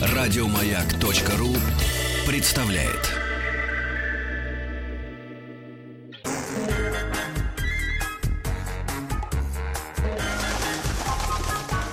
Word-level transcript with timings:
Радиомаяк.ру 0.00 1.54
представляет. 2.26 3.14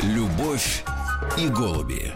Любовь 0.01 0.83
и 1.37 1.47
голуби. 1.47 2.13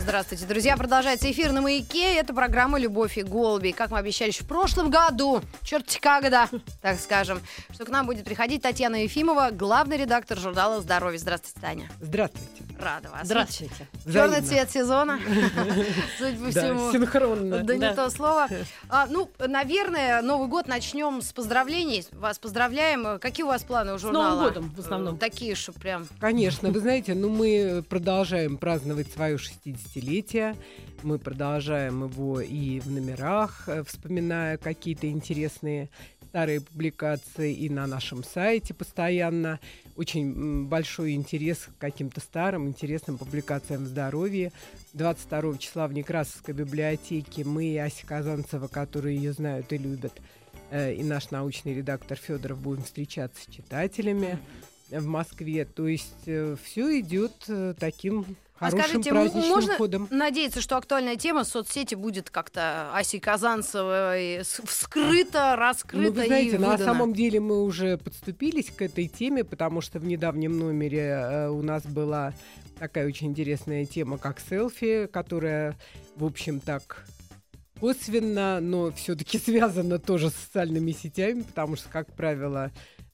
Здравствуйте, 0.00 0.46
друзья. 0.46 0.76
Продолжается 0.76 1.30
эфир 1.30 1.52
на 1.52 1.60
«Маяке». 1.60 2.16
Это 2.16 2.32
программа 2.32 2.78
«Любовь 2.78 3.18
и 3.18 3.22
голуби». 3.22 3.70
Как 3.70 3.90
мы 3.90 3.98
обещали 3.98 4.30
в 4.30 4.46
прошлом 4.46 4.90
году, 4.90 5.42
черт 5.62 5.84
когда, 6.00 6.48
так 6.82 6.98
скажем, 6.98 7.40
что 7.72 7.84
к 7.84 7.90
нам 7.90 8.06
будет 8.06 8.24
приходить 8.24 8.62
Татьяна 8.62 9.02
Ефимова, 9.02 9.50
главный 9.52 9.98
редактор 9.98 10.38
журнала 10.38 10.80
«Здоровье». 10.80 11.18
Здравствуйте, 11.18 11.60
Таня. 11.60 11.90
Здравствуйте. 12.00 12.64
Рада 12.80 13.10
вас. 13.10 13.26
Здравствуйте. 13.26 13.74
Черный 14.10 14.40
цвет 14.40 14.70
сезона. 14.70 15.20
Судя 16.18 16.44
по 16.44 16.50
всему. 16.50 16.92
синхронно. 16.92 17.58
Да 17.62 17.76
не 17.76 17.94
то 17.94 18.08
слово. 18.10 18.48
А, 18.88 19.06
ну, 19.06 19.30
наверное, 19.38 20.20
Новый 20.22 20.48
год 20.48 20.66
начнем 20.66 21.22
с 21.22 21.32
поздравлений. 21.32 22.04
Вас 22.12 22.38
поздравляем. 22.38 23.20
Какие 23.20 23.44
у 23.44 23.48
вас 23.48 23.62
планы 23.62 23.94
у 23.94 23.98
журнала? 23.98 24.30
Новым 24.30 24.44
годом 24.44 24.74
в 24.74 24.80
основном. 24.80 25.18
Такие, 25.18 25.54
что 25.54 25.72
прям... 25.72 26.08
Конечно. 26.18 26.70
Вы 26.70 26.80
знаете, 26.80 27.14
ну 27.14 27.28
мы 27.28 27.84
продолжаем 27.88 28.56
праздновать 28.56 29.12
свою 29.12 29.38
60 29.38 29.89
50-летия. 29.94 30.56
Мы 31.02 31.18
продолжаем 31.18 32.04
его 32.04 32.40
и 32.40 32.80
в 32.80 32.90
номерах, 32.90 33.64
э, 33.68 33.82
вспоминая 33.84 34.56
какие-то 34.56 35.08
интересные 35.08 35.88
старые 36.28 36.60
публикации 36.60 37.52
и 37.52 37.68
на 37.68 37.86
нашем 37.88 38.22
сайте 38.22 38.72
постоянно. 38.72 39.58
Очень 39.96 40.66
большой 40.68 41.12
интерес 41.12 41.58
к 41.66 41.80
каким-то 41.80 42.20
старым, 42.20 42.68
интересным 42.68 43.18
публикациям 43.18 43.84
в 43.84 43.88
здоровье. 43.88 44.52
22 44.92 45.58
числа 45.58 45.88
в 45.88 45.92
Некрасовской 45.92 46.54
библиотеке 46.54 47.44
мы 47.44 47.64
и 47.64 47.76
Ася 47.76 48.06
Казанцева, 48.06 48.68
которые 48.68 49.16
ее 49.16 49.32
знают 49.32 49.72
и 49.72 49.78
любят, 49.78 50.20
э, 50.70 50.94
и 50.94 51.02
наш 51.02 51.30
научный 51.32 51.74
редактор 51.74 52.16
Федоров 52.16 52.60
будем 52.60 52.84
встречаться 52.84 53.42
с 53.42 53.52
читателями. 53.52 54.38
Mm-hmm 54.38 54.69
в 54.90 55.06
Москве. 55.06 55.64
То 55.64 55.86
есть 55.86 56.22
все 56.22 57.00
идет 57.00 57.32
э, 57.48 57.74
таким 57.78 58.24
А 58.58 58.70
хорошим 58.70 58.80
скажите, 59.02 59.10
м- 59.10 59.14
праздничным 59.16 59.48
можно 59.50 59.74
ходом. 59.76 60.08
надеяться, 60.10 60.60
что 60.60 60.76
актуальная 60.76 61.16
тема 61.16 61.44
в 61.44 61.48
соцсети 61.48 61.94
будет 61.94 62.28
как-то 62.30 62.90
Аси 62.94 63.18
Казанцевой 63.18 64.40
с- 64.44 64.60
вскрыта, 64.64 65.56
раскрыта 65.56 66.08
Ну, 66.10 66.12
вы 66.20 66.26
знаете, 66.26 66.56
и 66.56 66.58
на 66.58 66.76
самом 66.78 67.14
деле 67.14 67.40
мы 67.40 67.62
уже 67.62 67.96
подступились 67.98 68.70
к 68.70 68.82
этой 68.82 69.08
теме, 69.08 69.44
потому 69.44 69.80
что 69.80 69.98
в 69.98 70.04
недавнем 70.04 70.58
номере 70.58 71.00
э, 71.08 71.48
у 71.48 71.62
нас 71.62 71.84
была 71.84 72.34
такая 72.78 73.06
очень 73.06 73.28
интересная 73.28 73.84
тема, 73.86 74.18
как 74.18 74.40
селфи, 74.40 75.06
которая, 75.12 75.76
в 76.16 76.24
общем, 76.24 76.60
так 76.60 77.04
косвенно, 77.80 78.60
но 78.60 78.90
все-таки 78.92 79.38
связана 79.44 79.98
тоже 79.98 80.30
с 80.30 80.34
социальными 80.34 80.92
сетями, 80.92 81.42
потому 81.42 81.76
что, 81.76 81.88
как 81.88 82.12
правило, 82.14 82.70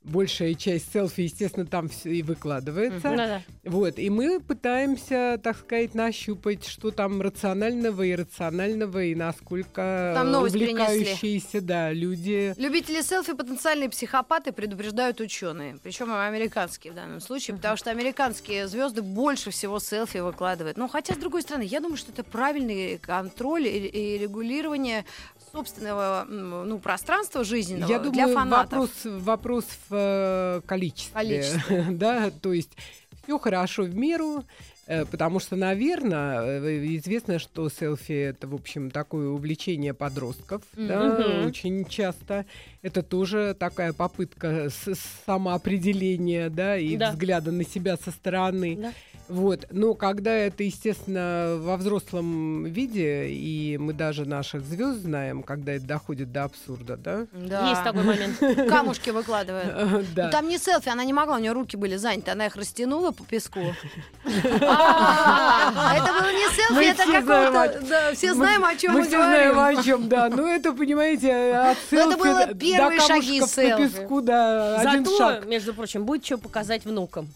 большая 0.07 0.55
часть 0.55 0.93
селфи, 0.93 1.23
естественно, 1.23 1.67
там 1.67 1.89
все 1.89 2.11
и 2.11 2.23
выкладывается. 2.23 3.03
Да-да. 3.03 3.43
Вот, 3.65 3.99
и 3.99 4.09
мы 4.09 4.41
пытаемся, 4.41 5.41
так 5.43 5.59
сказать, 5.59 5.95
нащупать, 5.95 6.65
что 6.67 6.91
там 6.91 7.21
рационального 7.21 8.03
и 8.03 8.13
иррационального, 8.13 9.03
и 9.03 9.15
насколько 9.15 10.13
Там 10.15 10.31
новость 10.31 10.55
принесли. 10.55 10.73
увлекающиеся, 10.75 11.61
да, 11.61 11.93
люди. 11.93 12.55
Любители 12.57 13.03
селфи 13.03 13.35
потенциальные 13.35 13.91
психопаты 13.91 14.53
предупреждают 14.53 15.21
ученые, 15.21 15.79
причем 15.83 16.15
американские 16.15 16.93
в 16.93 16.97
данном 16.97 17.21
случае, 17.21 17.57
потому 17.57 17.77
что 17.77 17.91
американские 17.91 18.69
звезды 18.69 19.03
больше 19.03 19.51
всего 19.51 19.81
селфи 19.81 20.19
выкладывают. 20.19 20.77
Ну, 20.77 20.89
хотя, 20.89 21.15
с 21.15 21.19
другой 21.19 21.43
стороны, 21.43 21.65
я 21.65 21.81
думаю, 21.81 21.97
что 21.97 22.13
это 22.13 22.23
правильный 22.23 22.99
контроль 22.99 23.67
и, 23.67 23.87
и 23.87 24.19
регулирование 24.19 25.05
собственного 25.53 26.25
ну, 26.29 26.79
пространства 26.79 27.43
жизненного 27.43 27.91
Я 27.91 27.99
для 27.99 28.11
думаю, 28.11 28.35
фанатов. 28.35 28.73
вопрос, 28.73 28.91
вопрос 29.05 29.65
в 29.89 29.96
э, 29.97 30.61
количестве. 30.67 31.13
Количестве. 31.15 31.87
да, 31.91 32.31
то 32.31 32.53
есть 32.53 32.71
все 33.25 33.39
хорошо 33.39 33.83
в 33.85 33.95
меру. 33.97 34.45
э, 34.87 35.05
Потому 35.05 35.41
что, 35.41 35.57
наверное, 35.57 36.97
известно, 36.97 37.39
что 37.39 37.69
селфи 37.69 38.13
это, 38.13 38.47
в 38.47 38.55
общем, 38.55 38.91
такое 38.91 39.29
увлечение 39.29 39.95
подростков, 39.95 40.63
да, 40.75 41.17
Мгм. 41.19 41.47
очень 41.47 41.85
часто. 41.87 42.47
Это 42.87 43.03
тоже 43.03 43.57
такая 43.59 43.93
попытка 43.93 44.69
с- 44.71 44.97
самоопределения, 45.27 46.49
да, 46.51 46.77
и 46.79 46.97
Да. 46.97 47.11
взгляда 47.11 47.51
на 47.51 47.65
себя 47.65 47.97
со 47.97 48.13
стороны. 48.13 48.77
Да. 48.81 48.93
Вот. 49.29 49.67
Но 49.73 49.95
когда 49.95 50.31
это, 50.31 50.63
естественно, 50.63 51.57
во 51.59 51.77
взрослом 51.79 52.65
виде, 52.65 53.27
и 53.29 53.77
мы 53.77 53.93
даже 53.93 54.25
наших 54.25 54.63
звезд 54.63 55.01
знаем, 55.01 55.43
когда 55.43 55.73
это 55.73 55.85
доходит 55.85 56.31
до 56.31 56.45
абсурда, 56.45 56.97
да? 56.97 57.27
Да. 57.33 57.71
Есть 57.71 57.83
такой 57.83 58.05
момент. 58.05 58.39
Камушки 58.71 59.11
выкладывают. 59.11 59.67
Ну, 59.97 60.05
Да. 60.15 60.29
там 60.31 60.49
не 60.49 60.59
селфи, 60.59 60.89
она 60.89 61.03
не 61.05 61.13
могла, 61.13 61.37
у 61.37 61.41
нее 61.41 61.51
руки 61.53 61.77
были 61.77 61.97
заняты, 61.97 62.31
она 62.31 62.47
их 62.47 62.55
растянула 62.55 63.11
по 63.11 63.25
песку. 63.25 63.59
А, 64.63 65.95
Это 65.97 66.13
было 66.13 66.33
не 66.33 66.47
селфи, 66.55 66.73
Мы 66.73 66.85
это 66.85 67.03
все 67.03 67.21
знаем, 67.23 67.53
какого-то... 67.53 67.89
да, 67.89 68.13
Все 68.15 68.35
знаем, 68.35 68.65
о 68.65 68.75
чем 68.77 68.93
мы 68.93 69.01
мы 69.01 69.07
все 69.07 69.17
знаем, 69.17 69.55
говорим. 69.55 69.79
о 69.79 69.83
чем, 69.83 70.09
да. 70.09 70.29
Ну, 70.29 70.47
это, 70.47 70.73
понимаете, 70.73 71.33
от 71.55 71.79
Ну, 71.91 72.09
это 72.11 72.17
было 72.19 72.47
первые 72.77 73.01
шаги 73.01 73.39
камушков 73.41 73.51
селфи. 73.51 73.71
по 73.71 73.79
песку, 73.99 74.21
да, 74.23 74.81
один 74.81 75.05
Зато, 75.05 75.19
шаг. 75.19 75.47
между 75.47 75.75
прочим, 75.75 76.05
будет 76.05 76.25
что 76.25 76.39
показать 76.39 76.85
внукам. 76.85 77.29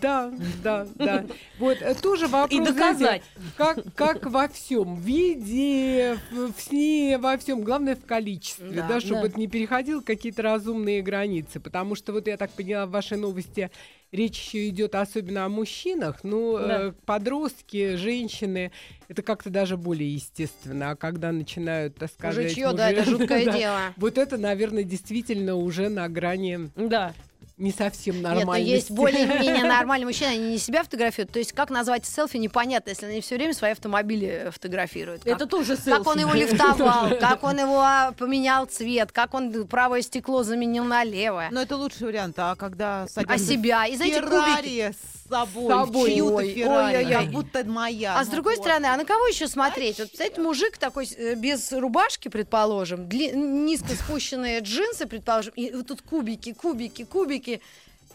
Да, 0.00 0.32
да, 0.62 0.86
да. 0.94 1.24
Вот, 1.58 1.78
э, 1.82 1.94
тоже 1.94 2.26
вопрос, 2.26 2.58
И 2.58 2.64
доказать. 2.64 2.96
знаете, 2.96 3.24
как, 3.56 3.78
как 3.94 4.26
во 4.26 4.48
всем, 4.48 4.96
в 4.96 5.00
виде, 5.00 6.18
в, 6.32 6.52
в 6.52 6.60
сне, 6.60 7.18
во 7.18 7.36
всем, 7.36 7.62
главное 7.62 7.94
в 7.96 8.04
количестве, 8.04 8.70
Да, 8.70 8.86
да, 8.88 9.00
чтобы 9.00 9.22
да. 9.22 9.28
это 9.28 9.38
не 9.38 9.46
переходило 9.46 10.00
какие-то 10.00 10.42
разумные 10.42 11.02
границы, 11.02 11.60
потому 11.60 11.94
что 11.96 12.12
вот 12.12 12.26
я 12.26 12.36
так 12.36 12.50
поняла 12.50 12.86
в 12.86 12.90
вашей 12.90 13.18
новости, 13.18 13.70
речь 14.14 14.40
еще 14.40 14.68
идет 14.68 14.94
особенно 14.94 15.44
о 15.44 15.48
мужчинах, 15.48 16.20
ну, 16.22 16.56
Да. 16.58 16.80
э, 16.86 16.92
подростки, 17.04 17.96
женщины, 17.96 18.70
это 19.08 19.22
как-то 19.22 19.50
даже 19.50 19.76
более 19.76 20.12
естественно, 20.14 20.92
а 20.92 20.96
когда 20.96 21.32
начинают, 21.32 21.96
так 21.96 22.10
сказать, 22.10 22.44
Мужичье, 22.44 22.72
да, 22.72 22.90
это 22.90 23.00
мужи- 23.10 23.18
жуткое 23.18 23.44
да, 23.44 23.52
дело. 23.58 23.80
Вот 23.96 24.16
это, 24.18 24.36
наверное, 24.38 24.84
действительно 24.84 25.56
уже 25.56 25.88
на 25.88 26.08
грани 26.08 26.70
Да. 26.76 27.12
Не 27.56 27.70
совсем 27.70 28.16
Нет, 28.16 28.24
ну 28.24 28.34
нормальности. 28.34 28.70
есть 28.70 28.90
более-менее 28.90 29.64
нормальные 29.68 30.06
мужчины, 30.06 30.28
они 30.28 30.50
не 30.52 30.58
себя 30.58 30.82
фотографируют. 30.82 31.32
То 31.32 31.38
есть 31.38 31.52
как 31.52 31.70
назвать 31.70 32.04
селфи, 32.04 32.36
непонятно, 32.36 32.90
если 32.90 33.06
они 33.06 33.20
все 33.20 33.36
время 33.36 33.54
свои 33.54 33.72
автомобили 33.72 34.50
фотографируют. 34.52 35.22
Как- 35.22 35.34
Это 35.34 35.46
тоже 35.46 35.76
селфи. 35.76 35.90
Как 35.90 36.06
он 36.06 36.18
его 36.18 36.32
лифтовал, 36.32 37.10
как 37.20 37.44
он 37.44 37.58
его 37.58 37.80
а, 37.80 38.12
поменял 38.12 38.66
цвет, 38.66 39.12
как 39.12 39.34
он 39.34 39.66
правое 39.66 40.02
стекло 40.02 40.42
заменил 40.42 40.84
на 40.84 41.04
левое. 41.04 41.48
Но 41.52 41.62
это 41.62 41.76
лучший 41.76 42.08
вариант, 42.08 42.34
а 42.38 42.56
когда 42.56 43.04
А 43.04 43.08
садимся 43.08 43.44
себя. 43.44 43.86
И 43.86 43.96
знаете, 43.96 44.20
кубики. 44.20 44.94
Собой, 45.34 45.64
С 45.64 45.68
собой. 45.68 46.12
чью-то 46.14 46.34
Ой, 46.36 46.54
Феррари, 46.54 46.96
ой-ой-ой. 46.96 47.12
как 47.24 47.30
будто 47.32 47.64
моя. 47.64 48.18
А 48.18 48.24
с 48.24 48.28
ну 48.28 48.34
другой 48.34 48.56
вот. 48.56 48.62
стороны, 48.64 48.86
а 48.86 48.96
на 48.96 49.04
кого 49.04 49.26
еще 49.26 49.48
смотреть? 49.48 49.98
Вот, 49.98 50.08
представляете, 50.08 50.40
мужик 50.40 50.78
такой 50.78 51.06
э, 51.16 51.34
без 51.34 51.72
рубашки, 51.72 52.28
предположим, 52.28 53.08
дли- 53.08 53.32
низко 53.34 53.94
спущенные 53.94 54.60
джинсы, 54.60 55.06
предположим, 55.06 55.52
и 55.56 55.72
вот 55.74 55.88
тут 55.88 56.02
кубики, 56.02 56.52
кубики, 56.52 57.04
кубики. 57.04 57.60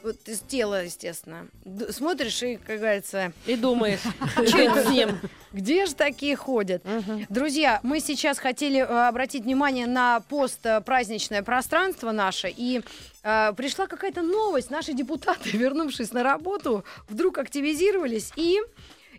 Вот 0.03 0.15
из 0.27 0.39
тела, 0.39 0.83
естественно. 0.85 1.47
Д- 1.65 1.91
смотришь 1.91 2.41
и, 2.43 2.55
как 2.57 2.77
говорится, 2.79 3.33
И 3.45 3.55
думаешь, 3.55 3.99
что 4.47 4.83
с 4.83 4.89
ним? 4.89 5.19
где 5.51 5.85
же 5.85 5.93
такие 5.95 6.35
ходят? 6.35 6.81
Друзья, 7.29 7.79
мы 7.83 7.99
сейчас 7.99 8.39
хотели 8.39 8.79
э, 8.79 8.83
обратить 8.85 9.43
внимание 9.43 9.87
на 9.87 10.21
постпраздничное 10.29 11.43
пространство 11.43 12.11
наше, 12.11 12.49
и 12.55 12.81
э, 13.23 13.53
пришла 13.57 13.87
какая-то 13.87 14.21
новость. 14.21 14.69
Наши 14.69 14.93
депутаты, 14.93 15.49
вернувшись 15.57 16.13
на 16.13 16.23
работу, 16.23 16.85
вдруг 17.09 17.37
активизировались 17.37 18.31
и 18.35 18.59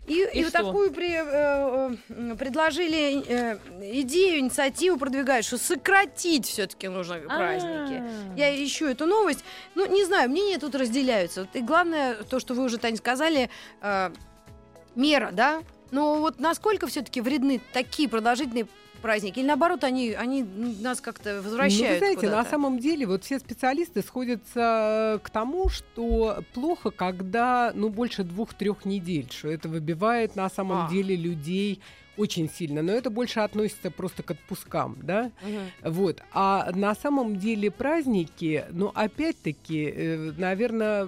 и, 0.07 0.13
и 0.33 0.39
И 0.39 0.43
вот 0.43 0.51
такую 0.53 0.91
при- 0.91 1.13
э, 1.13 1.95
э, 2.09 2.35
предложили 2.35 3.23
э, 3.27 3.57
идею, 4.01 4.39
инициативу 4.39 4.97
продвигают, 4.97 5.45
что 5.45 5.57
сократить 5.57 6.47
все-таки 6.47 6.87
нужно 6.87 7.19
праздники. 7.19 8.03
А. 8.03 8.33
Я 8.35 8.65
ищу 8.65 8.87
эту 8.87 9.05
новость. 9.05 9.43
Ну, 9.75 9.85
не 9.85 10.03
знаю, 10.05 10.29
мнения 10.29 10.57
тут 10.57 10.75
разделяются. 10.75 11.47
И 11.53 11.61
главное, 11.61 12.15
то, 12.15 12.39
что 12.39 12.53
вы 12.55 12.63
уже, 12.63 12.77
Таня, 12.77 12.97
сказали, 12.97 13.49
э, 13.81 14.11
мера, 14.95 15.29
да? 15.31 15.61
Но 15.91 16.15
вот 16.15 16.39
насколько 16.39 16.87
все-таки 16.87 17.21
вредны 17.21 17.61
такие 17.73 18.09
продолжительные 18.09 18.67
праздники? 19.01 19.39
Или 19.39 19.47
наоборот, 19.47 19.83
они, 19.83 20.11
они 20.11 20.43
нас 20.43 21.01
как-то 21.01 21.41
возвращают 21.41 21.81
Ну, 21.81 21.87
вы 21.93 21.97
знаете, 21.97 22.29
на 22.29 22.45
самом 22.45 22.79
деле, 22.79 23.05
вот 23.05 23.23
все 23.23 23.39
специалисты 23.39 24.01
сходятся 24.01 25.19
к 25.23 25.29
тому, 25.29 25.69
что 25.69 26.43
плохо, 26.53 26.91
когда, 26.91 27.71
ну, 27.73 27.89
больше 27.89 28.23
двух-трех 28.23 28.85
недель, 28.85 29.27
что 29.31 29.49
это 29.49 29.67
выбивает 29.69 30.35
на 30.35 30.49
самом 30.49 30.85
А. 30.85 30.89
деле 30.89 31.15
людей 31.15 31.81
очень 32.17 32.49
сильно, 32.49 32.81
но 32.81 32.91
это 32.91 33.09
больше 33.09 33.39
относится 33.39 33.89
просто 33.91 34.23
к 34.23 34.31
отпускам, 34.31 34.97
да, 35.01 35.31
Мгм. 35.41 35.91
вот. 35.93 36.21
А 36.33 36.71
на 36.75 36.93
самом 36.95 37.37
деле 37.37 37.71
праздники, 37.71 38.65
ну, 38.71 38.91
опять-таки, 38.93 40.31
наверное, 40.37 41.07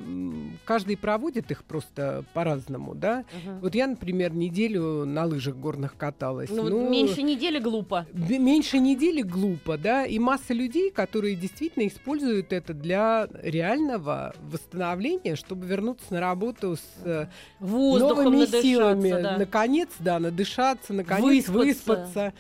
каждый 0.66 0.98
проводит 0.98 1.52
их 1.52 1.64
просто 1.64 2.24
по-разному, 2.34 2.96
да. 2.96 3.26
Мгм. 3.44 3.60
Вот 3.60 3.76
я, 3.76 3.88
например, 3.88 4.34
неделю 4.34 5.06
на 5.06 5.26
лыжах 5.26 5.56
горных 5.56 5.98
каталась. 5.98 6.50
Ну, 6.50 6.70
Ну, 6.70 6.90
меньше 6.90 7.22
недели 7.22 7.60
глупо. 7.60 8.08
Меньше 8.14 8.80
недели 8.80 9.22
глупо, 9.22 9.78
да, 9.78 10.06
и 10.06 10.18
масса 10.20 10.54
людей, 10.54 10.90
которые 10.92 11.36
действительно 11.36 11.88
используют 11.88 12.54
это 12.54 12.74
для 12.74 13.28
реального 13.42 14.34
восстановления, 14.42 15.36
чтобы 15.36 15.66
вернуться 15.66 16.06
на 16.14 16.20
работу 16.20 16.76
с 16.76 16.82
э, 17.04 17.28
Воздухом 17.60 18.26
новыми 18.26 18.46
силами. 18.62 19.22
да. 19.22 19.38
Наконец, 19.38 19.90
да, 20.00 20.20
надышаться, 20.20 20.93
наконец 20.98 21.48
Выспаться. 21.48 21.92
выспаться. 21.92 22.34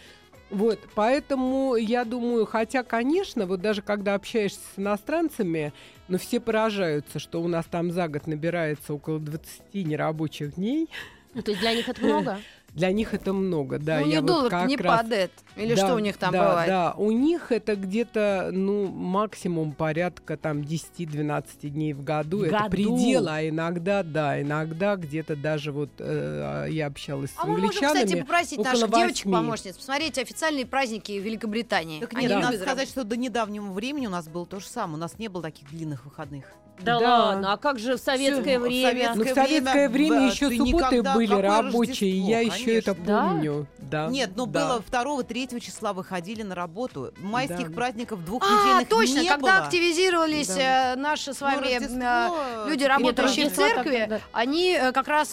Вот, 0.50 0.80
поэтому 0.94 1.76
я 1.76 2.06
думаю, 2.06 2.46
хотя, 2.46 2.84
конечно, 2.84 3.48
вот 3.48 3.62
даже 3.62 3.82
когда 3.82 4.14
общаешься 4.14 4.60
с 4.76 4.80
иностранцами, 4.80 5.74
но 6.08 6.20
все 6.20 6.40
поражаются, 6.40 7.18
что 7.18 7.42
у 7.42 7.48
нас 7.48 7.66
там 7.66 7.92
за 7.92 8.08
год 8.08 8.28
набирается 8.28 8.94
около 8.94 9.20
20 9.20 9.74
нерабочих 9.74 10.56
дней. 10.56 10.90
Ну, 11.34 11.42
То 11.42 11.52
есть 11.52 11.62
для 11.62 11.74
них 11.74 11.90
это 11.90 12.04
много? 12.04 12.40
Для 12.74 12.92
них 12.92 13.14
это 13.14 13.34
много, 13.34 13.78
да. 13.78 14.00
ну, 14.00 14.08
я 14.08 14.12
не 14.16 14.18
вот 14.22 14.26
доллар 14.26 14.68
не 14.68 14.78
раз- 14.78 15.02
падает. 15.02 15.32
Или 15.56 15.76
да, 15.76 15.86
что 15.86 15.96
у 15.96 16.00
них 16.00 16.18
там 16.18 16.32
да, 16.32 16.50
бывает? 16.50 16.68
Да, 16.68 16.94
у 16.98 17.12
них 17.12 17.52
это 17.52 17.76
где-то, 17.76 18.50
ну, 18.52 18.88
максимум 18.88 19.74
порядка 19.74 20.38
там 20.38 20.62
10-12 20.62 21.70
дней 21.70 21.94
в 21.94 22.04
году. 22.04 22.40
В 22.40 22.44
это 22.44 22.58
году? 22.58 22.70
предел, 22.72 23.28
а 23.30 23.48
иногда, 23.48 24.02
да, 24.02 24.42
иногда 24.42 24.96
где-то 24.96 25.36
даже 25.36 25.72
вот 25.72 25.92
э, 26.00 26.68
я 26.72 26.88
общалась 26.88 27.32
с 27.32 27.36
А 27.38 27.46
мы 27.46 27.52
можем, 27.52 27.66
англичанами. 27.66 28.04
кстати, 28.06 28.20
попросить 28.22 28.60
наших 28.60 28.90
девочек-помощниц 28.92 29.78
посмотреть 29.78 30.18
официальные 30.18 30.66
праздники 30.66 31.12
Великобритании. 31.12 32.00
Так 32.00 32.14
Они 32.14 32.24
нет, 32.24 32.32
любят 32.32 32.46
надо 32.46 32.58
сказать, 32.58 32.90
что 32.90 33.04
до 33.04 33.16
недавнего 33.18 33.72
времени 33.72 34.08
у 34.08 34.12
нас 34.12 34.28
было 34.28 34.46
то 34.48 34.60
же 34.60 34.66
самое. 34.66 34.96
У 34.98 35.00
нас 35.00 35.20
не 35.20 35.28
было 35.28 35.44
таких 35.44 35.70
длинных 35.70 36.06
выходных. 36.06 36.46
Да, 36.82 37.00
Да. 37.00 37.26
ладно, 37.26 37.54
а 37.54 37.58
как 37.58 37.80
же 37.80 37.96
в 37.98 38.00
советское 38.00 38.58
Всё, 38.58 38.60
в 38.60 38.64
время? 38.64 38.90
советское 38.90 39.16
Ну, 39.18 39.24
в 39.24 39.34
советское 39.34 39.90
время, 39.90 40.12
время, 40.16 40.32
еще 40.32 40.50
ты 40.50 40.58
субботы 40.58 40.76
никогда- 40.78 41.14
были 41.14 41.28
какое 41.28 41.42
рабочие, 41.44 42.10
и 42.10 42.18
я 42.18 42.38
Рождество, 42.40 42.62
еще 42.62 42.78
это 42.80 42.94
конечно. 42.96 43.14
Да? 43.14 43.28
помню. 43.30 43.68
Да. 43.78 44.08
Нет, 44.08 44.32
ну 44.36 44.46
да. 44.48 44.68
было 44.68 44.82
2-3 44.82 45.60
числа 45.62 45.94
выходили 45.94 46.42
на 46.42 46.56
работу. 46.56 47.14
Майских 47.20 47.70
Да. 47.70 47.76
праздников 47.76 48.26
двух 48.26 48.44
А, 48.44 48.64
недельных 48.66 48.90
точно, 48.90 49.20
не 49.20 49.28
когда 49.30 49.58
было. 49.60 49.66
активизировались 49.68 50.48
Да. 50.48 50.94
э, 50.94 50.96
наши 50.96 51.34
с 51.34 51.42
Ну, 51.42 51.48
вами 51.48 51.62
Рождество, 51.62 51.96
э, 51.96 52.70
люди, 52.70 52.84
работающие 52.84 53.46
в 53.46 53.50
Рождество 53.50 53.64
так, 53.68 53.74
церкви, 53.76 54.06
да. 54.10 54.20
они 54.32 54.72
э, 54.74 54.92
как 54.92 55.08
раз 55.08 55.28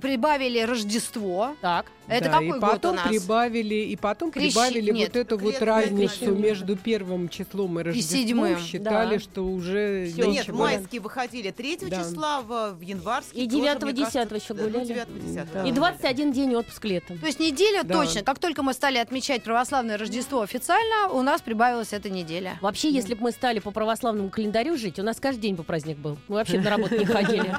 прибавили 0.00 0.60
Рождество. 0.60 1.56
Так. 1.60 1.86
Это 2.08 2.24
Да, 2.26 2.30
какой 2.32 2.46
и 2.48 2.50
год 2.50 2.60
потом 2.60 2.92
у 2.92 2.96
нас? 2.96 3.06
прибавили 3.08 3.74
и 3.76 3.96
потом 3.96 4.30
Крещи- 4.30 4.50
прибавили 4.52 4.90
нет, 4.90 5.08
вот 5.08 5.16
эту 5.16 5.38
вот 5.38 5.62
разницу 5.62 6.34
между 6.34 6.76
первым 6.76 7.28
числом 7.28 7.78
и 7.80 7.82
Рождеством. 7.84 8.18
седьмым, 8.20 8.58
Считали, 8.58 9.14
да. 9.16 9.20
что 9.22 9.44
уже 9.44 10.10
Да 10.16 10.26
нет, 10.26 10.40
ничего. 10.42 10.58
Майские 10.82 11.00
выходили 11.00 11.50
3 11.50 11.78
Да. 11.88 11.98
числа, 11.98 12.40
в, 12.42 12.72
в 12.74 12.80
январские 12.80 13.44
И 13.44 13.48
тоже, 13.48 13.62
9-го, 13.62 13.86
мне 13.86 13.94
кажется, 13.94 14.18
10-го 14.20 14.34
еще 14.36 14.54
да, 14.54 14.62
ну, 14.64 14.70
гуляли. 14.70 14.90
9-го, 14.90 15.18
10-го, 15.18 15.48
Да. 15.54 15.62
И 15.64 15.70
да. 15.70 15.76
21 15.76 16.32
день 16.32 16.54
отпуск 16.54 16.84
летом. 16.84 17.18
То 17.18 17.26
есть 17.26 17.40
неделя 17.40 17.82
Да. 17.84 17.94
точно. 17.94 18.22
Как 18.22 18.38
только 18.38 18.62
мы 18.62 18.72
стали 18.72 18.98
отмечать 18.98 19.42
православное 19.42 19.96
Рождество 19.98 20.42
официально, 20.42 21.08
у 21.12 21.22
нас 21.22 21.40
прибавилась 21.40 21.92
эта 21.92 22.10
неделя. 22.10 22.58
Вообще, 22.60 22.90
если 22.90 23.14
бы 23.14 23.22
мы 23.22 23.32
стали 23.32 23.58
по 23.58 23.70
православному 23.70 24.30
календарю 24.30 24.76
жить, 24.76 24.98
у 24.98 25.02
нас 25.02 25.20
каждый 25.20 25.40
день 25.42 25.54
бы 25.54 25.62
праздник 25.64 25.98
был. 25.98 26.18
Мы 26.28 26.36
вообще 26.36 26.60
на 26.60 26.70
работу 26.70 26.96
не 26.96 27.04
ходили. 27.04 27.54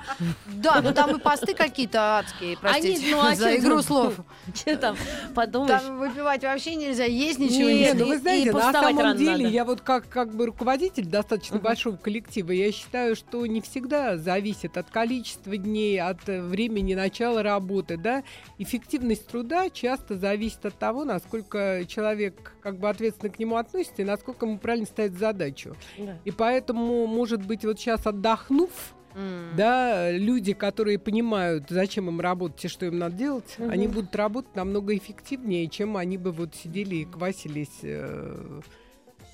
Да, 0.45 0.81
ну 0.81 0.93
там 0.93 1.15
и 1.15 1.19
посты 1.19 1.53
какие-то 1.53 2.19
адские, 2.19 2.57
простите, 2.59 3.03
Они, 3.05 3.11
ну, 3.13 3.21
а 3.21 3.35
за 3.35 3.55
игру 3.57 3.75
там? 3.75 3.83
слов. 3.83 4.15
Че 4.53 4.77
там, 4.77 4.95
подумаешь? 5.35 5.81
Там 5.81 5.99
выпивать 5.99 6.43
вообще 6.43 6.75
нельзя, 6.75 7.05
есть 7.05 7.39
ничего 7.39 7.69
Нет, 7.69 7.95
ну 7.97 8.05
вы 8.07 8.17
знаете, 8.17 8.51
на 8.51 8.71
самом 8.71 9.17
деле, 9.17 9.47
я 9.49 9.65
вот 9.65 9.81
как, 9.81 10.07
как 10.09 10.33
бы 10.33 10.45
руководитель 10.45 11.05
достаточно 11.05 11.59
большого 11.59 11.95
коллектива, 11.95 12.51
я 12.51 12.71
считаю, 12.71 13.12
что 13.15 13.45
не 13.45 13.61
всегда 13.61 14.17
зависит 14.17 14.77
от 14.77 14.89
количества 14.89 15.55
дней, 15.57 15.99
от 16.01 16.27
э, 16.29 16.41
времени 16.41 16.93
начала 16.93 17.43
работы, 17.43 17.97
да. 17.97 18.23
Эффективность 18.57 19.27
труда 19.27 19.69
часто 19.69 20.17
зависит 20.17 20.65
от 20.65 20.75
того, 20.75 21.05
насколько 21.05 21.83
человек 21.87 22.53
как 22.61 22.79
бы 22.79 22.89
ответственно 22.89 23.31
к 23.31 23.39
нему 23.39 23.57
относится 23.57 24.01
и 24.01 24.05
насколько 24.05 24.45
ему 24.45 24.57
правильно 24.57 24.85
ставит 24.85 25.13
задачу. 25.17 25.75
Да. 25.97 26.17
И 26.25 26.31
поэтому, 26.31 27.05
может 27.07 27.45
быть, 27.45 27.65
вот 27.65 27.79
сейчас 27.79 28.05
отдохнув, 28.05 28.69
М. 29.15 29.55
да, 29.55 30.09
люди, 30.11 30.53
которые 30.53 30.97
понимают, 30.97 31.65
зачем 31.69 32.09
им 32.09 32.19
работать 32.19 32.65
и 32.65 32.67
что 32.67 32.87
им 32.87 32.97
надо 32.97 33.15
делать, 33.15 33.55
Мгм. 33.59 33.69
они 33.69 33.87
будут 33.87 34.15
работать 34.15 34.55
намного 34.55 34.97
эффективнее, 34.97 35.67
чем 35.67 35.97
они 35.97 36.17
бы 36.17 36.31
вот 36.31 36.55
сидели 36.55 36.95
и 36.95 37.05
квасились 37.05 37.79
э, 37.83 38.61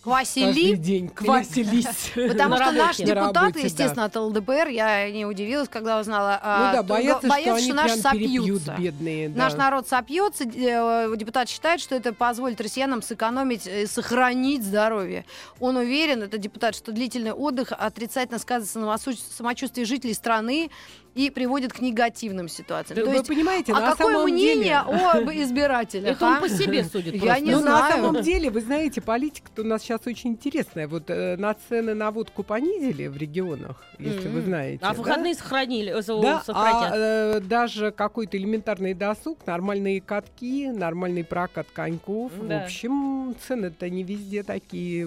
каждый 0.09 0.43
Квасили. 0.43 0.75
день. 0.75 1.09
Квасились. 1.09 1.85
Потому 2.15 2.55
что 2.55 2.65
работе. 2.65 2.77
наши 2.77 3.01
На 3.01 3.07
депутаты, 3.07 3.39
работе, 3.39 3.53
да. 3.53 3.65
естественно, 3.65 4.05
от 4.05 4.15
ЛДПР, 4.15 4.67
я 4.69 5.11
не 5.11 5.25
удивилась, 5.25 5.69
когда 5.69 5.99
узнала, 5.99 6.39
а, 6.41 6.67
Ну 6.67 6.77
да, 6.77 6.83
боятся, 6.83 7.59
что 7.59 7.73
наши 7.73 7.97
сопьются. 7.97 8.75
бедные. 8.77 9.29
Наш 9.29 9.53
народ 9.53 9.87
сопьется, 9.87 10.43
э, 10.43 11.13
депутат 11.15 11.49
считает, 11.49 11.81
что 11.81 11.95
это 11.95 12.13
позволит 12.13 12.59
россиянам 12.61 13.01
сэкономить 13.01 13.67
и 13.67 13.85
сохранить 13.85 14.63
здоровье. 14.63 15.25
Он 15.59 15.77
уверен, 15.77 16.23
это 16.23 16.37
депутат, 16.37 16.75
что 16.75 16.91
длительный 16.91 17.33
отдых 17.33 17.71
отрицательно 17.71 18.39
сказывается 18.39 18.79
на 18.79 18.97
самочувствии 18.97 19.83
жителей 19.83 20.13
страны 20.13 20.69
и 21.15 21.29
приводит 21.29 21.73
к 21.73 21.81
негативным 21.81 22.47
ситуациям. 22.47 22.97
Да 22.97 23.03
То 23.03 23.09
Вы 23.09 23.15
есть, 23.17 23.27
понимаете, 23.27 23.73
а 23.73 23.79
на 23.79 23.91
какое 23.91 24.13
самом 24.13 24.29
мнение 24.29 24.83
деле... 24.85 25.09
об 25.09 25.29
избирателях? 25.31 26.15
Это 26.15 26.25
он 26.25 26.35
а? 26.35 26.41
по 26.41 26.49
себе 26.49 26.83
судит 26.83 27.15
Я 27.15 27.21
просто. 27.21 27.43
не 27.43 27.51
ну, 27.51 27.59
знаю. 27.59 27.83
на 27.83 27.89
самом 27.89 28.21
деле, 28.21 28.49
вы 28.49 28.61
знаете, 28.61 29.01
политика-то 29.01 29.63
у 29.63 29.65
нас 29.65 29.81
сейчас 29.81 29.98
очень 30.07 30.31
интересная. 30.31 30.87
Вот 30.87 31.09
э, 31.09 31.35
на 31.37 31.53
цены 31.53 31.93
на 31.93 32.11
водку 32.11 32.43
понизили 32.43 33.07
в 33.07 33.17
регионах, 33.17 33.83
если 33.97 34.27
вы 34.27 34.39
М. 34.39 34.45
знаете. 34.45 34.79
А 34.83 34.89
да? 34.91 34.93
выходные 34.93 35.35
сохранили, 35.35 35.91
э, 35.91 36.21
Да, 36.21 36.41
сократят. 36.45 36.91
а 36.91 36.95
э, 37.37 37.39
даже 37.41 37.91
какой-то 37.91 38.37
элементарный 38.37 38.93
досуг, 38.93 39.45
нормальные 39.45 40.01
катки, 40.01 40.67
нормальный 40.67 41.23
прокат 41.23 41.67
коньков. 41.73 42.31
Да. 42.41 42.61
В 42.61 42.63
общем, 42.65 43.35
цены-то 43.47 43.89
не 43.89 44.03
везде 44.03 44.43
такие 44.43 45.05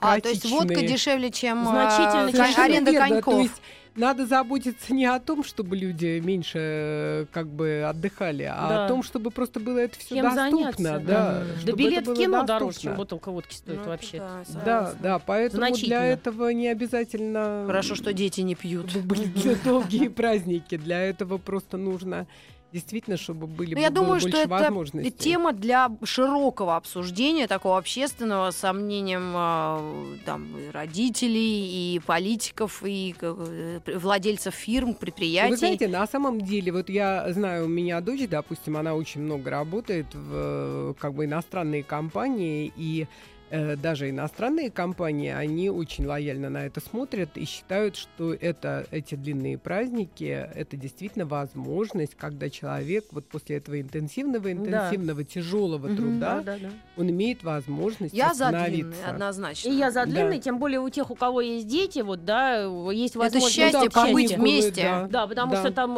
А, 0.00 0.20
то 0.20 0.28
есть 0.28 0.42
демократичные. 0.42 0.52
водка 0.52 0.80
дешевле, 0.86 1.30
чем 1.30 1.64
Значительно 1.64 2.28
э, 2.28 2.32
дешевле. 2.32 2.54
кон- 2.54 2.64
аренда 2.64 2.92
коньков. 2.92 3.34
То 3.34 3.40
есть 3.40 3.62
надо 4.00 4.26
заботиться 4.26 4.92
не 4.92 5.06
о 5.06 5.20
том, 5.20 5.44
чтобы 5.44 5.76
люди 5.76 6.18
меньше 6.24 6.58
э, 6.58 7.26
как 7.32 7.46
бы 7.48 7.84
отдыхали, 7.88 8.42
а 8.42 8.68
Да. 8.68 8.84
о 8.86 8.88
том, 8.88 9.02
чтобы 9.02 9.30
просто 9.30 9.60
было 9.60 9.78
это 9.78 9.98
все 9.98 10.16
Чем 10.16 10.24
доступно. 10.34 10.50
заняться, 10.50 10.82
Да, 10.82 10.98
да. 10.98 11.44
Да 11.54 11.60
чтобы 11.60 11.78
билет 11.78 12.06
в 12.08 12.14
кино 12.14 12.30
доступно. 12.32 12.46
дороже, 12.46 12.80
чем 12.80 12.94
бутылка 12.94 13.30
водки 13.30 13.54
стоит 13.54 13.78
Ну, 13.78 13.84
вообще. 13.84 14.18
да, 14.18 14.42
Да, 14.64 14.94
да, 15.00 15.18
поэтому 15.18 15.72
для 15.76 16.04
этого 16.06 16.48
не 16.50 16.68
обязательно 16.68 17.64
Хорошо, 17.66 17.94
что 17.94 18.12
дети 18.12 18.40
не 18.40 18.54
пьют. 18.54 18.92
были 19.04 19.54
долгие 19.64 20.08
праздники. 20.08 20.76
Для 20.76 21.00
этого 21.00 21.38
просто 21.38 21.76
нужно 21.76 22.26
действительно, 22.72 23.16
чтобы 23.16 23.46
были 23.46 23.74
Ну, 23.74 23.80
я 23.80 23.90
было 23.90 24.04
думаю, 24.04 24.20
что 24.20 24.36
это 24.36 25.10
тема 25.10 25.52
для 25.52 25.90
широкого 26.04 26.76
обсуждения, 26.76 27.46
такого 27.46 27.78
общественного, 27.78 28.50
с 28.50 28.56
сомнением 28.56 29.32
э, 29.34 30.18
там, 30.24 30.48
родителей, 30.72 31.94
и 31.96 32.00
политиков, 32.00 32.82
и 32.84 33.14
э, 33.20 33.80
владельцев 33.96 34.54
фирм, 34.54 34.94
предприятий. 34.94 35.50
Вы 35.50 35.56
знаете, 35.56 35.88
на 35.88 36.06
самом 36.06 36.40
деле, 36.40 36.72
вот 36.72 36.88
я 36.88 37.32
знаю, 37.32 37.66
у 37.66 37.68
меня 37.68 38.00
дочь, 38.00 38.28
допустим, 38.28 38.76
она 38.76 38.94
очень 38.94 39.22
много 39.22 39.50
работает 39.50 40.06
в 40.14 40.30
э, 40.32 40.94
как 40.98 41.14
бы 41.14 41.24
иностранные 41.24 41.82
компании, 41.82 42.72
и 42.76 43.06
даже 43.50 44.08
иностранные 44.10 44.70
компании, 44.70 45.30
они 45.30 45.70
очень 45.70 46.06
лояльно 46.06 46.50
на 46.50 46.66
это 46.66 46.80
смотрят 46.80 47.36
и 47.36 47.44
считают, 47.44 47.96
что 47.96 48.32
это, 48.32 48.86
эти 48.90 49.14
длинные 49.14 49.58
праздники, 49.58 50.24
это 50.54 50.76
действительно 50.76 51.26
возможность, 51.26 52.14
когда 52.16 52.48
человек 52.50 53.06
вот 53.10 53.26
после 53.26 53.56
этого 53.56 53.80
интенсивного, 53.80 54.52
интенсивного, 54.52 55.24
тяжелого 55.24 55.88
Мгм. 55.88 55.96
труда, 55.96 56.42
Да, 56.44 56.52
да, 56.54 56.58
да. 56.62 56.68
он 56.96 57.10
имеет 57.10 57.42
возможность 57.42 58.14
я 58.14 58.34
за 58.34 58.50
длинный, 58.50 58.96
однозначно. 59.06 59.68
И 59.68 59.72
я 59.72 59.90
за 59.90 60.04
Да. 60.06 60.10
длинный, 60.10 60.38
тем 60.40 60.58
более 60.58 60.80
у 60.80 60.88
тех, 60.88 61.10
у 61.10 61.14
кого 61.14 61.40
есть 61.40 61.66
дети, 61.66 62.00
вот, 62.00 62.24
да, 62.24 62.62
есть 62.92 63.16
возможность... 63.16 63.54
счастье 63.54 63.80
Ну 63.80 63.88
да, 63.92 64.06
побыть 64.06 64.36
вместе. 64.36 64.82
да. 64.82 65.06
Да, 65.10 65.26
потому 65.26 65.52
Да. 65.52 65.60
что 65.62 65.72
там 65.72 65.96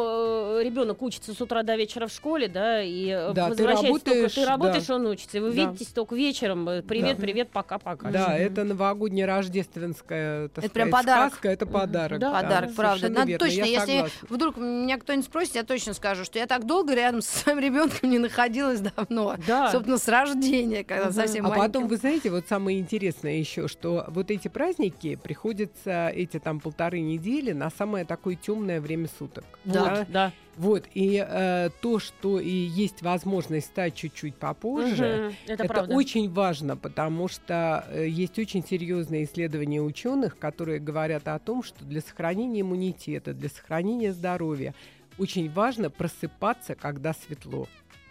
ребенок 0.59 1.01
учится 1.01 1.33
с 1.33 1.41
утра 1.41 1.63
до 1.63 1.75
вечера 1.75 2.07
в 2.07 2.11
школе, 2.11 2.47
да, 2.47 2.81
и 2.81 3.07
э, 3.07 3.33
Да, 3.33 3.45
ты 3.45 3.49
возвращается 3.51 4.05
только 4.05 4.09
работаешь, 4.11 4.33
ты 4.33 4.45
работаешь, 4.45 4.85
да. 4.87 4.95
он 4.95 5.07
учится, 5.07 5.37
и 5.37 5.41
вы 5.41 5.53
Да. 5.53 5.65
видитесь 5.71 5.87
только 5.87 6.15
вечером. 6.15 6.67
э, 6.69 6.81
Привет, 6.81 7.17
Да. 7.17 7.21
привет, 7.21 7.42
пока, 7.49 7.77
пока. 7.77 8.09
Да, 8.09 8.37
это 8.37 8.63
новогодняя 8.63 9.27
рождественская 9.27 10.45
Это 10.45 10.69
прям 10.69 10.89
подарок. 10.89 11.31
сказка, 11.33 11.49
это 11.49 11.65
подарок. 11.65 12.19
Да, 12.19 12.41
Подарок, 12.41 12.75
правда. 12.75 13.09
Надо 13.09 13.27
верно, 13.27 13.45
точно, 13.47 13.63
если 13.63 14.05
вдруг 14.29 14.57
меня 14.57 14.97
кто-нибудь 14.97 15.25
спросит, 15.25 15.55
я 15.55 15.63
точно 15.63 15.93
скажу, 15.93 16.23
что 16.23 16.39
я 16.39 16.47
так 16.47 16.65
долго 16.65 16.93
рядом 16.93 17.21
со 17.21 17.39
своим 17.39 17.59
ребенком 17.59 18.09
не 18.09 18.19
находилась 18.19 18.79
давно. 18.79 19.35
Да. 19.47 19.71
Собственно, 19.71 19.97
с 19.97 20.07
рождения, 20.07 20.83
когда 20.83 21.11
совсем 21.11 21.45
А 21.47 21.51
потом, 21.51 21.87
вы 21.87 21.97
знаете, 21.97 22.29
вот 22.29 22.45
самое 22.47 22.79
интересное 22.79 23.37
еще, 23.37 23.67
что 23.67 24.05
вот 24.07 24.31
эти 24.31 24.47
праздники 24.47 25.15
приходятся, 25.15 26.09
эти 26.09 26.39
там 26.39 26.59
полторы 26.59 27.01
недели, 27.01 27.51
на 27.51 27.69
самое 27.69 28.05
такое 28.05 28.35
темное 28.35 28.81
время 28.81 29.07
суток. 29.17 29.45
Вот, 29.65 29.73
да. 29.73 30.05
да. 30.09 30.31
Вот, 30.55 30.85
и 30.93 31.23
э, 31.27 31.69
то, 31.81 31.99
что 31.99 32.39
и 32.39 32.49
есть 32.49 33.01
возможность 33.01 33.67
стать 33.67 33.95
чуть-чуть 33.95 34.35
попозже, 34.35 35.15
Мгм, 35.17 35.35
Это, 35.45 35.63
это 35.63 35.65
правда. 35.73 35.95
очень 35.95 36.29
важно, 36.31 36.77
потому 36.77 37.27
что 37.27 37.85
э, 37.89 38.07
есть 38.07 38.37
очень 38.37 38.63
серьезные 38.63 39.23
исследования 39.25 39.81
ученых, 39.81 40.37
которые 40.37 40.79
говорят 40.79 41.27
о 41.27 41.39
том, 41.39 41.63
что 41.63 41.83
для 41.85 42.01
сохранения 42.01 42.61
иммунитета, 42.61 43.33
для 43.33 43.49
сохранения 43.49 44.13
здоровья 44.13 44.75
очень 45.17 45.51
важно 45.51 45.89
просыпаться, 45.89 46.75
когда 46.75 47.13
светло. 47.13 47.67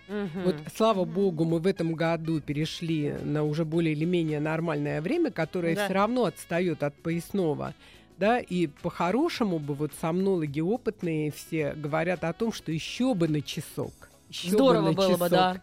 Мгм. 0.09 0.43
Вот, 0.45 0.57
слава 0.77 1.05
богу, 1.05 1.45
мы 1.45 1.59
в 1.61 1.67
этом 1.67 1.95
году 1.95 2.41
перешли 2.41 3.15
на 3.23 3.45
уже 3.45 3.65
более 3.65 3.93
или 3.95 4.05
менее 4.05 4.41
нормальное 4.41 5.01
время, 5.01 5.31
которое 5.31 5.77
Да. 5.77 5.85
все 5.85 5.95
равно 5.95 6.25
отстает 6.25 6.83
от 6.83 6.95
поясного. 6.97 7.73
Да, 8.23 8.39
и 8.39 8.69
по-хорошему 8.69 9.59
бы 9.59 9.75
вот 9.75 9.91
сомнологи 10.01 10.61
опытные 10.61 11.33
все 11.33 11.73
говорят 11.73 12.23
о 12.23 12.33
том, 12.33 12.53
что 12.53 12.71
еще 12.71 13.15
бы 13.15 13.27
на 13.27 13.43
часок. 13.43 13.93
Еще 14.29 14.51
Здорово 14.51 14.91
на 14.91 14.93
было 14.93 15.09
бы, 15.09 15.15
часок. 15.15 15.31
да. 15.31 15.61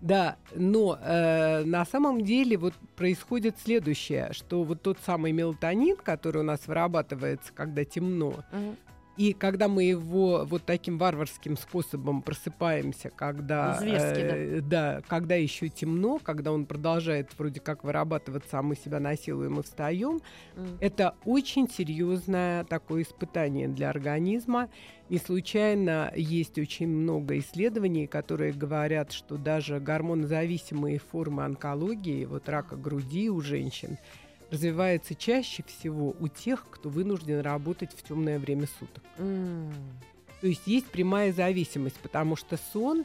Да, 0.00 0.36
но 0.54 1.00
э, 1.02 1.64
на 1.64 1.84
самом 1.84 2.22
деле 2.22 2.58
вот 2.58 2.74
происходит 2.94 3.56
следующее, 3.58 4.28
что 4.30 4.62
вот 4.62 4.82
тот 4.82 4.98
самый 5.04 5.32
мелатонин, 5.32 5.96
который 5.96 6.42
у 6.42 6.44
нас 6.44 6.68
вырабатывается, 6.68 7.52
когда 7.52 7.84
темно, 7.84 8.34
Мгм. 8.52 8.76
И 9.16 9.32
когда 9.32 9.68
мы 9.68 9.84
его 9.84 10.44
вот 10.44 10.64
таким 10.64 10.98
варварским 10.98 11.56
способом 11.56 12.22
просыпаемся, 12.22 13.10
когда, 13.10 13.78
Зверски, 13.78 14.20
э, 14.20 14.60
да, 14.60 15.02
когда 15.08 15.34
еще 15.34 15.68
темно, 15.68 16.18
когда 16.22 16.52
он 16.52 16.66
продолжает 16.66 17.30
вроде 17.38 17.60
как 17.60 17.84
вырабатываться, 17.84 18.58
а 18.58 18.62
мы 18.62 18.76
себя 18.76 19.00
насилуем 19.00 19.58
и 19.58 19.62
встаем, 19.62 20.20
М. 20.56 20.78
это 20.80 21.14
очень 21.24 21.68
серьезное 21.68 22.64
такое 22.64 23.02
испытание 23.02 23.68
для 23.68 23.90
организма. 23.90 24.68
Не 25.08 25.18
случайно 25.18 26.12
есть 26.16 26.58
очень 26.58 26.88
много 26.88 27.38
исследований, 27.38 28.06
которые 28.06 28.52
говорят, 28.52 29.12
что 29.12 29.36
даже 29.36 29.78
гормонозависимые 29.78 30.98
формы 30.98 31.44
онкологии, 31.44 32.24
вот 32.24 32.48
рака 32.48 32.76
груди 32.76 33.30
у 33.30 33.40
женщин, 33.40 33.98
развивается 34.56 35.14
чаще 35.14 35.62
всего 35.62 36.16
у 36.18 36.28
тех, 36.28 36.66
кто 36.70 36.88
вынужден 36.88 37.40
работать 37.40 37.90
в 37.92 38.02
темное 38.02 38.38
время 38.38 38.66
суток. 38.78 39.04
М. 39.18 39.72
То 40.40 40.46
есть 40.46 40.66
есть 40.66 40.86
прямая 40.86 41.32
зависимость, 41.32 41.96
потому 41.96 42.36
что 42.36 42.58
сон 42.72 43.04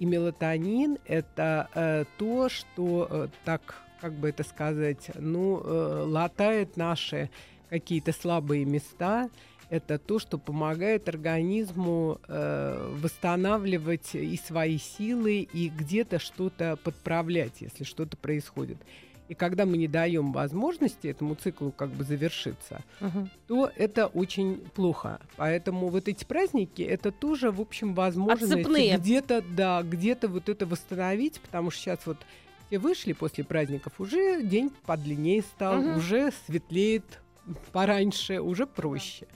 и 0.00 0.04
мелатонин 0.04 0.98
это 1.06 1.68
э, 1.74 2.04
то, 2.18 2.48
что 2.48 3.06
э, 3.10 3.28
так, 3.44 3.82
как 4.00 4.12
бы 4.12 4.28
это 4.28 4.42
сказать, 4.42 5.10
ну, 5.14 5.60
э, 5.62 6.04
латает 6.06 6.76
наши 6.76 7.30
какие-то 7.70 8.12
слабые 8.12 8.64
места. 8.64 9.30
Это 9.70 9.98
то, 9.98 10.18
что 10.18 10.38
помогает 10.38 11.08
организму 11.08 12.20
э, 12.26 12.96
восстанавливать 13.02 14.14
и 14.14 14.36
свои 14.36 14.78
силы, 14.78 15.46
и 15.52 15.68
где-то 15.68 16.18
что-то 16.18 16.76
подправлять, 16.76 17.60
если 17.60 17.84
что-то 17.84 18.16
происходит. 18.16 18.78
И 19.28 19.34
когда 19.34 19.66
мы 19.66 19.76
не 19.76 19.88
даем 19.88 20.32
возможности 20.32 21.06
этому 21.06 21.34
циклу 21.34 21.70
как 21.70 21.90
бы 21.90 22.02
завершиться, 22.02 22.80
Мгм. 23.00 23.28
то 23.46 23.70
это 23.76 24.06
очень 24.06 24.56
плохо. 24.74 25.20
Поэтому 25.36 25.88
вот 25.88 26.08
эти 26.08 26.24
праздники 26.24 26.80
это 26.82 27.12
тоже, 27.12 27.50
в 27.50 27.60
общем, 27.60 27.94
возможность 27.94 28.52
Отцепные. 28.52 28.96
где-то, 28.96 29.42
да, 29.42 29.82
где-то 29.82 30.28
вот 30.28 30.48
это 30.48 30.64
восстановить, 30.66 31.40
потому 31.40 31.70
что 31.70 31.80
сейчас 31.82 32.00
вот 32.06 32.16
все 32.68 32.78
вышли 32.78 33.12
после 33.12 33.44
праздников, 33.44 34.00
уже 34.00 34.42
день 34.42 34.70
подлиннее 34.86 35.42
стал, 35.42 35.76
Мгм. 35.82 35.96
уже 35.98 36.32
светлеет 36.46 37.20
пораньше, 37.72 38.40
уже 38.40 38.66
проще. 38.66 39.26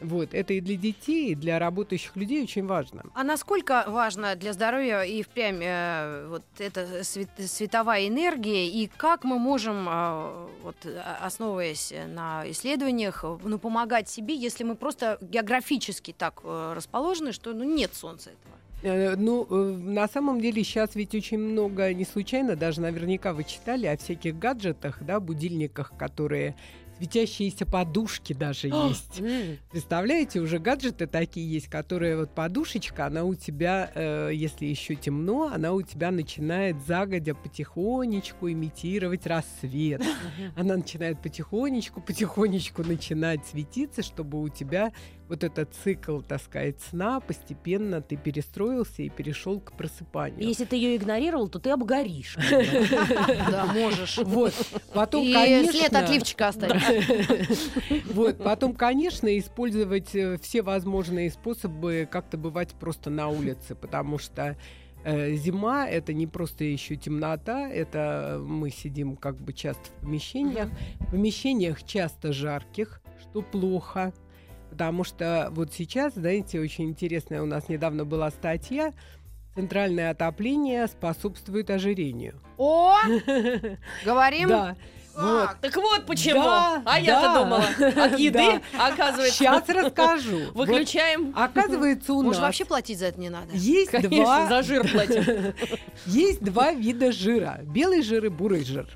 Вот, 0.00 0.34
это 0.34 0.52
и 0.54 0.60
для 0.60 0.76
детей, 0.76 1.32
и 1.32 1.34
для 1.34 1.58
работающих 1.58 2.16
людей 2.16 2.42
очень 2.42 2.66
важно. 2.66 3.02
А 3.14 3.24
насколько 3.24 3.84
важно 3.88 4.34
для 4.36 4.52
здоровья 4.52 5.02
и 5.02 5.22
впрямь 5.22 5.60
э, 5.62 6.26
вот 6.28 6.42
эта 6.58 7.04
свет- 7.04 7.28
световая 7.38 8.08
энергия, 8.08 8.68
и 8.68 8.90
как 8.96 9.24
мы 9.24 9.38
можем, 9.38 9.88
э, 9.88 10.46
вот, 10.62 10.76
основываясь 11.22 11.92
на 12.08 12.42
исследованиях, 12.50 13.24
ну, 13.44 13.58
помогать 13.58 14.08
себе, 14.08 14.34
если 14.34 14.64
мы 14.64 14.74
просто 14.74 15.18
географически 15.20 16.12
так 16.16 16.40
э, 16.44 16.72
расположены, 16.76 17.32
что 17.32 17.52
ну, 17.54 17.64
нет 17.64 17.94
солнца 17.94 18.30
этого? 18.30 18.54
Э, 18.82 19.16
Ну, 19.16 19.46
э, 19.48 19.54
на 19.54 20.08
самом 20.08 20.40
деле 20.40 20.62
сейчас 20.64 20.94
ведь 20.96 21.14
очень 21.14 21.38
много, 21.38 21.94
не 21.94 22.04
случайно, 22.04 22.56
даже 22.56 22.80
наверняка 22.80 23.32
вы 23.32 23.44
читали 23.44 23.86
о 23.86 23.96
всяких 23.96 24.38
гаджетах, 24.38 24.98
да, 25.02 25.20
будильниках, 25.20 25.92
которые 25.96 26.54
светящиеся 27.04 27.66
подушки 27.66 28.32
даже 28.32 28.68
есть. 28.68 29.22
Представляете, 29.70 30.40
уже 30.40 30.58
гаджеты 30.58 31.06
такие 31.06 31.48
есть, 31.50 31.68
которые 31.68 32.16
вот 32.16 32.30
подушечка, 32.30 33.06
она 33.06 33.24
у 33.24 33.34
тебя, 33.34 33.90
э, 33.94 34.30
если 34.32 34.64
еще 34.64 34.94
темно, 34.94 35.50
она 35.52 35.72
у 35.72 35.82
тебя 35.82 36.10
начинает 36.10 36.76
загодя 36.86 37.34
потихонечку 37.34 38.50
имитировать 38.50 39.26
рассвет. 39.26 40.02
Она 40.56 40.76
начинает 40.76 41.20
потихонечку, 41.20 42.00
потихонечку 42.00 42.82
начинать 42.82 43.44
светиться, 43.46 44.02
чтобы 44.02 44.40
у 44.40 44.48
тебя 44.48 44.92
вот 45.28 45.42
этот 45.42 45.74
цикл, 45.74 46.20
так 46.20 46.40
сказать, 46.42 46.76
сна 46.90 47.20
постепенно 47.20 48.02
ты 48.02 48.16
перестроился 48.16 49.02
и 49.02 49.08
перешел 49.08 49.58
к 49.60 49.72
просыпанию. 49.72 50.46
Если 50.46 50.64
ты 50.64 50.76
ее 50.76 50.96
игнорировал, 50.96 51.48
то 51.48 51.58
ты 51.58 51.70
обгоришь. 51.70 52.36
Да, 53.50 53.66
можешь. 53.66 54.18
Вот. 54.18 54.52
Потом, 54.92 55.24
И 55.24 55.32
конечно, 55.32 55.72
след 55.72 55.94
от 55.94 56.10
лифчика 56.10 56.48
останется. 56.48 56.92
Вот, 58.12 58.38
потом, 58.38 58.74
конечно, 58.74 59.38
использовать 59.38 60.14
э, 60.14 60.38
все 60.38 60.62
возможные 60.62 61.30
способы 61.30 62.08
как-то 62.10 62.36
бывать 62.36 62.74
просто 62.74 63.10
на 63.10 63.28
улице, 63.28 63.74
потому 63.74 64.18
что 64.18 64.56
э, 65.04 65.34
зима 65.34 65.86
это 65.88 66.12
не 66.12 66.26
просто 66.26 66.64
еще 66.64 66.96
темнота, 66.96 67.68
это 67.68 68.40
мы 68.44 68.70
сидим 68.70 69.16
как 69.16 69.36
бы 69.36 69.52
часто 69.52 69.84
в 69.84 70.02
помещениях, 70.02 70.68
в 71.00 71.10
помещениях 71.10 71.82
часто 71.84 72.32
жарких, 72.32 73.00
что 73.20 73.42
плохо. 73.42 74.12
Потому 74.74 75.04
что 75.04 75.50
вот 75.52 75.72
сейчас, 75.72 76.14
знаете, 76.14 76.58
очень 76.58 76.86
интересная 76.90 77.40
у 77.40 77.46
нас 77.46 77.68
недавно 77.68 78.04
была 78.04 78.28
статья 78.32 78.92
«Центральное 79.54 80.10
отопление 80.10 80.88
способствует 80.88 81.70
ожирению». 81.70 82.40
О, 82.58 82.96
говорим. 84.04 84.48
Да, 84.48 84.74
вот. 85.16 85.50
Так 85.60 85.76
вот 85.76 86.06
почему. 86.06 86.42
Да, 86.42 86.82
а 86.84 86.98
я-то 86.98 87.22
да. 87.28 87.38
думала. 87.44 88.04
От 88.04 88.18
еды, 88.18 88.60
Да. 88.72 88.88
оказывается. 88.88 89.36
Сейчас 89.38 89.68
расскажу. 89.68 90.40
Вот 90.54 90.66
Выключаем. 90.68 91.32
Оказывается, 91.36 92.12
у 92.12 92.24
Может, 92.24 92.40
нас 92.42 92.48
вообще 92.48 92.64
платить 92.64 92.98
за 92.98 93.06
это 93.06 93.20
не 93.20 93.28
надо? 93.28 93.52
есть 93.54 93.92
Конечно, 93.92 94.24
два, 94.24 94.46
за 94.48 94.62
жир 94.64 94.88
платим. 94.90 95.54
есть 96.06 96.42
два 96.42 96.72
вида 96.72 97.12
жира. 97.12 97.60
Белый 97.62 98.02
жир 98.02 98.24
и 98.24 98.28
бурый 98.28 98.64
жир. 98.64 98.88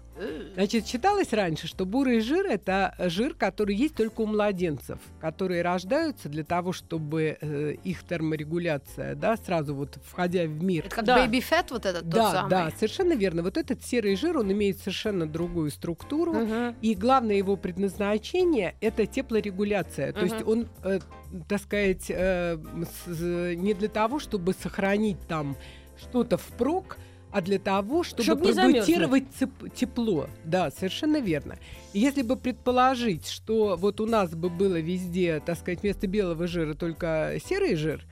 Значит, 0.54 0.86
считалось 0.86 1.32
раньше, 1.32 1.66
что 1.66 1.86
бурый 1.86 2.20
жир– 2.20 2.46
это 2.48 2.94
жир, 2.98 3.34
который 3.34 3.74
есть 3.74 3.94
только 3.94 4.22
у 4.22 4.26
младенцев, 4.26 4.98
которые 5.20 5.62
рождаются 5.62 6.28
для 6.28 6.44
того, 6.44 6.72
чтобы 6.72 7.36
э, 7.40 7.74
их 7.84 8.02
терморегуляция, 8.04 9.14
да, 9.14 9.36
сразу 9.36 9.74
вот 9.74 9.98
входя 10.04 10.44
в 10.44 10.62
мир, 10.62 10.86
Это 10.86 10.96
как 10.96 11.04
Да. 11.04 11.24
baby 11.26 11.42
fat 11.48 11.66
вот 11.70 11.86
этот 11.86 12.02
тот 12.02 12.10
да, 12.10 12.30
самый. 12.32 12.50
да, 12.50 12.70
совершенно 12.76 13.12
верно. 13.14 13.42
Вот 13.42 13.56
этот 13.56 13.84
серый 13.84 14.16
жир, 14.16 14.38
он 14.38 14.50
имеет 14.52 14.78
совершенно 14.78 15.26
другую 15.26 15.70
структуру. 15.70 16.32
Мгм. 16.34 16.76
И 16.82 16.94
главное 16.94 17.36
его 17.36 17.56
предназначение– 17.56 18.74
это 18.80 19.06
теплорегуляция. 19.06 20.12
То 20.12 20.20
Мгм. 20.24 20.28
есть 20.34 20.46
он, 20.46 20.68
э, 20.84 21.00
так 21.48 21.60
сказать, 21.60 22.06
э, 22.08 22.58
с- 23.06 23.54
не 23.54 23.74
для 23.74 23.88
того, 23.88 24.18
чтобы 24.18 24.52
сохранить 24.54 25.18
там 25.28 25.56
что-то 26.00 26.36
впрок, 26.38 26.96
а 27.30 27.40
для 27.42 27.58
того, 27.58 28.02
чтобы 28.02 28.22
Чтоб 28.22 28.42
продуцировать 28.42 29.24
цеп- 29.38 29.70
тепло. 29.74 30.28
Да, 30.44 30.70
совершенно 30.70 31.20
верно. 31.20 31.58
И 31.92 32.00
если 32.00 32.22
бы 32.22 32.36
предположить, 32.36 33.28
что 33.28 33.76
вот 33.78 34.00
у 34.00 34.06
нас 34.06 34.30
бы 34.34 34.48
было 34.48 34.80
везде, 34.80 35.42
так 35.44 35.58
сказать, 35.58 35.82
вместо 35.82 36.06
белого 36.06 36.46
жира 36.46 36.74
только 36.74 37.38
серый 37.44 37.74
жир, 37.74 38.04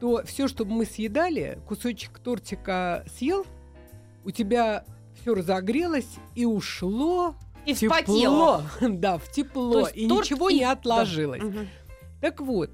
то 0.00 0.22
все, 0.24 0.48
что 0.48 0.64
мы 0.64 0.84
съедали, 0.84 1.58
кусочек 1.66 2.18
тортика 2.18 3.04
съел, 3.16 3.46
у 4.24 4.30
тебя 4.30 4.84
все 5.20 5.34
разогрелось 5.34 6.08
и 6.34 6.44
ушло 6.44 7.34
И 7.64 7.74
тепло. 7.74 7.96
вспотело. 7.96 8.64
Да, 8.80 9.18
в 9.18 9.30
тепло. 9.30 9.88
И 9.88 10.08
торт 10.08 10.24
ничего 10.30 10.48
и- 10.50 10.54
не 10.58 10.64
отложилось. 10.64 11.42
Мгм. 11.42 11.68
Так 12.20 12.40
вот, 12.40 12.70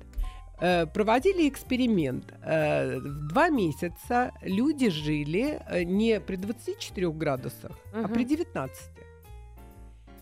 проводили 0.93 1.49
эксперимент. 1.49 2.33
Э, 2.43 2.99
В 2.99 3.29
два 3.29 3.49
месяца 3.49 4.33
люди 4.43 4.91
жили 4.91 5.61
э, 5.71 5.85
не 5.85 6.21
при 6.21 6.37
24 6.37 7.11
градусах, 7.13 7.73
а 7.93 7.99
Мгм. 8.03 8.13
при 8.15 8.25
19. 8.25 8.77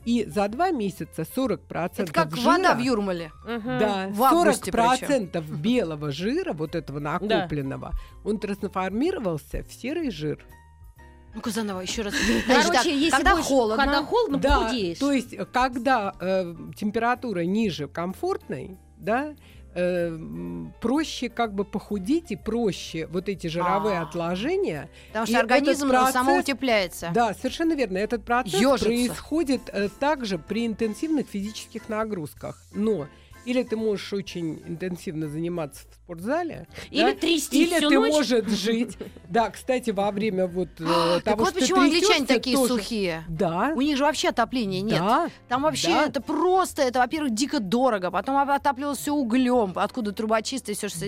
И 0.04 0.24
за 0.24 0.46
два 0.48 0.70
месяца 0.70 1.22
40% 1.22 2.04
Это 2.04 2.12
как 2.12 2.36
жира, 2.36 2.52
вода 2.52 2.74
в 2.74 2.78
Юрмале. 2.80 3.32
Да, 3.44 4.08
В 4.12 4.22
августе 4.22 4.70
40% 4.70 5.40
белого 5.60 6.12
жира, 6.12 6.52
вот 6.52 6.74
этого 6.76 7.00
накопленного, 7.00 7.92
он 8.24 8.38
трансформировался 8.38 9.64
в 9.64 9.72
серый 9.72 10.10
жир. 10.10 10.44
Ну-ка 11.34 11.50
заново, 11.50 11.80
еще 11.80 12.02
раз. 12.02 12.14
Короче, 12.46 12.68
так, 12.72 12.84
если 12.86 13.10
когда 13.10 13.34
будешь- 13.34 13.46
холодно, 13.46 13.84
когда 13.84 14.02
холодно, 14.04 14.38
да, 14.38 14.60
похудеешь. 14.60 14.98
то 14.98 15.12
есть, 15.12 15.34
э, 15.34 15.44
когда 15.44 16.14
э, 16.20 16.54
температура 16.76 17.40
ниже 17.44 17.88
комфортной, 17.88 18.78
да, 18.96 19.34
э, 19.76 20.08
м, 20.08 20.72
проще 20.80 21.28
как 21.28 21.54
бы 21.54 21.64
похудеть 21.64 22.32
и 22.32 22.36
проще 22.36 23.06
вот 23.06 23.28
эти 23.28 23.46
жировые 23.46 23.98
А. 23.98 24.02
отложения. 24.02 24.88
Потому 25.08 25.26
что 25.26 25.38
организм 25.38 25.88
процесс- 25.90 26.12
самоутепляется. 26.14 27.10
Да, 27.14 27.34
совершенно 27.34 27.74
верно. 27.74 27.98
Этот 27.98 28.24
процесс 28.24 28.60
Ёжится. 28.60 28.86
происходит 28.86 29.60
э, 29.72 29.88
также 30.00 30.38
при 30.38 30.66
интенсивных 30.66 31.28
физических 31.28 31.88
нагрузках. 31.88 32.58
Но 32.72 33.06
или 33.46 33.62
ты 33.62 33.76
можешь 33.76 34.12
очень 34.12 34.60
интенсивно 34.66 35.28
заниматься 35.28 35.86
в 35.88 35.94
спортзале, 35.94 36.66
Или 36.90 37.12
да, 37.12 37.14
трясти 37.14 37.62
или 37.64 37.76
всю 37.78 37.88
ты 37.88 37.98
ночь. 38.00 38.12
можешь 38.12 38.48
жить. 38.48 38.98
Да, 39.28 39.50
кстати, 39.50 39.90
во 39.90 40.10
время 40.10 40.46
вот 40.46 40.68
э, 40.80 40.84
Так 41.16 41.24
того, 41.24 41.44
вот 41.44 41.54
почему 41.54 41.80
англичане 41.80 42.26
такие 42.26 42.56
сухие. 42.56 43.24
Да. 43.28 43.72
У 43.74 43.80
них 43.80 43.96
же 43.96 44.04
вообще 44.04 44.28
отопления 44.28 44.80
нет. 44.80 44.98
Да, 44.98 45.30
Там 45.48 45.62
вообще 45.62 45.90
это 45.90 46.20
просто, 46.20 46.82
это, 46.82 46.98
во-первых, 46.98 47.32
дико 47.34 47.60
дорого, 47.60 48.10
потом 48.10 48.36
отапливалось 48.36 48.98
все 48.98 49.12
углем, 49.14 49.72
откуда 49.76 50.12
трубочисты, 50.12 50.74
все 50.74 50.88
что. 50.88 51.06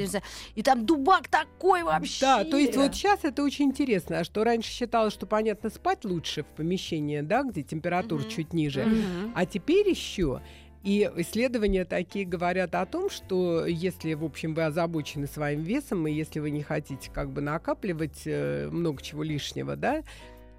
И 0.55 0.63
там 0.63 0.87
дубак 0.87 1.29
такой 1.29 1.83
вообще. 1.83 2.21
Да, 2.21 2.45
то 2.45 2.57
есть 2.57 2.77
вот 2.77 2.95
сейчас 2.95 3.21
это 3.25 3.43
очень 3.43 3.67
интересно, 3.67 4.21
а 4.21 4.25
что 4.25 4.45
раньше 4.45 4.71
считалось, 4.71 5.13
что 5.13 5.27
понятно 5.27 5.71
спать 5.71 6.05
лучше 6.05 6.45
в 6.45 6.47
помещении, 6.57 7.21
да, 7.21 7.43
где 7.43 7.63
температура 7.63 8.23
чуть 8.25 8.53
ниже, 8.53 8.87
а 9.35 9.45
теперь 9.47 9.89
еще 9.89 10.41
и 10.83 11.11
исследования 11.17 11.85
такие 11.85 12.25
говорят 12.25 12.75
о 12.75 12.87
том, 12.87 13.11
что 13.11 13.67
если, 13.67 14.15
в 14.15 14.25
общем, 14.25 14.55
вы 14.55 14.65
озабочены 14.65 15.27
своим 15.27 15.63
весом, 15.63 16.07
и 16.07 16.13
если 16.13 16.41
вы 16.41 16.51
не 16.51 16.63
хотите 16.63 17.11
как 17.11 17.31
бы 17.31 17.41
накапливать 17.41 18.23
э, 18.27 18.69
много 18.71 19.03
чего 19.03 19.23
лишнего, 19.23 19.75
да, 19.75 20.03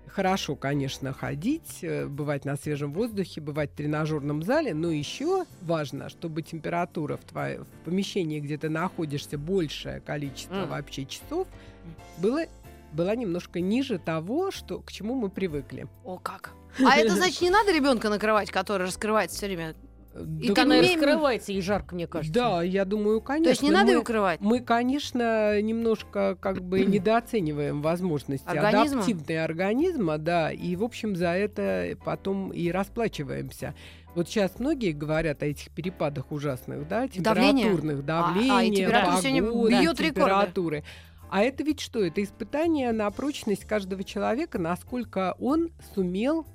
хорошо, 0.08 0.56
конечно, 0.56 1.14
ходить, 1.14 1.80
э, 1.84 2.06
бывать 2.08 2.44
на 2.44 2.58
свежем 2.58 2.94
воздухе, 2.94 3.40
бывать 3.40 3.72
в 3.72 3.76
тренажерном 3.76 4.44
зале, 4.44 4.74
но 4.74 4.92
еще 4.92 5.46
важно, 5.62 6.10
чтобы 6.10 6.42
температура 6.42 7.18
в, 7.18 7.24
твоей, 7.24 7.60
в 7.60 7.68
помещении, 7.86 8.40
где 8.40 8.58
ты 8.58 8.70
находишься, 8.70 9.38
большее 9.38 10.02
количество 10.02 10.64
М. 10.64 10.70
вообще 10.70 11.06
часов, 11.06 11.48
было, 12.18 12.44
была 12.92 13.16
немножко 13.16 13.62
ниже 13.62 14.00
того, 14.00 14.52
что, 14.52 14.80
к 14.80 14.92
чему 14.92 15.16
мы 15.16 15.30
привыкли. 15.30 15.88
О, 16.04 16.18
как. 16.18 16.52
А 16.86 16.98
это 16.98 17.16
значит, 17.16 17.42
не 17.42 17.50
надо 17.50 17.72
ребенка 17.72 18.10
накрывать, 18.10 18.52
который 18.52 18.86
раскрывается 18.86 19.38
все 19.38 19.48
время. 19.48 19.76
Да, 20.26 20.48
Так 20.48 20.56
ты 20.56 20.62
она 20.62 20.78
и 20.78 20.82
не- 20.82 20.96
раскрывается, 20.96 21.52
и 21.52 21.62
жарко, 21.62 21.96
мне 21.96 22.08
кажется. 22.08 22.34
Да, 22.34 22.62
я 22.64 22.86
думаю, 22.86 23.22
конечно. 23.22 23.46
То 23.46 23.50
есть 23.52 23.62
не 23.64 23.72
надо 23.72 23.86
мы, 23.88 23.92
ее 23.94 24.00
укрывать. 24.00 24.40
мы, 24.42 24.60
конечно, 24.60 25.62
немножко 25.62 26.38
как 26.40 26.62
бы 26.62 26.80
недооцениваем 26.86 27.82
возможности 27.82 28.48
Организма? 28.48 29.02
адаптивной 29.04 29.44
организма, 29.44 30.18
да, 30.18 30.52
и, 30.52 30.76
в 30.76 30.84
общем, 30.84 31.16
за 31.16 31.30
это 31.30 31.98
потом 32.04 32.52
и 32.52 32.70
расплачиваемся. 32.72 33.74
Вот 34.16 34.28
сейчас 34.28 34.60
многие 34.60 34.92
говорят 34.92 35.44
о 35.44 35.46
этих 35.46 35.70
перепадах 35.72 36.32
ужасных, 36.32 36.88
да, 36.88 37.08
Давление? 37.18 37.64
температурных, 37.66 38.00
А, 38.00 38.02
давления, 38.04 38.54
а, 38.58 38.64
и 38.64 38.72
температура 38.76 39.70
бьёт 39.70 40.00
рекорды. 40.00 40.06
температуры. 40.08 40.84
А 41.32 41.42
это 41.44 41.64
ведь 41.64 41.80
что? 41.80 42.04
Это 42.04 42.24
испытание 42.24 42.92
на 42.92 43.10
прочность 43.12 43.66
каждого 43.66 44.04
человека, 44.04 44.58
насколько 44.58 45.36
он 45.40 45.70
сумел 45.94 46.46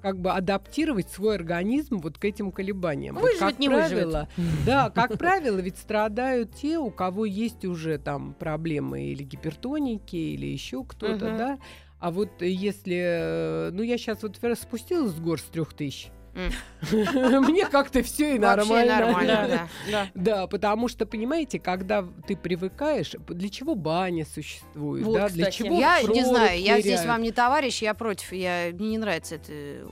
как 0.00 0.18
бы 0.20 0.32
адаптировать 0.32 1.08
свой 1.10 1.34
организм 1.36 1.98
вот 1.98 2.18
к 2.18 2.24
этим 2.24 2.52
колебаниям. 2.52 3.14
Вот, 3.14 3.22
Выживет, 3.24 3.40
как 3.40 3.58
не 3.58 3.68
выживет. 3.68 3.88
правило, 4.10 4.28
да, 4.66 4.90
как 4.90 5.18
правило, 5.18 5.58
ведь 5.58 5.78
страдают 5.78 6.54
те, 6.54 6.78
у 6.78 6.90
кого 6.90 7.24
есть 7.24 7.64
уже 7.64 7.98
там 7.98 8.34
проблемы 8.34 9.04
или 9.04 9.22
гипертоники, 9.22 10.16
или 10.16 10.46
еще 10.46 10.84
кто-то, 10.84 11.26
Мгм. 11.26 11.36
да. 11.36 11.58
А 11.98 12.10
вот 12.10 12.40
если, 12.40 13.68
э, 13.68 13.70
ну 13.72 13.82
я 13.82 13.98
сейчас 13.98 14.22
вот 14.22 14.38
спустилась 14.58 15.12
с 15.12 15.20
гор 15.20 15.38
с 15.38 15.44
трех 15.44 15.74
тысяч, 15.74 16.08
мне 16.92 17.66
как-то 17.66 18.02
все 18.02 18.36
и 18.36 18.38
нормально. 18.38 19.00
нормально, 19.00 19.68
да. 20.14 20.46
Потому 20.46 20.88
что, 20.88 21.06
понимаете, 21.06 21.58
когда 21.58 22.04
ты 22.26 22.36
привыкаешь, 22.36 23.12
для 23.28 23.48
чего 23.48 23.74
баня 23.74 24.24
существует, 24.24 25.10
да, 25.12 25.28
для 25.28 25.50
чего 25.50 25.78
Я 25.78 26.02
не 26.02 26.24
знаю, 26.24 26.60
я 26.60 26.80
здесь 26.80 27.04
вам 27.04 27.22
не 27.22 27.32
товарищ, 27.32 27.82
я 27.82 27.94
против, 27.94 28.32
я, 28.32 28.70
мне 28.72 28.90
не 28.90 28.98
нравится 28.98 29.36
это 29.36 29.46
э, 29.50 29.86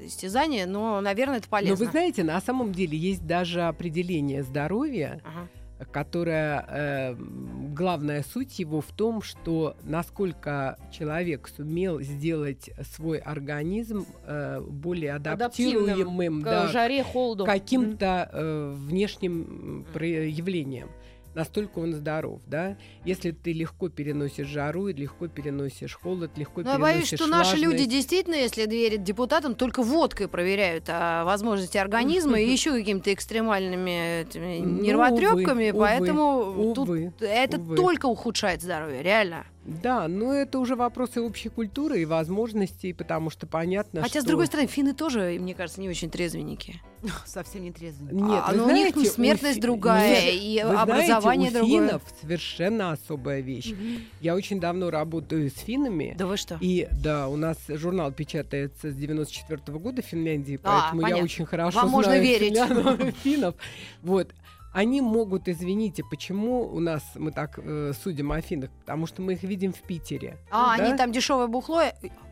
истязание, 0.00 0.66
но, 0.66 1.00
наверное, 1.00 1.38
это 1.38 1.46
Но 1.46 1.50
полезно. 1.50 1.84
вы 1.84 1.90
знаете, 1.90 2.24
на 2.24 2.40
самом 2.40 2.72
деле 2.72 2.96
есть 2.96 3.26
даже 3.26 3.62
определение 3.62 4.42
здоровья, 4.42 5.20
Ага. 5.24 5.48
Которая 5.92 6.64
э, 6.68 7.12
м, 7.12 7.74
главная 7.74 8.22
суть 8.22 8.58
его 8.58 8.80
в 8.80 8.90
том, 8.92 9.22
что 9.22 9.76
насколько 9.82 10.78
человек 10.92 11.48
сумел 11.54 12.00
сделать 12.00 12.70
свой 12.94 13.18
организм 13.18 14.06
э, 14.26 14.60
более 14.60 15.14
Адаптивным 15.14 15.84
адаптируемым 15.84 16.42
К 16.42 16.44
да, 16.44 16.66
жаре, 16.68 17.02
холоду. 17.02 17.44
каким-то 17.44 18.28
э, 18.32 18.74
внешним 18.76 19.40
м, 19.42 19.86
проявлениям. 19.92 20.88
Настолько 21.34 21.78
он 21.78 21.92
здоров, 21.94 22.40
да? 22.46 22.76
Если 23.04 23.30
ты 23.30 23.52
легко 23.52 23.88
переносишь 23.88 24.48
жару, 24.48 24.88
легко 24.88 25.28
переносишь 25.28 25.94
холод, 25.94 26.36
легко 26.36 26.62
Но 26.62 26.70
я 26.70 26.76
переносишь 26.76 26.94
боюсь, 26.94 27.14
что 27.14 27.26
наши 27.26 27.56
люди 27.56 27.66
влажность. 27.66 27.90
действительно, 27.90 28.34
если 28.34 28.66
верят 28.66 29.04
депутатам, 29.04 29.54
только 29.54 29.82
водкой 29.82 30.28
проверяют 30.28 30.84
а, 30.88 31.24
возможности 31.24 31.78
организма 31.78 32.40
и 32.40 32.50
еще 32.50 32.72
какими-то 32.72 33.12
экстремальными 33.14 34.26
Ну, 34.34 34.82
нервотрепками, 34.82 35.70
поэтому 35.70 36.74
тут 36.74 36.88
это 37.20 37.58
только 37.76 38.06
ухудшает 38.06 38.62
здоровье, 38.62 39.02
реально. 39.02 39.46
Да, 39.64 40.08
но 40.08 40.32
это 40.32 40.58
уже 40.58 40.74
вопросы 40.74 41.20
общей 41.20 41.50
культуры 41.50 42.00
и 42.00 42.04
возможностей, 42.06 42.92
потому 42.94 43.28
что 43.28 43.46
понятно, 43.46 44.00
Хотя, 44.00 44.20
что... 44.20 44.22
с 44.22 44.24
другой 44.24 44.46
стороны, 44.46 44.66
финны 44.66 44.94
тоже, 44.94 45.36
мне 45.38 45.54
кажется, 45.54 45.80
не 45.82 45.88
очень 45.90 46.08
трезвенники. 46.10 46.80
Совсем 47.26 47.62
не 47.62 47.70
трезвый. 47.70 48.12
Нет, 48.12 48.42
а, 48.46 48.52
но 48.52 48.64
у 48.66 48.70
них 48.70 48.92
знаете, 48.94 49.10
смертность 49.10 49.56
фи- 49.56 49.60
другая, 49.60 50.32
Нет, 50.32 50.42
и 50.42 50.62
вы 50.64 50.74
образование 50.76 51.50
знаете, 51.50 51.66
у 51.66 51.68
другое. 51.76 51.88
финнов 51.88 52.02
совершенно 52.22 52.92
особая 52.92 53.40
вещь. 53.40 53.74
Я 54.22 54.34
очень 54.34 54.60
давно 54.60 54.90
работаю 54.90 55.50
с 55.50 55.54
финнами. 55.54 56.14
Да 56.18 56.26
вы 56.26 56.36
что? 56.38 56.56
И 56.60 56.88
да, 56.90 57.28
у 57.28 57.36
нас 57.36 57.58
журнал 57.68 58.12
печатается 58.12 58.90
с 58.90 58.94
94 58.94 59.78
года 59.78 60.00
в 60.02 60.06
Финляндии, 60.06 60.58
А, 60.62 60.80
поэтому 60.82 61.00
я 61.02 61.06
понятно. 61.08 61.24
очень 61.24 61.44
хорошо 61.46 61.80
Вам 61.80 61.90
можно 61.90 62.12
знаю 62.12 62.22
верить. 62.22 62.56
финлян- 62.56 63.12
финнов. 63.22 63.54
Вот. 64.02 64.30
Они 64.72 65.00
могут, 65.00 65.48
извините, 65.48 66.04
почему 66.08 66.62
у 66.62 66.78
нас 66.78 67.02
мы 67.16 67.32
так 67.32 67.58
э, 67.58 67.92
судим 68.00 68.30
о 68.30 68.40
финнах? 68.40 68.70
Потому 68.80 69.06
что 69.06 69.20
мы 69.20 69.32
их 69.32 69.42
видим 69.42 69.72
в 69.72 69.82
Питере. 69.82 70.38
А, 70.50 70.76
да? 70.76 70.84
они 70.84 70.96
там 70.96 71.10
дешевое 71.10 71.48
бухло, 71.48 71.82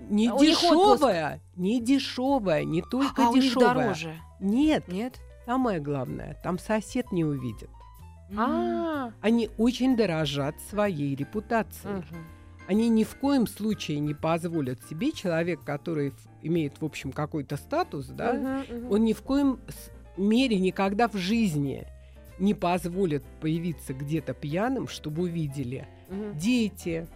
Не 0.08 0.28
А 0.28 0.34
у 0.34 0.40
них 0.42 0.50
дешевая, 0.56 1.40
не 1.56 1.80
дешевая, 1.80 2.64
не 2.64 2.82
только 2.82 3.26
а 3.26 3.30
у 3.30 3.36
них 3.36 3.54
дороже. 3.54 4.14
Нет, 4.40 4.86
Нет? 4.86 5.18
самое 5.46 5.80
главное, 5.80 6.38
там 6.44 6.58
сосед 6.60 7.10
не 7.10 7.24
увидит. 7.24 7.70
А, 8.36 9.10
Они 9.20 9.50
очень 9.58 9.96
дорожат 9.96 10.54
своей 10.70 11.16
репутацией. 11.16 11.94
мгм. 11.96 12.26
Они 12.68 12.90
ни 12.90 13.02
в 13.02 13.16
коем 13.16 13.46
случае 13.46 13.98
не 13.98 14.12
позволят 14.12 14.78
себе 14.84 15.10
человек, 15.10 15.64
который 15.64 16.12
имеет, 16.42 16.80
в 16.82 16.84
общем, 16.84 17.12
какой-то 17.12 17.56
статус, 17.56 18.06
да, 18.08 18.34
Мгм, 18.34 18.58
мгм. 18.60 18.92
он 18.92 19.04
ни 19.04 19.14
в 19.14 19.22
коем 19.22 19.58
мере 20.18 20.58
никогда 20.58 21.08
в 21.08 21.14
жизни 21.16 21.86
не 22.38 22.54
позволит 22.54 23.22
появиться 23.40 23.92
где-то 23.94 24.34
пьяным, 24.34 24.88
чтобы 24.88 25.22
увидели 25.22 25.86
Мгм, 26.08 26.38
дети, 26.38 27.06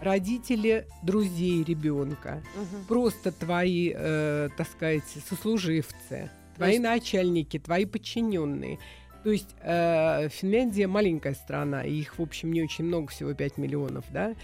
родители 0.00 0.86
друзей 1.02 1.62
ребенка, 1.64 2.42
мгм. 2.54 2.84
просто 2.88 3.32
твои, 3.32 3.92
э, 3.94 4.48
так 4.56 4.66
сказать, 4.68 5.04
сослуживцы, 5.28 6.30
твои 6.56 6.72
есть- 6.72 6.82
начальники, 6.82 7.58
твои 7.58 7.84
подчиненные. 7.84 8.78
То 9.24 9.30
есть 9.30 9.54
э, 9.62 10.28
Финляндия 10.30 10.86
маленькая 10.86 11.34
страна, 11.34 11.84
и 11.84 11.92
их, 11.92 12.18
в 12.18 12.22
общем, 12.22 12.52
не 12.52 12.62
очень 12.62 12.84
много, 12.84 13.08
всего 13.08 13.34
5 13.34 13.58
миллионов, 13.58 14.04
да, 14.10 14.34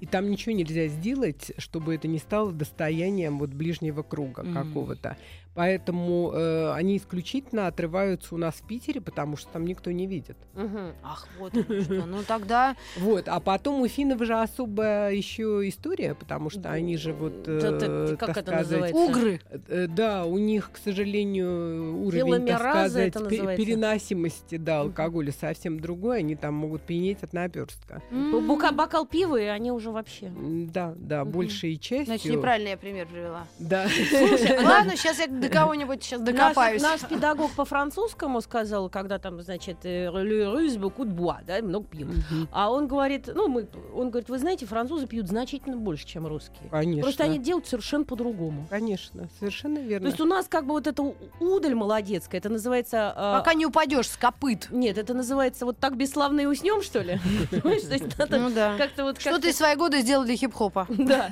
и 0.00 0.06
там 0.06 0.30
ничего 0.30 0.54
нельзя 0.54 0.86
сделать, 0.88 1.50
чтобы 1.58 1.94
это 1.94 2.06
не 2.06 2.18
стало 2.18 2.52
достоянием 2.52 3.38
вот 3.38 3.50
ближнего 3.50 4.02
круга 4.02 4.42
Мгм. 4.42 4.54
какого-то. 4.54 5.16
Поэтому 5.62 6.30
э, 6.32 6.70
они 6.74 6.98
исключительно 6.98 7.66
отрываются 7.66 8.32
у 8.36 8.38
нас 8.38 8.54
в 8.54 8.62
Питере, 8.62 9.00
потому 9.00 9.36
что 9.36 9.50
там 9.50 9.66
никто 9.66 9.90
не 9.90 10.06
видит. 10.06 10.36
Мгм. 10.54 10.92
Ах, 11.02 11.26
вот 11.40 11.52
оно 11.52 11.80
что. 11.82 12.06
Ну 12.06 12.18
тогда 12.22 12.76
Вот, 12.96 13.24
а 13.26 13.40
потом 13.40 13.80
у 13.80 13.88
финнов 13.88 14.22
же 14.24 14.34
особая 14.40 15.10
еще 15.12 15.68
история, 15.68 16.14
потому 16.14 16.48
что 16.48 16.70
они 16.70 16.96
же 16.96 17.12
вот, 17.12 17.42
э, 17.48 18.14
как 18.16 18.36
это 18.36 18.52
называется? 18.52 18.96
угры. 18.96 19.40
Э, 19.66 19.88
Да, 19.88 20.26
у 20.26 20.38
них, 20.38 20.70
к 20.72 20.78
сожалению, 20.78 22.04
уровень, 22.06 22.46
так 22.46 22.60
сказать, 22.60 23.14
переносимости 23.56 24.58
да, 24.58 24.82
алкоголя 24.82 25.32
совсем 25.32 25.80
другой. 25.80 26.18
Они 26.20 26.36
там 26.36 26.54
могут 26.54 26.82
пьянеть 26.82 27.24
от 27.24 27.32
наперстка. 27.32 28.00
М. 28.12 28.46
Бука- 28.46 28.70
Бокал 28.72 29.06
пива, 29.06 29.34
и 29.40 29.46
они 29.46 29.72
уже 29.72 29.90
вообще. 29.90 30.30
Да, 30.72 30.94
да, 30.96 31.24
Мгм. 31.24 31.32
большей 31.32 31.76
частью. 31.78 32.06
Значит, 32.06 32.32
неправильно 32.32 32.68
я 32.68 32.76
пример 32.76 33.06
привела. 33.08 33.48
Да. 33.58 33.88
Слушай, 33.88 34.56
ладно, 34.64 34.96
сейчас 34.96 35.18
я 35.18 35.26
до 35.48 35.54
кого-нибудь 35.54 36.02
сейчас 36.02 36.20
Наш, 36.20 36.34
докопаюсь. 36.34 36.82
наш 36.82 37.00
педагог 37.02 37.50
по 37.52 37.64
французскому 37.64 38.40
сказал, 38.40 38.88
когда 38.88 39.18
там, 39.18 39.40
значит, 39.40 39.78
э, 39.84 40.08
le 40.10 40.44
russe 40.52 40.78
beaucoup 40.78 41.04
de 41.04 41.12
bois, 41.14 41.38
да, 41.46 41.60
много 41.62 41.86
пьют. 41.86 42.08
Мгм. 42.30 42.48
А 42.52 42.70
он 42.70 42.86
говорит, 42.86 43.28
ну, 43.32 43.48
мы, 43.48 43.66
он 43.94 44.10
говорит, 44.10 44.28
вы 44.28 44.38
знаете, 44.38 44.66
французы 44.66 45.06
пьют 45.06 45.28
значительно 45.28 45.76
больше, 45.76 46.06
чем 46.06 46.26
русские. 46.26 46.68
Конечно. 46.70 47.02
Просто 47.02 47.24
они 47.24 47.38
делают 47.38 47.66
совершенно 47.66 48.04
по-другому. 48.04 48.66
Конечно, 48.70 49.28
совершенно 49.38 49.76
То 49.76 49.82
верно. 49.82 50.06
есть 50.06 50.20
у 50.20 50.24
нас 50.24 50.46
как 50.48 50.66
бы 50.66 50.72
вот 50.72 50.86
эта 50.86 51.02
удаль 51.40 51.74
молодецкая, 51.74 52.40
это 52.40 52.48
называется... 52.48 53.12
а, 53.16 53.38
Пока 53.38 53.54
не 53.54 53.66
упадешь 53.66 54.08
с 54.08 54.16
копыт. 54.16 54.68
Нет, 54.70 54.98
это 54.98 55.14
называется 55.14 55.64
вот 55.64 55.78
так 55.78 55.96
бесславно 55.96 56.40
и 56.40 56.46
уснем, 56.46 56.82
что 56.82 57.00
ли? 57.00 57.18
То 57.50 58.38
Ну 58.38 58.50
да. 58.50 58.76
как-то 58.76 59.04
вот... 59.04 59.20
Что 59.20 59.38
ты 59.38 59.52
свои 59.52 59.76
годы 59.76 60.00
сделал 60.00 60.24
для 60.24 60.36
хип-хопа? 60.36 60.86
Да. 60.88 61.30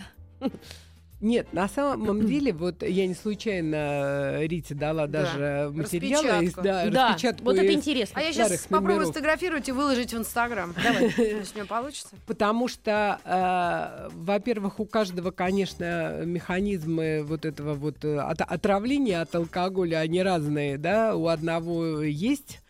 Нет, 1.21 1.53
на 1.55 1.67
самом 1.69 2.27
деле, 2.27 2.53
вот 2.53 2.83
я 2.83 3.07
не 3.07 3.15
случайно 3.15 3.77
э, 3.77 4.47
Рите 4.47 4.75
дала 4.75 5.07
Да. 5.07 5.23
даже 5.23 5.71
материалы, 5.73 6.27
из, 6.27 6.31
Распечатку. 6.57 6.63
да, 6.63 6.91
Да, 6.91 7.09
распечатку 7.09 7.45
вот 7.47 7.57
это 7.57 7.65
из- 7.67 7.75
интересно. 7.77 8.21
А 8.21 8.25
я 8.25 8.33
сейчас 8.33 8.59
попробую 8.63 8.89
номеров. 8.97 9.07
сфотографировать 9.09 9.69
и 9.69 9.73
выложить 9.73 10.13
в 10.13 10.19
Инстаграм. 10.19 10.75
Давай. 10.83 11.07
У 11.17 11.57
меня 11.57 11.65
получится. 11.67 12.17
Потому 12.27 12.69
что, 12.69 13.19
э, 13.25 14.09
во-первых, 14.15 14.79
у 14.79 14.85
каждого, 14.85 15.31
конечно, 15.31 16.23
механизмы 16.25 17.23
вот 17.25 17.45
этого 17.47 17.75
вот 17.75 18.05
э, 18.05 18.19
от- 18.19 18.43
отравления 18.43 19.23
от 19.23 19.35
алкоголя, 19.35 19.99
они 20.01 20.23
разные, 20.23 20.77
да. 20.79 21.17
У 21.17 21.29
одного 21.29 22.03
есть 22.03 22.61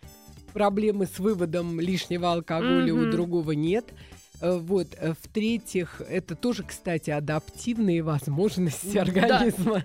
проблемы 0.53 1.07
с 1.07 1.19
выводом 1.19 1.81
лишнего 1.81 2.33
алкоголя, 2.33 2.95
у 2.95 2.99
Мгм. 2.99 3.11
другого 3.11 3.53
нет. 3.53 3.87
Вот. 4.41 4.89
э, 4.99 5.15
В-третьих, 5.23 6.01
это 6.09 6.35
тоже, 6.35 6.63
кстати, 6.63 7.11
адаптивные 7.11 8.03
возможности 8.03 8.93
Да. 8.95 9.03
организма. 9.03 9.85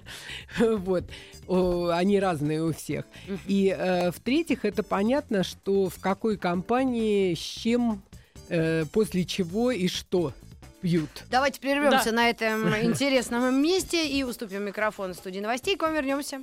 Вот. 0.60 1.04
О, 1.48 1.88
Они 1.90 2.20
разные 2.20 2.64
у 2.64 2.74
всех. 2.74 3.06
И 3.48 3.76
э, 3.78 4.12
в-третьих, 4.12 4.66
это 4.66 4.84
понятно, 4.84 5.44
что 5.44 5.90
в 5.90 6.00
какой 6.00 6.38
компании, 6.38 7.34
с 7.34 7.40
чем, 7.40 8.02
э, 8.50 8.86
после 8.92 9.26
чего 9.26 9.72
и 9.72 9.88
что 9.88 10.34
пьют. 10.82 11.10
Давайте 11.30 11.60
прервемся 11.62 12.12
на 12.12 12.30
этом 12.30 12.76
интересном 12.84 13.62
месте 13.62 14.08
и 14.08 14.24
уступим 14.24 14.64
микрофон 14.64 15.14
студии 15.14 15.40
новостей. 15.40 15.76
К 15.78 15.84
вам 15.84 15.94
вернемся. 15.94 16.42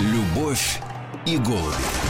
Любовь 0.00 0.80
и 1.26 1.36
голуби. 1.36 2.07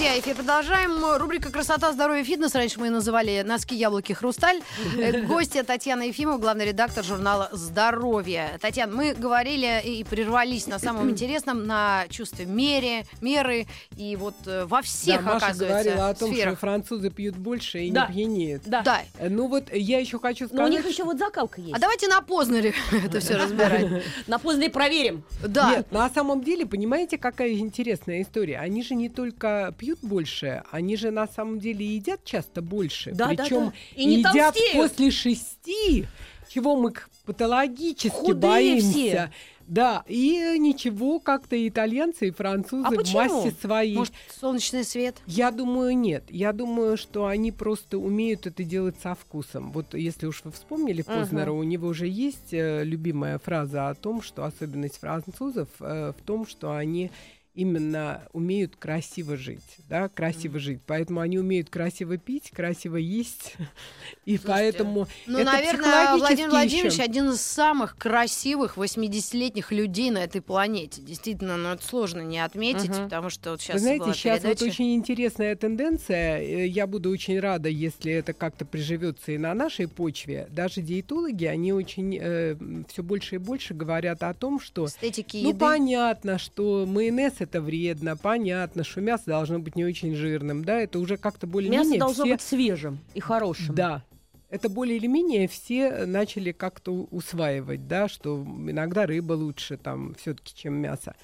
Друзья, 0.00 0.18
эфир 0.18 0.34
продолжаем. 0.34 1.18
Рубрика 1.18 1.52
«Красота, 1.52 1.92
здоровье, 1.92 2.24
фитнес». 2.24 2.54
Раньше 2.54 2.80
мы 2.80 2.86
ее 2.86 2.90
называли 2.90 3.42
«Носки, 3.44 3.74
яблоки, 3.74 4.14
хрусталь». 4.14 4.62
Э, 4.96 5.20
Гостья 5.26 5.62
Татьяна 5.62 6.04
Ефимова, 6.04 6.38
главный 6.38 6.64
редактор 6.64 7.04
журнала 7.04 7.50
«Здоровье». 7.52 8.56
Татьяна, 8.62 8.94
мы 8.96 9.12
говорили 9.12 9.78
и 9.84 10.02
прервались 10.04 10.66
на 10.68 10.78
самом 10.78 11.10
интересном, 11.10 11.66
на 11.66 12.06
чувстве 12.08 12.46
мере, 12.46 13.04
меры. 13.20 13.66
И 13.98 14.16
вот 14.16 14.36
э, 14.46 14.64
во 14.64 14.80
всех, 14.80 15.22
да, 15.22 15.34
Маша 15.34 15.46
оказывается, 15.48 15.84
говорила 15.84 16.08
о 16.08 16.14
том, 16.14 16.32
сферах. 16.32 16.52
что 16.54 16.60
французы 16.60 17.10
пьют 17.10 17.36
больше 17.36 17.80
и 17.80 17.90
Да. 17.90 18.06
не 18.06 18.14
пьянеют. 18.14 18.62
Да. 18.64 18.80
Да. 18.80 19.02
Э, 19.18 19.28
Ну 19.28 19.48
вот 19.48 19.64
я 19.70 19.98
еще 19.98 20.18
хочу 20.18 20.46
Но 20.46 20.50
у 20.50 20.54
сказать, 20.54 20.72
них 20.72 20.88
еще 20.90 21.04
вот 21.04 21.18
закалка 21.18 21.60
есть. 21.60 21.74
А 21.74 21.78
давайте 21.78 22.08
на 22.08 22.22
Познере 22.22 22.72
это 23.04 23.20
все 23.20 23.36
разбирать. 23.36 23.86
На 24.26 24.38
поздно 24.38 24.70
проверим. 24.70 25.24
Да. 25.46 25.72
Нет, 25.76 25.92
на 25.92 26.08
самом 26.08 26.42
деле, 26.42 26.64
понимаете, 26.64 27.18
какая 27.18 27.52
интересная 27.52 28.22
история? 28.22 28.60
Они 28.60 28.82
же 28.82 28.94
не 28.94 29.10
только 29.10 29.74
пьют 29.90 30.00
больше, 30.02 30.62
они 30.70 30.96
же 30.96 31.10
на 31.10 31.26
самом 31.26 31.58
деле 31.58 31.84
едят 31.84 32.24
часто 32.24 32.62
больше. 32.62 33.12
Да, 33.12 33.28
да, 33.28 33.42
Причем 33.44 33.66
да. 33.66 33.72
И 33.96 34.04
не 34.06 34.16
едят 34.18 34.54
толстеют. 34.54 34.72
после 34.76 35.10
шести, 35.10 36.06
чего 36.48 36.76
мы 36.76 36.92
патологически 37.24 38.08
Худые 38.16 38.40
боимся. 38.40 38.90
все. 38.90 39.30
Да, 39.66 40.02
и 40.08 40.56
ничего, 40.58 41.20
как-то 41.20 41.54
итальянцы 41.68 42.26
и 42.26 42.30
французы 42.32 42.88
А 42.88 42.90
в 42.90 43.14
массе 43.14 43.52
своей. 43.52 43.96
Может, 43.96 44.14
солнечный 44.40 44.82
свет? 44.82 45.18
Я 45.26 45.52
думаю, 45.52 45.96
нет. 45.96 46.24
Я 46.28 46.52
думаю, 46.52 46.96
что 46.96 47.26
они 47.26 47.52
просто 47.52 47.96
умеют 47.98 48.48
это 48.48 48.64
делать 48.64 48.96
со 49.00 49.14
вкусом. 49.14 49.70
Вот 49.70 49.94
если 49.94 50.26
уж 50.26 50.42
вы 50.42 50.50
вспомнили. 50.50 51.02
Познера, 51.02 51.52
у 51.52 51.62
него 51.62 51.92
же 51.92 52.08
есть 52.08 52.52
э, 52.52 52.82
любимая 52.82 53.38
фраза 53.38 53.90
о 53.90 53.94
том, 53.94 54.22
что 54.22 54.44
особенность 54.44 54.98
французов 54.98 55.68
э, 55.78 56.12
в 56.18 56.22
том, 56.24 56.48
что 56.48 56.72
они 56.72 57.12
именно 57.54 58.22
умеют 58.32 58.76
красиво 58.76 59.36
жить, 59.36 59.64
да, 59.88 60.08
красиво 60.08 60.58
жить. 60.58 60.80
Поэтому 60.86 61.20
они 61.20 61.38
умеют 61.38 61.68
красиво 61.68 62.16
пить, 62.16 62.50
красиво 62.50 62.96
есть, 62.96 63.54
и 64.24 64.38
поэтому 64.38 65.08
Ну, 65.26 65.38
это 65.38 65.52
наверное, 65.52 66.16
Владимир 66.16 66.50
Владимирович 66.50 67.00
один 67.00 67.30
из 67.30 67.40
самых 67.40 67.96
красивых 67.96 68.76
80-летних 68.78 69.72
людей 69.72 70.10
на 70.10 70.18
этой 70.18 70.40
планете. 70.40 71.02
Действительно, 71.02 71.56
ну 71.56 71.70
это 71.70 71.84
сложно 71.84 72.20
не 72.20 72.38
отметить, 72.38 72.90
Мгм. 72.90 73.04
потому 73.04 73.30
что 73.30 73.50
вот 73.50 73.60
сейчас 73.60 73.74
Вы 73.74 73.80
знаете, 73.80 74.12
сейчас 74.14 74.42
вот 74.44 74.58
передача. 74.58 74.64
очень 74.70 74.94
интересная 74.94 75.56
тенденция. 75.56 76.40
э, 76.40 76.66
Я 76.66 76.86
буду 76.86 77.10
очень 77.10 77.40
рада, 77.40 77.68
если 77.68 78.12
это 78.12 78.32
как-то 78.32 78.64
приживется 78.64 79.32
и 79.32 79.38
на 79.38 79.54
нашей 79.54 79.88
почве. 79.88 80.46
Даже 80.50 80.82
диетологи, 80.82 81.46
они 81.46 81.72
очень 81.72 82.86
все 82.88 83.02
больше 83.02 83.34
и 83.36 83.38
больше 83.38 83.74
говорят 83.74 84.22
о 84.22 84.32
том, 84.34 84.60
что 84.60 84.86
эстетики 84.86 85.38
ну 85.38 85.48
еды. 85.50 85.58
понятно, 85.58 86.38
что 86.38 86.84
майонез 86.86 87.39
это 87.40 87.60
вредно, 87.60 88.16
понятно, 88.16 88.84
что 88.84 89.00
мясо 89.00 89.24
должно 89.26 89.58
быть 89.58 89.76
не 89.76 89.84
очень 89.84 90.14
жирным, 90.14 90.64
да, 90.64 90.80
это 90.80 90.98
уже 90.98 91.16
как-то 91.16 91.46
более-менее 91.46 91.86
Мясо 91.86 91.98
должно 91.98 92.24
все- 92.24 92.32
быть 92.34 92.42
свежим 92.42 92.98
и 93.14 93.20
хорошим. 93.20 93.74
да. 93.74 94.04
Это 94.48 94.68
более 94.68 94.96
или 94.96 95.06
менее 95.06 95.46
все 95.46 96.06
начали 96.06 96.50
как-то 96.50 96.90
усваивать, 97.12 97.86
да, 97.86 98.08
что 98.08 98.42
иногда 98.44 99.06
рыба 99.06 99.34
лучше 99.34 99.76
там 99.76 100.14
все-таки, 100.16 100.52
чем 100.56 100.74
мясо. 100.74 101.14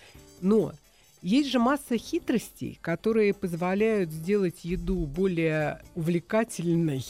Но 0.41 0.73
есть 1.23 1.51
же 1.51 1.59
масса 1.59 1.99
хитростей, 1.99 2.79
которые 2.81 3.35
позволяют 3.35 4.13
сделать 4.13 4.65
еду 4.65 5.07
более 5.07 5.81
увлекательной, 5.97 7.05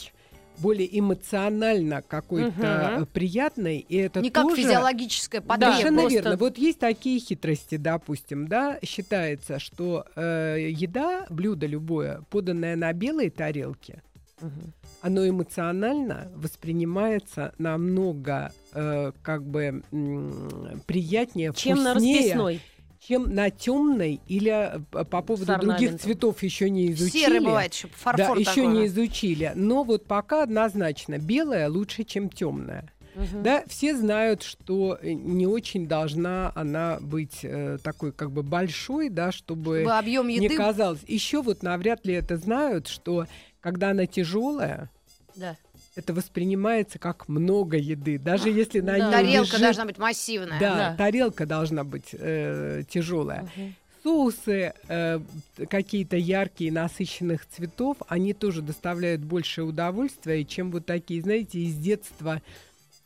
более 0.59 0.99
эмоционально 0.99 2.03
какой-то 2.03 2.99
э, 3.01 3.07
приятной, 3.13 3.79
и 3.79 3.97
это 3.97 4.21
Не 4.21 4.31
как 4.31 4.45
тоже... 4.45 4.63
физиологическая 4.63 5.41
Да. 5.41 5.73
Совершенно 5.73 6.01
просто- 6.03 6.15
верно. 6.23 6.37
Вот 6.37 6.59
есть 6.59 6.79
такие 6.79 7.19
хитрости, 7.21 7.77
допустим, 7.77 8.49
да, 8.49 8.79
считается, 8.85 9.59
что 9.59 10.05
э, 10.17 10.69
еда, 10.71 11.27
блюдо 11.31 11.67
любое, 11.67 12.23
поданное 12.31 12.77
на 12.77 12.93
белой 12.93 13.31
тарелке, 13.31 14.03
Мгм. 14.41 14.73
оно 15.01 15.27
эмоционально 15.29 16.31
воспринимается 16.37 17.55
намного 17.59 18.53
э, 18.75 19.13
как 19.23 19.45
бы 19.47 19.83
м, 19.93 20.83
приятнее, 20.87 21.53
Чем 21.55 21.83
на 21.83 21.93
вкуснее, 21.93 22.19
расписной. 22.21 22.61
Чем 23.07 23.35
на 23.35 23.51
темной 23.51 24.21
или 24.27 24.51
э, 24.51 24.79
по 24.91 25.05
по 25.05 25.23
поводу 25.23 25.57
других 25.59 26.01
цветов 26.01 26.43
еще 26.43 26.69
не 26.71 26.91
изучили. 26.93 27.25
Серый 27.25 27.41
бывает 27.41 27.73
еще, 27.73 27.89
Да, 27.89 27.95
фарфор 27.97 28.39
еще 28.39 28.55
такой. 28.63 28.67
не 28.67 28.87
изучили. 28.87 29.53
Но 29.55 29.85
вот 29.85 30.07
пока 30.07 30.43
однозначно 30.43 31.19
белая 31.19 31.69
лучше, 31.71 32.05
чем 32.05 32.29
темная. 32.29 32.91
Мгм. 33.15 33.43
Да, 33.43 33.65
все 33.67 33.97
знают, 33.97 34.43
что 34.43 34.99
э, 35.01 35.13
не 35.13 35.47
очень 35.47 35.87
должна 35.87 36.53
она 36.55 36.99
быть 37.01 37.41
э, 37.43 37.79
такой 37.83 38.13
как 38.13 38.31
бы 38.31 38.43
большой, 38.43 39.09
да, 39.09 39.33
чтобы 39.33 39.81
Чтобы 39.81 39.93
объем 39.97 40.29
не 40.29 40.37
еды... 40.37 40.57
казалось. 40.57 41.01
Еще 41.07 41.41
вот 41.43 41.63
навряд 41.63 42.05
ли 42.05 42.13
это 42.15 42.37
знают, 42.37 42.89
что 42.89 43.27
когда 43.61 43.91
она 43.91 44.07
тяжелая, 44.07 44.91
Да. 45.37 45.57
Это 45.97 46.13
воспринимается 46.15 46.99
как 46.99 47.29
много 47.29 47.77
еды, 47.77 48.19
даже 48.19 48.51
если 48.51 48.81
на 48.81 48.93
Да. 48.99 49.05
ней 49.07 49.13
Тарелка 49.13 49.47
лежит- 49.57 49.61
должна 49.61 49.85
быть 49.87 49.99
массивная. 49.99 50.61
Да, 50.61 50.75
Да. 50.77 50.95
тарелка 50.97 51.47
должна 51.47 51.83
быть 51.85 52.11
э, 52.13 52.83
тяжелая. 52.89 53.49
Мгм. 53.57 53.75
Соусы 54.05 54.73
э, 54.89 55.21
какие-то 55.69 56.17
яркие, 56.17 56.71
насыщенных 56.71 57.45
цветов, 57.47 57.97
они 58.07 58.35
тоже 58.35 58.63
доставляют 58.63 59.23
больше 59.23 59.63
удовольствия, 59.65 60.45
чем 60.45 60.71
вот 60.71 60.87
такие, 60.87 61.23
знаете, 61.23 61.59
из 61.59 61.75
детства 61.75 62.41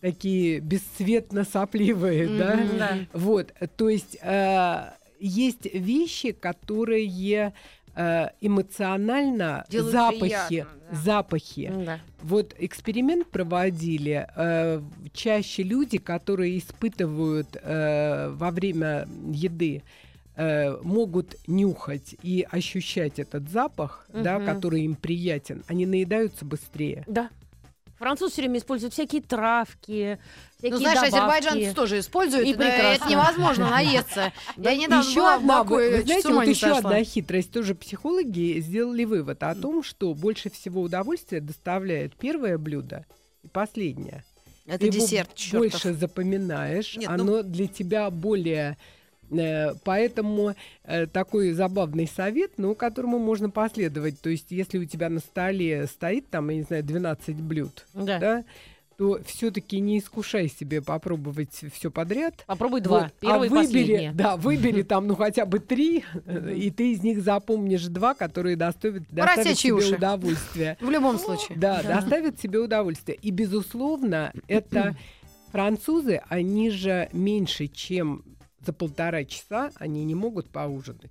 такие 0.02 0.60
бесцветно-сопливые, 0.60 2.38
да? 2.38 2.56
Мгм. 2.56 2.78
Да. 2.78 2.98
Вот, 3.12 3.52
э, 3.60 3.66
то 3.68 3.88
есть 3.88 4.18
э, 4.20 4.90
есть 5.20 5.66
вещи, 5.72 6.32
которые 6.32 7.06
эмоционально 8.40 9.64
Делают 9.68 9.92
запахи, 9.92 10.20
приятно, 10.20 10.66
да. 10.90 10.96
запахи. 10.96 11.72
Да. 11.86 12.00
Вот 12.22 12.54
эксперимент 12.58 13.28
проводили 13.28 14.26
э, 14.36 14.80
чаще 15.12 15.62
люди, 15.62 15.98
которые 15.98 16.58
испытывают 16.58 17.56
э, 17.60 18.28
во 18.30 18.50
время 18.50 19.06
еды 19.32 19.82
э, 20.36 20.76
могут 20.82 21.36
нюхать 21.46 22.14
и 22.22 22.46
ощущать 22.50 23.18
этот 23.18 23.48
запах, 23.50 24.06
да, 24.12 24.38
Мгм. 24.38 24.46
который 24.54 24.82
им 24.82 24.94
приятен, 24.94 25.62
они 25.66 25.86
наедаются 25.86 26.44
быстрее. 26.44 27.04
Да. 27.06 27.30
Француз 28.00 28.32
все 28.32 28.40
время 28.40 28.58
использует 28.58 28.94
всякие 28.94 29.20
травки, 29.20 30.18
всякие 30.56 30.70
Ну, 30.72 30.78
знаешь, 30.78 31.00
добавки. 31.00 31.14
азербайджанцы 31.16 31.74
тоже 31.74 31.98
используют. 31.98 32.46
И 32.48 32.52
это, 32.52 32.62
это 32.62 32.72
прекрасно. 32.96 33.10
невозможно 33.12 33.70
наесться. 33.70 34.32
Я 34.56 34.74
недавно 34.74 35.06
еще 35.06 35.20
была 35.20 35.36
в 35.36 35.40
одна, 35.40 35.58
Баку, 35.64 35.74
вы, 35.74 35.92
чуть 35.98 36.06
знаете, 36.06 36.28
вот 36.30 36.46
еще 36.46 36.66
одна 36.78 37.04
хитрость. 37.04 37.52
Тоже 37.52 37.74
психологи 37.74 38.58
сделали 38.60 39.04
вывод 39.04 39.42
о 39.42 39.54
том, 39.54 39.82
что 39.82 40.14
больше 40.14 40.48
всего 40.48 40.80
удовольствия 40.80 41.40
доставляет 41.42 42.16
первое 42.16 42.56
блюдо 42.56 43.04
и 43.42 43.48
последнее. 43.48 44.24
Это 44.64 44.78
Ты 44.78 44.86
его 44.86 44.94
десерт, 44.94 45.34
чертов. 45.34 45.58
больше 45.60 45.92
запоминаешь, 45.92 46.96
Нет, 46.96 47.08
ну- 47.10 47.14
оно 47.14 47.42
для 47.42 47.66
тебя 47.68 48.10
более 48.10 48.72
Э, 48.72 48.76
Поэтому 49.84 50.54
э, 50.84 51.06
такой 51.06 51.52
забавный 51.52 52.06
совет, 52.06 52.52
ну, 52.56 52.74
которому 52.74 53.18
можно 53.18 53.50
последовать. 53.50 54.20
То 54.20 54.30
есть, 54.30 54.46
если 54.50 54.78
у 54.78 54.84
тебя 54.84 55.08
на 55.08 55.20
столе 55.20 55.86
стоит 55.86 56.28
там, 56.30 56.48
я 56.50 56.56
не 56.56 56.62
знаю, 56.62 56.82
12 56.84 57.36
блюд, 57.36 57.86
Да. 57.94 58.18
да, 58.18 58.44
то 58.98 59.18
все-таки 59.24 59.80
не 59.80 59.98
искушай 59.98 60.48
себе 60.48 60.82
попробовать 60.82 61.64
все 61.72 61.90
подряд. 61.90 62.44
Попробуй 62.46 62.82
два. 62.82 63.04
Вот, 63.04 63.12
Первый 63.20 63.48
и 63.48 63.50
а 63.50 63.54
выбери, 63.54 63.64
последний. 63.94 64.10
да, 64.12 64.36
выбери 64.36 64.82
там, 64.92 65.06
ну, 65.06 65.14
хотя 65.16 65.46
бы 65.46 65.58
три, 65.58 66.04
э, 66.26 66.54
и 66.54 66.70
ты 66.70 66.92
из 66.92 67.02
них 67.02 67.22
запомнишь 67.22 67.86
два, 67.86 68.12
которые 68.12 68.56
доставят, 68.56 69.04
доставят 69.10 69.56
тебе 69.56 69.72
уши. 69.72 69.94
удовольствие. 69.94 70.76
В 70.82 70.90
любом 70.90 71.18
случае. 71.18 71.56
Да, 71.56 71.82
Да. 71.82 72.00
доставит 72.00 72.38
себе 72.40 72.58
удовольствие. 72.58 73.16
И, 73.22 73.30
безусловно, 73.30 74.32
это 74.48 74.94
французы, 75.50 76.20
они 76.28 76.68
же 76.70 77.08
меньше, 77.14 77.68
чем 77.68 78.22
за 78.64 78.72
полтора 78.72 79.24
часа, 79.24 79.70
они 79.76 80.04
не 80.04 80.14
могут 80.14 80.50
поужинать. 80.50 81.10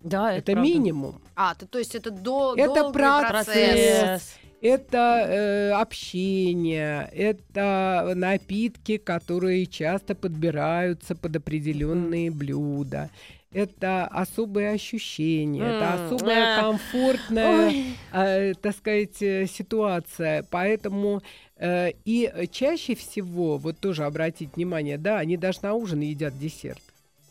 Да, 0.00 0.32
Это 0.32 0.52
правда. 0.52 0.70
минимум. 0.70 1.20
А, 1.36 1.54
ты- 1.54 1.66
то 1.66 1.78
есть 1.78 1.94
это 1.94 2.10
до 2.10 2.54
Это 2.56 2.90
процесс. 2.90 3.28
Процесс. 3.46 4.36
Это 4.62 5.24
э, 5.26 5.70
общение, 5.72 7.08
это 7.14 8.12
напитки, 8.14 8.98
которые 8.98 9.66
часто 9.66 10.14
подбираются 10.14 11.14
под 11.14 11.36
определенные 11.36 12.30
блюда. 12.30 13.08
Это 13.52 14.06
особые 14.06 14.70
ощущения, 14.70 15.60
это 15.60 15.96
М, 15.96 16.06
особая 16.14 16.58
а. 16.58 16.62
комфортная, 16.62 17.74
э, 18.12 18.54
так 18.54 18.76
сказать, 18.76 19.20
э, 19.22 19.46
ситуация. 19.46 20.44
Поэтому 20.52 21.20
э, 21.56 21.90
и 22.04 22.32
чаще 22.52 22.94
всего, 22.94 23.58
вот 23.58 23.78
тоже 23.78 24.04
обратить 24.04 24.54
внимание, 24.54 24.98
да, 24.98 25.18
они 25.18 25.36
даже 25.36 25.58
на 25.62 25.74
ужин 25.74 25.98
едят 26.00 26.38
десерт. 26.38 26.80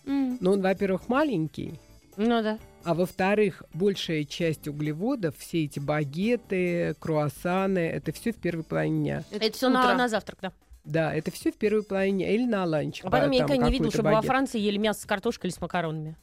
М. 0.05 0.37
Но 0.41 0.51
он, 0.51 0.61
во-первых, 0.61 1.07
маленький, 1.07 1.75
Ну 2.17 2.41
да. 2.43 2.59
а 2.83 2.93
во-вторых, 2.95 3.63
большая 3.73 4.25
часть 4.25 4.67
углеводов, 4.67 5.37
все 5.37 5.63
эти 5.63 5.79
багеты, 5.79 6.95
круассаны, 6.99 7.79
это 7.79 8.11
все 8.11 8.33
в 8.33 8.35
первой 8.35 8.63
половине 8.65 8.99
дня. 8.99 9.23
Это 9.31 9.51
все 9.53 9.69
на, 9.69 9.95
на 9.95 10.09
завтрак, 10.09 10.39
да. 10.41 10.51
Да, 10.83 11.13
это 11.13 11.29
все 11.31 11.51
в 11.51 11.55
первой 11.57 11.83
половине 11.83 12.33
или 12.33 12.45
на 12.45 12.65
ланч. 12.65 13.01
А 13.03 13.09
потом 13.09 13.29
ба- 13.29 13.35
я 13.35 13.43
никогда 13.43 13.65
не 13.67 13.77
какой-то 13.77 13.91
чтобы 13.91 14.09
во 14.09 14.15
багет. 14.15 14.27
Франции 14.27 14.59
ели 14.59 14.77
мясо 14.77 15.01
с 15.01 15.05
картошкой 15.05 15.49
или 15.49 15.55
с 15.55 15.61
макаронами. 15.61 16.15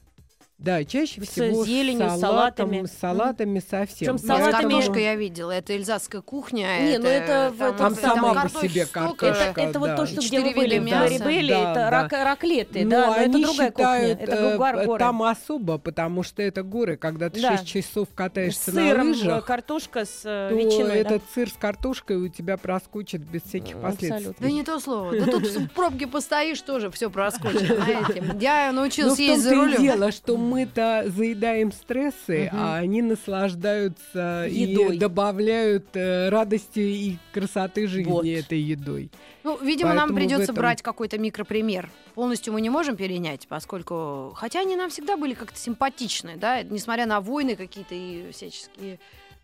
Да, 0.59 0.83
чаще 0.85 1.23
С 1.23 1.29
всего 1.29 1.67
зеленью, 1.67 2.09
с 2.09 2.15
с 2.17 2.21
салатами. 2.21 2.87
салатами, 2.87 2.87
с 2.87 2.93
салатами 2.99 3.59
совсем. 3.61 4.17
С 4.19 4.23
салатами- 4.23 4.63
картошкой 4.63 5.03
я 5.03 5.15
видела. 5.15 5.51
Это 5.51 5.75
эльзасская 5.75 6.23
кухня. 6.23 6.81
Не, 6.81 6.97
ну 6.99 7.07
это 7.07 7.53
в- 7.55 7.59
там, 7.59 7.77
там 7.77 7.95
сама 7.95 8.35
по 8.49 8.49
себе 8.49 8.87
картошка. 8.87 9.27
Это, 9.51 9.61
это 9.61 9.79
вот 9.79 9.89
да. 9.89 9.97
то, 9.97 10.07
что 10.07 10.23
где 10.23 10.41
вы 10.41 10.55
были 10.55 10.79
мяса. 10.79 11.23
Марибеле, 11.25 11.55
Да, 11.55 11.61
это 11.73 11.75
да. 11.75 11.91
рак- 11.91 12.25
раклеты, 12.25 12.85
Ну, 12.85 12.91
да, 12.91 13.07
но 13.09 13.17
это 13.17 13.31
другая 13.33 13.69
считают, 13.71 14.19
кухня, 14.19 14.35
это 14.35 14.57
гуар- 14.57 14.79
э, 14.81 14.87
горы. 14.87 14.99
там 14.99 15.23
особо, 15.25 15.77
потому 15.79 16.23
что 16.23 16.41
это 16.43 16.63
горы, 16.63 16.97
когда 16.97 17.29
ты 17.29 17.43
Да. 17.43 17.59
6 17.59 17.67
часов 17.67 18.09
катаешься 18.15 18.75
на 18.75 18.81
сыром, 18.89 19.09
э, 19.09 19.11
лыжах, 19.11 19.45
картошка 19.45 20.07
с 20.07 20.23
э, 20.25 20.49
то 20.49 20.55
ветчиной, 20.55 20.89
да. 21.05 21.11
этот 21.17 21.23
сыр 21.35 21.51
с 21.51 21.53
картошкой 21.53 22.17
у 22.17 22.29
тебя 22.29 22.57
проскочит 22.57 23.21
без 23.21 23.43
всяких 23.43 23.77
последствий. 23.77 24.09
абсолютно. 24.31 24.47
Да 24.47 24.51
не 24.53 24.63
то 24.65 24.81
слово. 24.81 25.19
Да 25.21 25.27
тут 25.27 25.45
в 25.47 25.69
пробке 25.69 26.07
постоишь, 26.07 26.63
тоже 26.63 26.91
все 26.91 27.11
проскочит. 27.11 27.77
Я 28.41 28.71
Ну, 28.73 28.81
научился 28.81 29.21
ездить 29.21 29.45
за 29.45 29.55
рулем. 29.55 30.13
что 30.13 30.46
мы-то 30.47 31.05
заедаем 31.09 31.73
стрессы, 31.73 32.49
Мгм. 32.53 32.61
а 32.63 32.77
они 32.77 33.03
наслаждаются 33.03 34.47
Едой. 34.51 34.97
и 34.97 34.99
добавляют 34.99 35.87
э, 35.95 36.29
радости 36.29 36.79
и 36.81 37.19
красоты 37.33 37.87
жизни 37.87 38.11
Вот. 38.11 38.25
этой 38.27 38.59
едой. 38.61 39.11
Ну, 39.45 39.59
видимо, 39.63 39.91
нам 39.91 40.09
Поэтому 40.09 40.19
в 40.19 40.21
придется 40.23 40.45
этом- 40.45 40.57
брать 40.57 40.83
какой-то 40.83 41.19
микропример. 41.19 41.91
Полностью 42.15 42.53
мы 42.53 42.61
не 42.61 42.71
можем 42.71 42.97
перенять, 42.97 43.47
поскольку... 43.49 44.33
Хотя 44.35 44.61
они 44.61 44.77
нам 44.77 44.91
всегда 44.91 45.17
были 45.17 45.35
как-то 45.35 45.59
симпатичны, 45.59 46.37
да, 46.37 46.63
несмотря 46.63 47.07
на 47.07 47.21
войны 47.21 47.57
какие-то 47.57 47.95
и 47.95 48.31
всяческие 48.33 48.99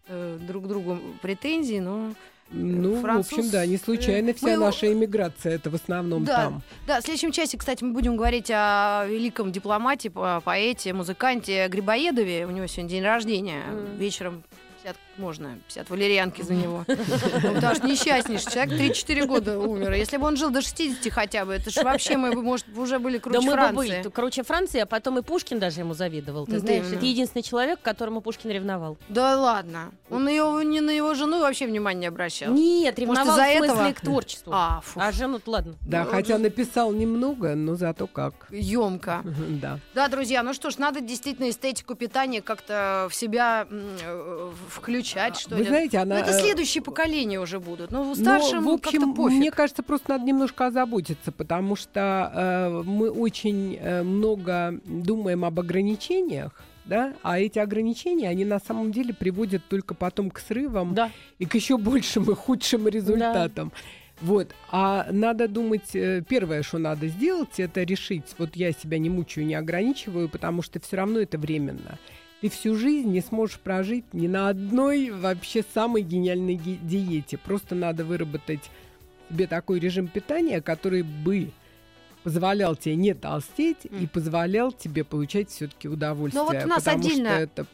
э, 0.09 0.39
друг 0.47 0.67
другу 0.69 0.99
претензии, 1.21 1.79
но... 1.79 2.09
Ну, 2.09 2.15
Француз, 3.01 3.33
в 3.33 3.39
общем, 3.39 3.51
да, 3.51 3.67
не 3.67 3.77
случайно 3.77 4.31
э, 4.31 4.35
вся 4.35 4.47
мы- 4.49 4.57
наша 4.57 4.93
иммиграция 4.93 5.55
это 5.55 5.71
в 5.71 5.75
основном 5.75 6.25
Да, 6.25 6.37
там. 6.37 6.63
Да, 6.87 7.01
в 7.01 7.05
следующем 7.05 7.33
часе, 7.33 7.57
кстати, 7.57 7.83
мы 7.83 7.93
будем 7.93 8.17
говорить 8.17 8.51
о 8.51 9.05
великом 9.09 9.53
дипломате, 9.53 10.11
по- 10.11 10.41
поэте, 10.45 10.93
музыканте 10.93 11.67
Грибоедове. 11.69 12.47
У 12.47 12.51
него 12.51 12.67
сегодня 12.67 12.91
день 12.91 13.03
рождения. 13.05 13.63
М. 13.69 13.97
Вечером 13.99 14.43
50 14.83 14.97
можно, 15.19 15.59
50 15.69 15.91
валерьянки 15.91 16.43
за 16.43 16.55
него. 16.55 16.85
Ну, 17.43 17.55
Потому 17.55 17.75
что 17.75 17.87
несчастнейший 17.87 18.53
человек 18.53 18.75
3-4 18.97 19.27
года 19.27 19.59
умер. 19.59 19.93
Если 19.95 20.17
бы 20.17 20.27
он 20.27 20.37
жил 20.37 20.51
до 20.51 20.63
60 20.63 21.13
хотя 21.13 21.45
бы, 21.45 21.53
это 21.55 21.71
же 21.71 21.83
вообще 21.83 22.17
мы 22.17 22.33
бы, 22.33 22.43
может, 22.43 22.67
уже 22.77 22.99
были 22.99 23.17
Да 23.19 23.23
круче 23.23 23.39
мы 23.41 23.45
бы 23.47 23.53
Франции. 23.53 23.75
были. 24.03 24.11
Короче, 24.11 24.43
Франция, 24.43 24.83
а 24.85 24.87
потом 24.87 25.19
и 25.19 25.23
Пушкин 25.23 25.59
даже 25.59 25.81
ему 25.81 25.95
завидовал. 25.95 26.47
Ты 26.47 26.59
знаешь, 26.61 26.85
именно. 26.87 26.97
это 26.97 27.07
единственный 27.07 27.43
человек, 27.43 27.81
к 27.81 27.83
которому 27.83 28.21
Пушкин 28.21 28.51
ревновал. 28.51 28.97
Да 29.09 29.37
ладно. 29.39 29.93
Он 30.11 30.29
его, 30.29 30.63
не 30.63 30.81
на 30.81 30.91
его 30.91 31.15
жену 31.15 31.41
вообще 31.41 31.67
внимания 31.67 32.01
не 32.01 32.07
обращал. 32.07 32.53
Нет, 32.53 32.99
ревновал 32.99 33.25
из-за 33.37 33.43
в 33.45 33.57
смысле 33.57 33.67
этого? 33.67 33.93
к 33.93 34.01
творчеству. 34.01 34.53
А, 34.55 34.81
фу, 34.85 35.01
А 35.01 35.13
жену-то 35.13 35.51
ладно. 35.51 35.75
Да, 35.83 36.05
Ну, 36.05 36.11
хотя 36.11 36.37
ну- 36.39 36.45
написал 36.45 36.93
немного, 36.93 37.55
но 37.55 37.75
зато 37.75 38.07
как. 38.07 38.35
емко. 38.51 39.23
Да. 39.63 39.79
Да, 39.95 40.09
друзья, 40.09 40.43
ну 40.43 40.55
что 40.55 40.71
ж, 40.71 40.79
надо 40.79 41.01
действительно 41.01 41.51
эстетику 41.51 41.95
питания 41.95 42.41
как-то 42.43 43.09
в 43.11 43.15
себя 43.15 43.67
э, 43.71 44.51
включать, 45.03 45.37
что 45.37 45.57
Вы 45.57 45.63
ли. 45.63 45.69
знаете, 45.69 45.99
она... 45.99 46.17
Ну, 46.17 46.21
это 46.23 46.31
э, 46.31 46.41
следующие 46.41 46.83
поколения 46.83 47.41
уже 47.41 47.61
будут. 47.61 47.91
Ну, 47.91 48.15
старшим 48.15 48.65
в 48.65 48.69
общем, 48.69 49.15
пофиг. 49.15 49.39
мне 49.39 49.51
кажется, 49.51 49.83
просто 49.83 50.11
надо 50.13 50.25
немножко 50.25 50.67
озаботиться, 50.67 51.33
потому 51.33 51.77
что 51.77 52.33
э, 52.35 52.83
мы 52.85 53.11
очень 53.11 53.77
э, 53.81 54.03
много 54.03 54.79
думаем 54.85 55.45
об 55.45 55.59
ограничениях, 55.61 56.53
да, 56.85 57.15
а 57.23 57.39
эти 57.39 57.59
ограничения, 57.59 58.29
они 58.29 58.45
на 58.45 58.59
самом 58.59 58.91
деле 58.93 59.15
приводят 59.15 59.63
только 59.69 59.95
потом 59.95 60.31
к 60.31 60.39
срывам 60.41 60.95
Да. 60.95 61.11
и 61.39 61.47
к 61.47 61.55
еще 61.55 61.77
большим 61.79 62.31
и 62.31 62.35
худшим 62.35 62.89
результатам. 62.89 63.73
Вот, 64.21 64.55
а 64.71 65.09
надо 65.11 65.49
думать, 65.49 65.95
э, 65.97 66.23
первое, 66.29 66.63
что 66.63 66.79
надо 66.79 67.09
сделать, 67.09 67.59
это 67.59 67.83
решить, 67.83 68.25
вот 68.39 68.55
я 68.55 68.71
себя 68.71 68.99
не 68.99 69.11
мучаю, 69.11 69.47
не 69.47 69.55
ограничиваю, 69.55 70.29
потому 70.29 70.63
что 70.63 70.79
все 70.81 70.97
равно 70.97 71.19
это 71.19 71.39
временно. 71.39 71.99
Ты 72.43 72.49
всю 72.51 72.75
жизнь 72.77 73.09
не 73.11 73.21
сможешь 73.21 73.59
прожить 73.61 74.13
ни 74.13 74.27
на 74.27 74.49
одной 74.49 75.11
вообще 75.11 75.65
самой 75.75 76.03
гениальной 76.03 76.57
ги- 76.57 76.79
диете. 76.83 77.39
Просто 77.39 77.77
надо 77.77 78.05
выработать 78.05 78.69
себе 79.31 79.47
такой 79.47 79.79
режим 79.79 80.09
питания, 80.09 80.61
который 80.61 81.03
бы 81.03 81.51
позволял 82.25 82.75
тебе 82.75 82.97
не 82.97 83.15
толстеть 83.15 83.85
и 83.85 83.95
М. 84.05 84.09
позволял 84.09 84.73
тебе 84.73 85.05
получать 85.05 85.51
все-таки 85.51 85.89
удовольствие. 85.89 86.43
вот 86.45 86.57
у 86.65 86.67
нас 86.69 86.83
потому 86.83 86.99
отдельно 87.05 87.31
что 87.31 87.39
это 87.41 87.67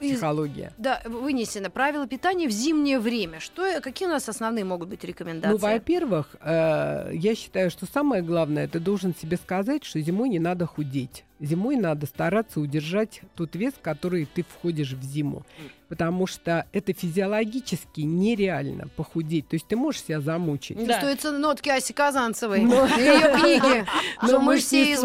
Из- 0.00 0.12
психология. 0.16 0.72
Да, 0.78 1.02
вынесено 1.04 1.68
правила 1.68 2.06
питания 2.06 2.48
в 2.48 2.52
зимнее 2.52 2.98
время. 2.98 3.38
Что, 3.40 3.82
какие 3.82 4.08
у 4.08 4.10
нас 4.10 4.26
основные 4.30 4.64
могут 4.64 4.88
быть 4.88 5.04
рекомендации? 5.04 5.52
Ну, 5.52 5.58
во-первых, 5.58 6.36
э, 6.40 7.10
я 7.12 7.34
считаю, 7.34 7.70
что 7.70 7.84
самое 7.84 8.22
главное, 8.22 8.66
ты 8.66 8.80
должен 8.80 9.14
себе 9.14 9.36
сказать, 9.36 9.84
что 9.84 10.00
зимой 10.00 10.30
не 10.30 10.38
надо 10.38 10.64
худеть. 10.66 11.24
Зимой 11.44 11.76
надо 11.76 12.06
стараться 12.06 12.60
удержать 12.60 13.20
тот 13.34 13.54
вес, 13.54 13.74
который 13.82 14.26
ты 14.26 14.42
входишь 14.44 14.92
в 14.92 15.02
зиму. 15.02 15.44
Потому 15.88 16.26
что 16.26 16.66
это 16.72 16.92
физиологически 16.94 18.00
нереально 18.00 18.88
похудеть. 18.96 19.48
То 19.48 19.54
есть 19.54 19.68
ты 19.68 19.76
можешь 19.76 20.02
себя 20.02 20.20
замучить. 20.20 20.78
Да. 20.78 20.94
Чувствуются 20.94 21.32
нотки 21.32 21.68
Аси 21.68 21.92
Казанцевой. 21.92 22.62
Но- 22.62 22.86
Ее 22.86 23.38
книги. 23.38 23.84
Но 24.22 24.28
Что 24.28 24.40
мы 24.40 24.56
все 24.58 24.92
из. 24.92 25.00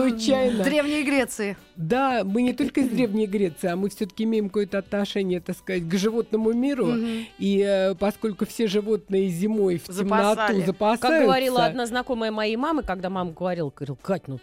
Древней 0.63 1.03
Греции. 1.03 1.57
Да, 1.79 2.23
мы 2.25 2.41
не 2.41 2.51
только 2.51 2.81
из 2.81 2.89
Древней 2.89 3.25
Греции, 3.25 3.69
а 3.69 3.77
мы 3.77 3.89
все-таки 3.89 4.25
имеем 4.25 4.49
какое-то 4.49 4.79
отношение, 4.79 5.39
так 5.39 5.55
сказать, 5.55 5.87
к 5.87 5.93
животному 5.95 6.51
миру. 6.51 6.87
Мгм. 6.87 7.25
И 7.37 7.63
э, 7.65 7.95
поскольку 7.95 8.45
все 8.45 8.67
животные 8.67 9.29
зимой 9.29 9.77
в 9.77 9.87
Запасали. 9.87 10.47
темноту 10.49 10.65
запасаются... 10.65 11.07
Как 11.07 11.23
говорила 11.23 11.63
одна 11.63 11.85
знакомая 11.85 12.31
моей 12.31 12.57
мамы, 12.57 12.83
когда 12.83 13.09
мама 13.09 13.31
говорила, 13.31 13.69
говорила, 13.73 13.97
Кать, 14.01 14.27
ну 14.27 14.39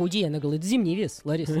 похудей. 0.00 0.26
Она 0.26 0.40
говорит, 0.40 0.62
это 0.62 0.68
зимний 0.68 0.96
вес, 0.96 1.20
Лариса. 1.22 1.60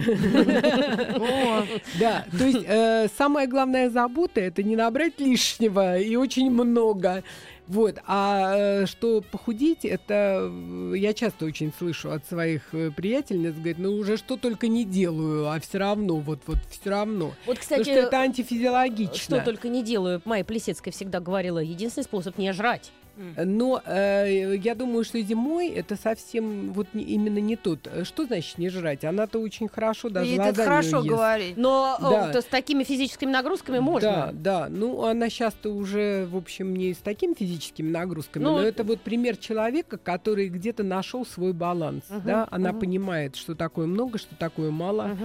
Да, 2.00 2.24
то 2.36 2.44
есть 2.44 2.64
э, 2.66 3.08
самая 3.16 3.46
главная 3.46 3.90
забота 3.90 4.40
это 4.40 4.62
не 4.62 4.74
набрать 4.74 5.20
лишнего 5.20 5.98
и 5.98 6.16
очень 6.16 6.50
много. 6.50 7.22
Вот, 7.70 8.00
а 8.04 8.82
э, 8.82 8.86
что 8.86 9.20
похудеть, 9.20 9.84
это 9.84 10.50
э, 10.50 10.94
я 10.96 11.14
часто 11.14 11.44
очень 11.44 11.72
слышу 11.72 12.10
от 12.10 12.26
своих 12.26 12.74
э, 12.74 12.90
приятельниц, 12.90 13.54
говорит, 13.54 13.78
ну 13.78 13.92
уже 13.92 14.16
что 14.16 14.36
только 14.36 14.66
не 14.66 14.84
делаю, 14.84 15.48
а 15.48 15.60
все 15.60 15.78
равно, 15.78 16.16
вот, 16.16 16.40
вот, 16.48 16.58
все 16.68 16.90
равно. 16.90 17.26
Вот, 17.26 17.36
Потому 17.44 17.58
кстати, 17.60 17.82
что 17.82 17.92
это 17.92 18.18
антифизиологично. 18.18 19.36
что 19.36 19.44
только 19.44 19.68
не 19.68 19.84
делаю. 19.84 20.20
Майя 20.24 20.42
Плесецкая 20.42 20.92
всегда 20.92 21.20
говорила, 21.20 21.60
единственный 21.60 22.02
способ 22.02 22.38
не 22.38 22.52
жрать. 22.52 22.90
Но 23.36 23.82
э, 23.84 24.56
я 24.62 24.74
думаю, 24.74 25.04
что 25.04 25.20
зимой 25.20 25.68
это 25.68 25.96
совсем 25.96 26.72
вот 26.72 26.86
не- 26.94 27.04
именно 27.04 27.38
не 27.38 27.56
тот. 27.56 27.86
Э, 27.92 28.04
Что 28.04 28.26
значит 28.26 28.58
не 28.58 28.68
жрать? 28.68 29.04
Она-то 29.04 29.38
очень 29.40 29.68
хорошо 29.68 30.08
даже 30.08 30.30
И 30.30 30.34
это 30.36 30.54
хорошо 30.64 30.98
ест. 30.98 31.08
говорить. 31.08 31.56
Но 31.56 31.96
э, 31.98 32.02
Да. 32.02 32.32
то 32.32 32.40
с 32.42 32.44
такими 32.46 32.84
физическими 32.84 33.30
нагрузками 33.30 33.76
Да, 33.76 33.82
можно. 33.82 34.30
да. 34.32 34.66
Ну, 34.70 35.04
она 35.04 35.28
сейчас-то 35.28 35.70
уже, 35.70 36.26
в 36.26 36.36
общем, 36.36 36.74
не 36.74 36.94
с 36.94 36.98
такими 36.98 37.34
физическими 37.34 37.90
нагрузками, 37.90 38.44
Ну, 38.44 38.56
но 38.56 38.62
это 38.62 38.84
вот 38.84 39.00
пример 39.00 39.36
человека, 39.36 39.98
который 39.98 40.48
где-то 40.48 40.82
нашел 40.82 41.24
свой 41.26 41.52
баланс. 41.52 42.04
Мгм, 42.08 42.22
да? 42.24 42.48
Она 42.50 42.70
мгм. 42.72 42.80
понимает, 42.80 43.36
что 43.36 43.54
такое 43.54 43.86
много, 43.86 44.18
что 44.18 44.34
такое 44.36 44.70
мало. 44.70 45.16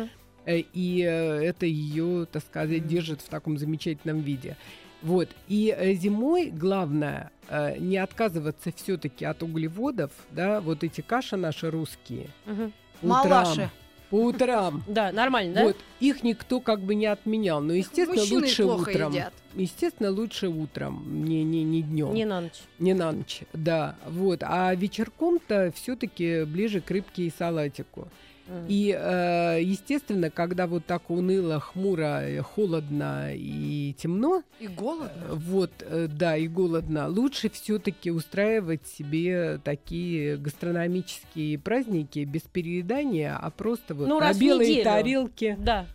Э, 0.46 0.60
И 0.74 1.02
э, 1.02 1.42
это 1.44 1.66
ее, 1.66 2.28
так 2.32 2.44
сказать, 2.44 2.86
держит 2.86 3.22
в 3.22 3.30
таком 3.30 3.58
замечательном 3.58 4.20
виде. 4.22 4.58
Вот. 5.06 5.30
И 5.48 5.74
э, 5.78 5.94
зимой 5.94 6.50
главное 6.50 7.30
э, 7.48 7.78
не 7.78 7.98
отказываться 7.98 8.72
все-таки 8.76 9.24
от 9.24 9.44
углеводов, 9.44 10.12
да, 10.32 10.62
вот 10.62 10.84
эти 10.84 11.02
каши 11.02 11.38
наши 11.38 11.70
русские. 11.70 12.28
По 12.46 13.06
утрам, 13.06 13.30
Малаши. 13.30 13.70
По 14.10 14.16
утрам. 14.16 14.84
Да, 14.88 15.12
нормально, 15.12 15.54
да? 15.54 15.64
Вот, 15.66 15.78
их 16.00 16.24
никто 16.24 16.60
как 16.60 16.80
бы 16.82 16.96
не 16.96 17.06
отменял. 17.06 17.62
Но, 17.62 17.74
естественно, 17.74 18.20
Мужчины 18.20 18.42
лучше 18.42 18.64
плохо 18.64 18.90
утром. 18.90 19.12
едят. 19.12 19.34
Естественно, 19.54 20.10
лучше 20.10 20.48
утром, 20.48 21.24
не, 21.24 21.44
не, 21.44 21.64
не 21.64 21.84
днем. 21.84 22.12
Не 22.12 22.26
на 22.26 22.42
ночь. 22.42 22.62
Не 22.80 22.96
на 22.96 23.12
ночь, 23.12 23.42
да. 23.54 23.96
Вот. 24.08 24.40
А 24.42 24.74
вечерком-то 24.74 25.72
все-таки 25.76 26.46
ближе 26.46 26.82
к 26.82 26.90
рыбке 26.90 27.24
и 27.28 27.34
салатику. 27.38 28.08
И, 28.68 28.96
э, 28.96 29.60
естественно, 29.62 30.30
когда 30.30 30.68
вот 30.68 30.86
так 30.86 31.10
уныло, 31.10 31.60
хмуро, 31.60 32.22
э, 32.22 32.42
холодно 32.42 33.32
и 33.34 33.96
темно, 33.98 34.44
И 34.60 34.68
голодно. 34.68 35.12
э, 35.30 35.34
вот, 35.34 35.72
э, 35.82 36.08
да, 36.08 36.38
и 36.38 36.48
голодно, 36.48 37.08
лучше 37.08 37.50
все-таки 37.50 38.12
устраивать 38.12 38.86
себе 38.88 39.60
такие 39.64 40.38
гастрономические 40.38 41.58
праздники 41.58 42.20
без 42.20 42.42
переедания, 42.42 43.36
а 43.36 43.50
просто 43.50 43.96
вот 43.96 44.08
Ну, 44.08 44.20
на 44.20 44.34
белые 44.34 44.70
неделю. 44.70 44.84
тарелки 44.84 45.56
Да. 45.60 45.86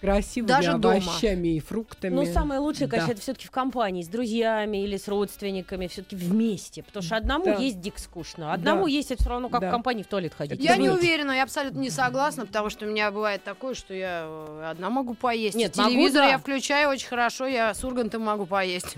Красивыми 0.00 0.48
Даже 0.48 0.74
дома. 0.74 0.96
овощами 0.96 1.56
и 1.56 1.60
фруктами. 1.60 2.14
Но 2.14 2.24
самое 2.26 2.60
лучшее, 2.60 2.88
конечно, 2.88 3.08
Да. 3.08 3.12
это 3.14 3.22
все-таки 3.22 3.46
в 3.46 3.50
компании, 3.50 4.02
с 4.02 4.08
друзьями 4.08 4.82
или 4.84 4.96
с 4.96 5.08
родственниками, 5.08 5.86
все-таки 5.86 6.16
вместе. 6.16 6.82
Потому 6.82 7.02
что 7.02 7.16
одному 7.16 7.44
Да. 7.46 7.54
есть 7.54 7.80
дико 7.80 8.00
скучно. 8.00 8.52
Одному 8.52 8.84
Да. 8.84 8.90
есть 8.90 9.10
это 9.10 9.22
все 9.22 9.30
равно, 9.30 9.48
как 9.48 9.60
Да. 9.62 9.68
в 9.68 9.70
компании 9.70 10.02
в 10.02 10.06
туалет 10.06 10.34
ходить. 10.34 10.62
Я 10.62 10.76
не 10.76 10.90
уверена, 10.90 11.32
я 11.32 11.42
абсолютно 11.42 11.78
не 11.80 11.90
согласна, 11.90 12.46
потому 12.46 12.70
что 12.70 12.86
у 12.86 12.88
меня 12.88 13.10
бывает 13.10 13.42
такое, 13.42 13.74
что 13.74 13.94
я 13.94 14.24
э, 14.28 14.68
одна 14.70 14.90
могу 14.90 15.14
поесть. 15.14 15.56
Нет, 15.56 15.72
телевизор 15.72 16.22
могу, 16.22 16.26
да. 16.28 16.28
я 16.28 16.38
включаю 16.38 16.90
очень 16.90 17.08
хорошо, 17.08 17.46
я 17.46 17.72
с 17.74 17.82
Ургантом 17.84 18.22
могу 18.22 18.46
поесть. 18.46 18.94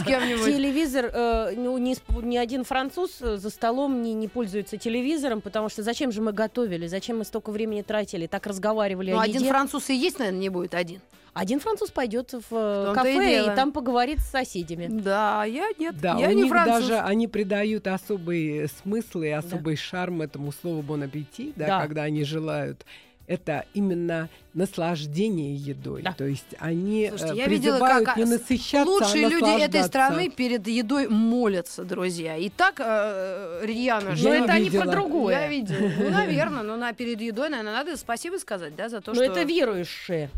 Телевизор, 0.00 1.10
э, 1.12 1.52
ну, 1.56 1.78
ни, 1.78 2.36
один 2.36 2.64
француз 2.64 3.16
э, 3.20 3.36
за 3.36 3.50
столом 3.50 4.02
не, 4.02 4.28
пользуется 4.28 4.76
телевизором, 4.76 5.40
потому 5.40 5.68
что 5.68 5.82
зачем 5.82 6.12
же 6.12 6.20
мы 6.22 6.32
готовили, 6.32 6.86
зачем 6.86 7.18
мы 7.18 7.24
столько 7.24 7.50
времени 7.50 7.82
тратили, 7.82 8.26
так 8.26 8.46
разговаривали 8.46 9.12
Ну, 9.12 9.18
о 9.18 9.22
один 9.22 9.40
еде. 9.42 9.50
Француз 9.70 9.90
и 9.90 9.94
есть, 9.94 10.18
наверное, 10.18 10.40
не 10.40 10.48
будет 10.48 10.74
один. 10.74 11.00
Один 11.32 11.60
француз 11.60 11.90
пойдет 11.90 12.32
в 12.32 12.44
э, 12.50 12.90
и 12.90 12.94
кафе 12.94 13.14
и, 13.14 13.42
дело. 13.44 13.54
там 13.54 13.70
поговорит 13.70 14.18
с 14.18 14.30
соседями. 14.30 14.88
Да, 14.90 15.44
я 15.44 15.68
нет, 15.78 15.96
Да, 16.00 16.18
я 16.18 16.28
у 16.28 16.32
не 16.32 16.42
них 16.42 16.48
француз. 16.50 16.88
даже 16.88 16.98
они 16.98 17.28
придают 17.28 17.86
особый 17.86 18.68
смысл 18.82 19.20
и 19.22 19.28
особый 19.28 19.76
шарм 19.76 20.22
этому 20.22 20.50
слову 20.50 20.82
bon 20.82 21.08
appétit, 21.08 21.52
да, 21.54 21.66
Да. 21.66 21.80
когда 21.82 22.02
они 22.02 22.24
желают. 22.24 22.84
Это 23.30 23.64
именно 23.74 24.28
наслаждение 24.54 25.54
едой. 25.54 26.02
Да. 26.02 26.12
То 26.14 26.24
есть 26.24 26.56
они 26.58 27.06
Слушайте, 27.10 27.34
э, 27.34 27.36
я 27.36 27.46
видела, 27.46 27.76
призывают 27.76 28.06
как 28.06 28.16
не 28.16 28.26
с- 28.26 28.28
насыщаться, 28.28 28.90
Лучшие 28.90 29.26
а 29.26 29.30
люди 29.30 29.62
этой 29.62 29.84
страны 29.84 30.30
перед 30.30 30.66
едой 30.66 31.06
молятся, 31.06 31.84
друзья. 31.84 32.36
И 32.36 32.48
так 32.48 32.80
э, 32.80 33.60
рьяно 33.62 34.16
же. 34.16 34.28
Но 34.28 34.34
это 34.34 34.52
они 34.54 34.68
про 34.68 34.84
другое. 34.84 35.42
Я 35.42 35.46
видела. 35.46 35.78
Ну, 35.78 36.10
наверное, 36.10 36.64
но 36.64 36.76
на 36.76 36.92
перед 36.92 37.20
едой, 37.20 37.50
наверное, 37.50 37.72
надо 37.72 37.96
спасибо 37.96 38.36
сказать, 38.38 38.74
да, 38.74 38.88
за 38.88 39.00
то, 39.00 39.12
Но 39.12 39.22
что... 39.22 39.24
это 39.30 39.44
верующие. 39.44 40.28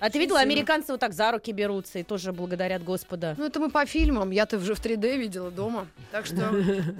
А 0.00 0.10
ты 0.10 0.18
видела, 0.18 0.40
американцы 0.40 0.90
вот 0.90 0.98
так 0.98 1.12
за 1.12 1.30
руки 1.30 1.52
берутся 1.52 2.00
и 2.00 2.02
тоже 2.02 2.32
благодарят 2.32 2.82
Господа. 2.82 3.36
Ну, 3.38 3.46
это 3.46 3.60
мы 3.60 3.70
по 3.70 3.86
фильмам. 3.86 4.32
Я-то 4.32 4.56
уже 4.56 4.74
в 4.74 4.84
3D 4.84 5.16
видела 5.16 5.52
дома. 5.52 5.86
Так 6.10 6.26
что... 6.26 6.48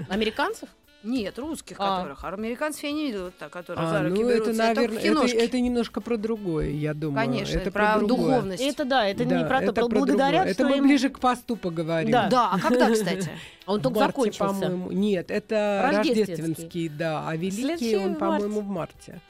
Американцев? 0.08 0.68
Нет, 1.04 1.38
русских 1.38 1.76
А. 1.80 1.96
которых. 1.98 2.24
А 2.24 2.28
американцев 2.28 2.82
я 2.84 2.92
не 2.92 3.06
видела, 3.06 3.24
вот 3.24 3.36
так, 3.36 3.50
которые 3.50 3.86
А, 3.86 3.90
за 3.90 4.02
руки 4.08 4.22
ну 4.22 4.28
берутся. 4.28 4.50
это, 4.50 4.58
наверное, 4.58 4.98
это, 4.98 5.02
киношке. 5.08 5.36
это 5.38 5.60
немножко 5.60 6.00
про 6.00 6.16
другое, 6.16 6.70
я 6.70 6.94
думаю. 6.94 7.26
Конечно, 7.26 7.58
это 7.58 7.70
про, 7.72 7.98
другое. 7.98 8.16
духовность. 8.36 8.62
Это 8.62 8.84
да, 8.84 9.06
это 9.08 9.24
Да, 9.24 9.38
не 9.38 9.44
про 9.44 9.58
то, 9.58 9.64
это 9.64 9.72
про 9.72 9.88
про 9.88 9.98
благодарят, 9.98 10.32
другое. 10.46 10.54
что 10.54 10.62
Это 10.62 10.70
мы 10.70 10.76
им- 10.78 10.84
ближе 10.84 11.08
к 11.08 11.18
посту 11.18 11.56
поговорим. 11.56 12.12
Да. 12.12 12.28
Да, 12.28 12.50
а 12.52 12.58
когда, 12.60 12.90
кстати? 12.92 13.30
А 13.66 13.72
он 13.72 13.80
только 13.80 13.98
марте, 13.98 14.10
закончился. 14.12 14.44
по-моему. 14.44 14.92
Нет, 14.92 15.30
это 15.30 15.90
Рождественский. 15.92 16.34
рождественский, 16.36 16.88
да. 16.88 17.24
А 17.28 17.36
великий 17.36 17.62
Следующий 17.62 17.96
он, 17.96 18.14
по-моему, 18.14 18.60
в 18.60 18.66
марте. 18.68 19.20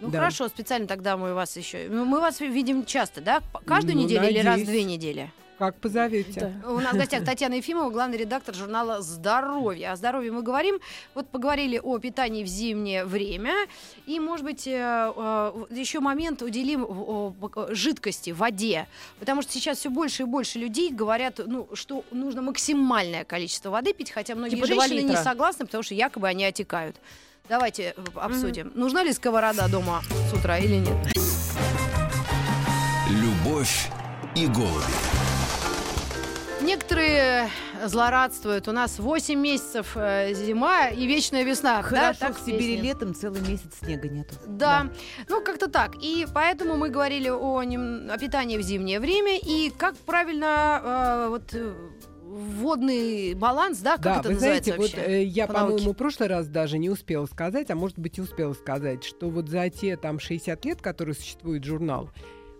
Ну 0.00 0.10
Да. 0.10 0.18
хорошо, 0.18 0.46
специально 0.48 0.86
тогда 0.86 1.16
мы 1.16 1.34
вас 1.34 1.56
еще... 1.56 1.86
ну, 1.90 2.04
Мы 2.04 2.20
вас 2.20 2.38
видим 2.40 2.84
часто, 2.84 3.20
да? 3.20 3.40
П- 3.40 3.58
Каждую 3.66 3.96
Ну, 3.96 4.02
неделю 4.04 4.28
или 4.28 4.38
раз 4.38 4.44
в 4.44 4.58
надеюсь. 4.58 4.68
две 4.68 4.84
недели? 4.84 5.30
Как 5.58 5.74
позовете. 5.80 6.54
Да. 6.62 6.70
У 6.70 6.78
нас 6.78 6.94
в 6.94 6.96
гостях 6.96 7.24
Татьяна 7.24 7.54
Ефимова, 7.54 7.90
главный 7.90 8.16
редактор 8.16 8.54
журнала 8.54 9.02
«Здоровье». 9.02 9.90
О 9.90 9.96
здоровье 9.96 10.30
мы 10.30 10.42
говорим. 10.42 10.78
Вот 11.14 11.28
поговорили 11.28 11.80
о 11.82 11.98
питании 11.98 12.44
в 12.44 12.46
зимнее 12.46 13.04
время. 13.04 13.52
И, 14.06 14.20
может 14.20 14.44
быть, 14.44 14.66
еще 14.66 15.98
момент 15.98 16.42
уделим 16.42 16.84
о 16.88 17.34
жидкости, 17.70 18.30
воде. 18.30 18.86
Потому 19.18 19.42
что 19.42 19.52
сейчас 19.52 19.78
все 19.78 19.90
больше 19.90 20.22
и 20.22 20.26
больше 20.26 20.60
людей 20.60 20.92
говорят, 20.92 21.40
ну, 21.44 21.68
что 21.74 22.04
нужно 22.12 22.40
максимальное 22.40 23.24
количество 23.24 23.70
воды 23.70 23.92
пить, 23.92 24.12
хотя 24.12 24.36
многие 24.36 24.54
Типа 24.54 24.66
женщины 24.68 25.00
не 25.00 25.16
согласны, 25.16 25.66
потому 25.66 25.82
что 25.82 25.94
якобы 25.94 26.28
они 26.28 26.44
отекают. 26.44 26.96
Давайте 27.48 27.94
э, 27.96 28.04
обсудим. 28.14 28.70
Нужна 28.74 29.02
ли 29.02 29.12
сковорода 29.12 29.68
дома 29.68 30.02
с 30.30 30.34
утра 30.34 30.58
или 30.58 30.76
нет? 30.76 30.96
Любовь 33.10 33.88
и 34.36 34.46
голуби. 34.46 35.07
Некоторые 36.68 37.48
злорадствуют. 37.86 38.68
У 38.68 38.72
нас 38.72 38.98
8 38.98 39.40
месяцев 39.40 39.96
э, 39.96 40.34
зима 40.34 40.88
и 40.88 41.06
вечная 41.06 41.42
весна. 41.42 41.76
да, 41.76 41.82
Хорошо, 41.82 42.18
так 42.20 42.36
в 42.36 42.44
Сибири 42.44 42.74
песня? 42.76 42.82
летом 42.82 43.14
целый 43.14 43.40
месяц 43.40 43.78
снега 43.82 44.06
нету. 44.06 44.34
Да. 44.46 44.90
ну 45.30 45.42
как-то 45.42 45.68
так. 45.70 45.92
И 46.02 46.26
поэтому 46.34 46.76
мы 46.76 46.90
говорили 46.90 47.30
о, 47.30 47.62
нем- 47.62 48.10
о 48.10 48.18
питании 48.18 48.58
в 48.58 48.62
зимнее 48.62 49.00
время 49.00 49.38
и 49.38 49.70
как 49.70 49.96
правильно 49.96 50.82
э, 50.84 51.28
вот 51.30 51.54
э, 51.54 51.72
водный 52.26 53.32
баланс, 53.32 53.78
да, 53.78 53.92
как 53.92 54.02
да, 54.02 54.20
это 54.20 54.28
вы 54.28 54.34
называется 54.34 54.74
знаете, 54.74 54.94
вот 54.94 54.98
вообще? 54.98 55.20
э, 55.20 55.24
я, 55.24 55.46
по 55.46 55.54
науке? 55.54 55.70
по-моему, 55.70 55.92
в 55.92 55.96
прошлый 55.96 56.28
раз 56.28 56.48
даже 56.48 56.76
не 56.76 56.90
успела 56.90 57.24
сказать, 57.24 57.70
а 57.70 57.76
может 57.76 57.98
быть 57.98 58.18
и 58.18 58.20
успела 58.20 58.52
сказать, 58.52 59.04
что 59.04 59.30
вот 59.30 59.48
за 59.48 59.70
те 59.70 59.96
там 59.96 60.20
60 60.20 60.62
лет, 60.66 60.82
которые 60.82 61.14
существует 61.14 61.64
журнал, 61.64 62.10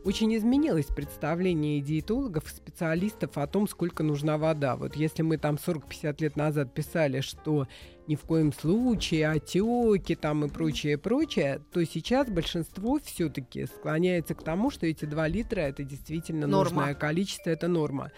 очень 0.04 0.34
изменилось 0.36 0.86
представление 0.86 1.80
диетологов, 1.80 2.48
специалистов 2.48 3.36
о 3.36 3.46
том, 3.46 3.68
сколько 3.68 4.02
нужна 4.02 4.38
вода. 4.38 4.76
Вот 4.76 4.96
если 4.96 5.22
мы 5.22 5.38
там 5.38 5.56
40-50 5.56 6.16
лет 6.20 6.36
назад 6.36 6.72
писали, 6.72 7.20
что 7.20 7.66
ни 8.06 8.14
в 8.14 8.22
коем 8.22 8.52
случае 8.52 9.28
отеки 9.28 10.14
там 10.14 10.44
и 10.44 10.48
прочее, 10.48 10.96
прочее, 10.98 11.60
то 11.72 11.84
сейчас 11.84 12.28
большинство 12.30 12.98
все-таки 13.04 13.66
склоняется 13.66 14.34
к 14.34 14.42
тому, 14.42 14.70
что 14.70 14.86
эти 14.86 15.04
2 15.04 15.28
литра 15.28 15.60
это 15.60 15.82
действительно 15.82 16.46
Норма. 16.46 16.70
нужное 16.76 16.94
количество, 16.94 17.50
это 17.50 17.68
норма. 17.68 18.10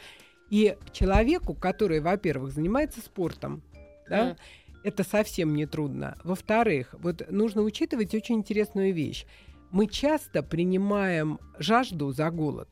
И 0.50 0.76
человеку, 0.92 1.54
который, 1.54 2.00
во-первых, 2.00 2.52
занимается 2.52 3.00
спортом, 3.00 3.62
да, 4.08 4.24
Мгм. 4.26 4.36
это 4.84 5.02
совсем 5.04 5.54
не 5.54 5.66
трудно. 5.66 6.18
Во-вторых, 6.24 6.94
вот 6.98 7.28
нужно 7.30 7.62
учитывать 7.62 8.14
очень 8.14 8.36
интересную 8.36 8.92
вещь. 8.94 9.26
Мы 9.70 9.87
часто 9.87 10.42
принимаем 10.42 11.38
жажду 11.59 12.12
за 12.12 12.30
голод. 12.30 12.68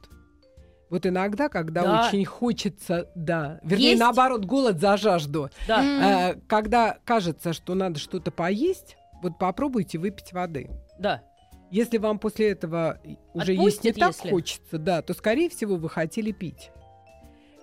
Вот 0.90 1.06
иногда, 1.06 1.48
когда 1.48 1.82
Да. 1.82 2.08
очень 2.08 2.24
хочется, 2.24 3.10
да, 3.14 3.60
вернее, 3.62 3.90
Есть? 3.90 4.00
наоборот, 4.00 4.44
голод 4.46 4.80
за 4.80 4.96
жажду, 4.96 5.50
Да. 5.66 6.30
Э, 6.32 6.40
когда 6.46 6.98
кажется, 7.04 7.52
что 7.52 7.74
надо 7.74 7.98
что-то 7.98 8.30
поесть, 8.30 8.96
вот 9.22 9.38
попробуйте 9.38 9.98
выпить 9.98 10.32
воды. 10.32 10.70
Да. 10.98 11.22
Если 11.70 11.98
вам 11.98 12.18
после 12.18 12.50
этого 12.52 12.98
уже 13.34 13.52
есть 13.52 13.84
не 13.84 13.90
Отпустит, 13.90 13.96
так 13.98 14.14
если. 14.14 14.30
хочется, 14.30 14.78
да, 14.78 15.02
то, 15.02 15.12
скорее 15.12 15.50
всего, 15.50 15.76
вы 15.76 15.90
хотели 15.90 16.32
пить. 16.32 16.70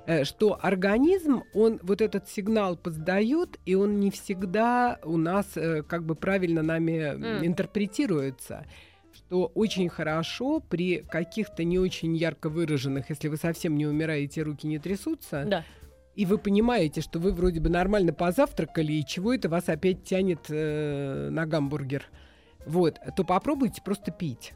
Э, 0.05 0.23
Что 0.23 0.59
организм, 0.61 1.41
он 1.55 1.79
вот 1.81 2.01
этот 2.01 2.29
сигнал 2.29 2.77
поздает, 2.77 3.57
и 3.65 3.73
он 3.73 3.99
не 3.99 4.11
всегда 4.11 4.99
у 5.03 5.17
нас 5.17 5.47
э, 5.55 5.81
как 5.81 6.03
бы 6.05 6.13
правильно 6.13 6.61
нами 6.61 6.91
М. 7.39 7.43
интерпретируется. 7.43 8.65
Что 9.27 9.47
очень 9.55 9.89
хорошо 9.89 10.59
при 10.59 10.97
каких-то 10.99 11.63
не 11.63 11.79
очень 11.79 12.15
ярко 12.15 12.47
выраженных, 12.49 13.09
если 13.09 13.27
вы 13.27 13.37
совсем 13.37 13.75
не 13.75 13.87
умираете, 13.87 14.43
руки 14.43 14.67
не 14.67 14.77
трясутся, 14.77 15.43
Да. 15.47 15.63
и 16.15 16.25
вы 16.27 16.37
понимаете, 16.37 17.01
что 17.01 17.17
вы 17.19 17.31
вроде 17.31 17.59
бы 17.59 17.69
нормально 17.69 18.13
позавтракали, 18.13 18.93
и 18.93 19.05
чего 19.05 19.33
это 19.33 19.49
вас 19.49 19.67
опять 19.67 20.03
тянет 20.03 20.41
э, 20.49 21.29
на 21.31 21.47
гамбургер, 21.47 22.03
вот, 22.67 22.99
то 23.15 23.23
попробуйте 23.23 23.81
просто 23.83 24.11
пить. 24.11 24.53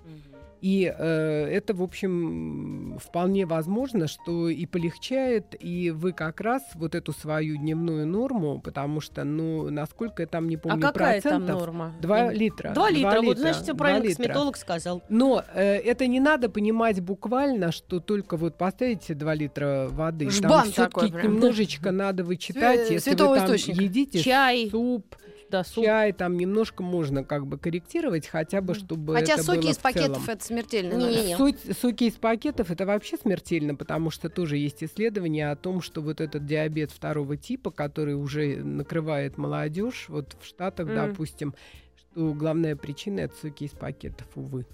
И 0.62 0.94
э, 0.96 1.46
это, 1.52 1.74
в 1.74 1.82
общем, 1.82 2.98
вполне 3.00 3.46
возможно, 3.46 4.08
что 4.08 4.50
и 4.50 4.66
полегчает, 4.66 5.56
и 5.60 5.92
вы 5.92 6.12
как 6.12 6.42
раз 6.42 6.64
вот 6.76 6.96
эту 6.96 7.14
свою 7.14 7.58
дневную 7.58 8.06
норму, 8.06 8.60
потому 8.60 9.00
что, 9.00 9.24
ну, 9.24 9.70
насколько 9.70 10.24
я 10.24 10.28
там 10.28 10.50
не 10.50 10.58
помню 10.58 10.78
а 10.78 10.92
какая 10.92 11.22
там 11.22 11.44
процентов, 11.46 11.60
норма? 11.62 11.94
2 12.02 12.34
литра. 12.34 12.72
Два 12.72 12.90
литра, 12.90 13.12
Два 13.12 13.22
вот 13.22 13.38
значит, 13.38 13.64
все 13.64 13.74
два 13.74 13.86
правильно 13.86 14.08
литра. 14.08 14.24
косметолог 14.24 14.58
сказал. 14.58 15.04
Но 15.10 15.44
э, 15.54 15.76
это 15.78 16.08
не 16.08 16.20
надо 16.20 16.50
понимать 16.50 17.00
буквально, 17.02 17.72
что 17.72 18.00
только 18.00 18.36
вот 18.38 18.58
поставите 18.58 19.14
2 19.14 19.34
литра 19.36 19.88
воды. 19.90 20.30
Жбан 20.30 20.50
там 20.50 20.72
все-таки 20.72 21.12
немножечко 21.26 21.92
надо 21.92 22.24
вычитать, 22.24 22.90
Свя- 22.90 22.94
если 22.94 23.12
вы 23.12 23.16
там 23.18 23.38
источника. 23.38 23.82
едите 23.82 24.20
Чай, 24.22 24.70
суп, 24.70 25.16
да, 25.50 25.64
суп. 25.64 25.84
чай, 25.84 26.14
там 26.14 26.38
немножко 26.38 26.84
можно 26.84 27.24
как 27.24 27.46
бы 27.48 27.58
корректировать, 27.58 28.28
хотя 28.28 28.62
бы, 28.62 28.74
чтобы 28.74 29.14
Хотя 29.14 29.34
это 29.34 29.44
соки 29.44 29.62
было 29.62 29.70
из 29.72 29.78
в 29.78 29.82
пакетов 29.82 30.18
целом. 30.24 30.30
это 30.30 30.46
смертельно. 30.46 30.94
Не-не-не. 30.94 31.38
Суть- 31.38 31.78
соки 31.80 32.04
из 32.06 32.14
пакетов 32.14 32.72
это 32.72 32.86
вообще 32.86 33.18
смертельно, 33.18 33.76
потому 33.76 34.10
что 34.12 34.30
тоже 34.30 34.58
есть 34.58 34.84
исследования 34.84 35.50
о 35.52 35.56
том, 35.56 35.82
что 35.82 36.02
вот 36.02 36.22
этот 36.22 36.46
диабет 36.46 36.92
второго 36.92 37.38
типа, 37.38 37.72
который 37.72 38.14
уже 38.16 38.58
накрывает 38.64 39.38
молодежь, 39.38 40.06
вот 40.10 40.36
в 40.40 40.46
Штатах, 40.46 40.88
М. 40.90 40.96
допустим, 40.96 41.54
что 41.96 42.34
главная 42.34 42.76
причина 42.76 43.22
это 43.22 43.36
соки 43.36 43.66
из 43.66 43.72
пакетов, 43.72 44.28
увы. 44.36 44.66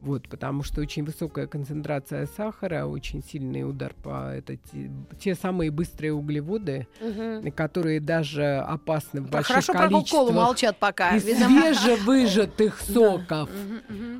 Вот, 0.00 0.28
потому 0.28 0.62
что 0.62 0.80
очень 0.80 1.04
высокая 1.04 1.46
концентрация 1.48 2.26
сахара, 2.36 2.86
очень 2.86 3.22
сильный 3.22 3.68
удар 3.68 3.92
по 4.02 4.32
это 4.32 4.56
те, 4.56 4.90
те 5.18 5.34
самые 5.34 5.72
быстрые 5.72 6.12
углеводы, 6.12 6.86
Мгм. 7.00 7.50
которые 7.52 7.98
даже 8.00 8.58
опасны 8.58 9.20
в 9.22 9.28
больших 9.28 9.48
Хорошо 9.48 9.72
про 9.72 9.82
Кока-Колу 9.88 9.98
количествах 9.98 10.32
молчат 10.34 10.76
пока. 10.78 11.16
из 11.16 11.24
свежевыжатых 11.24 12.80
соков. 12.80 13.50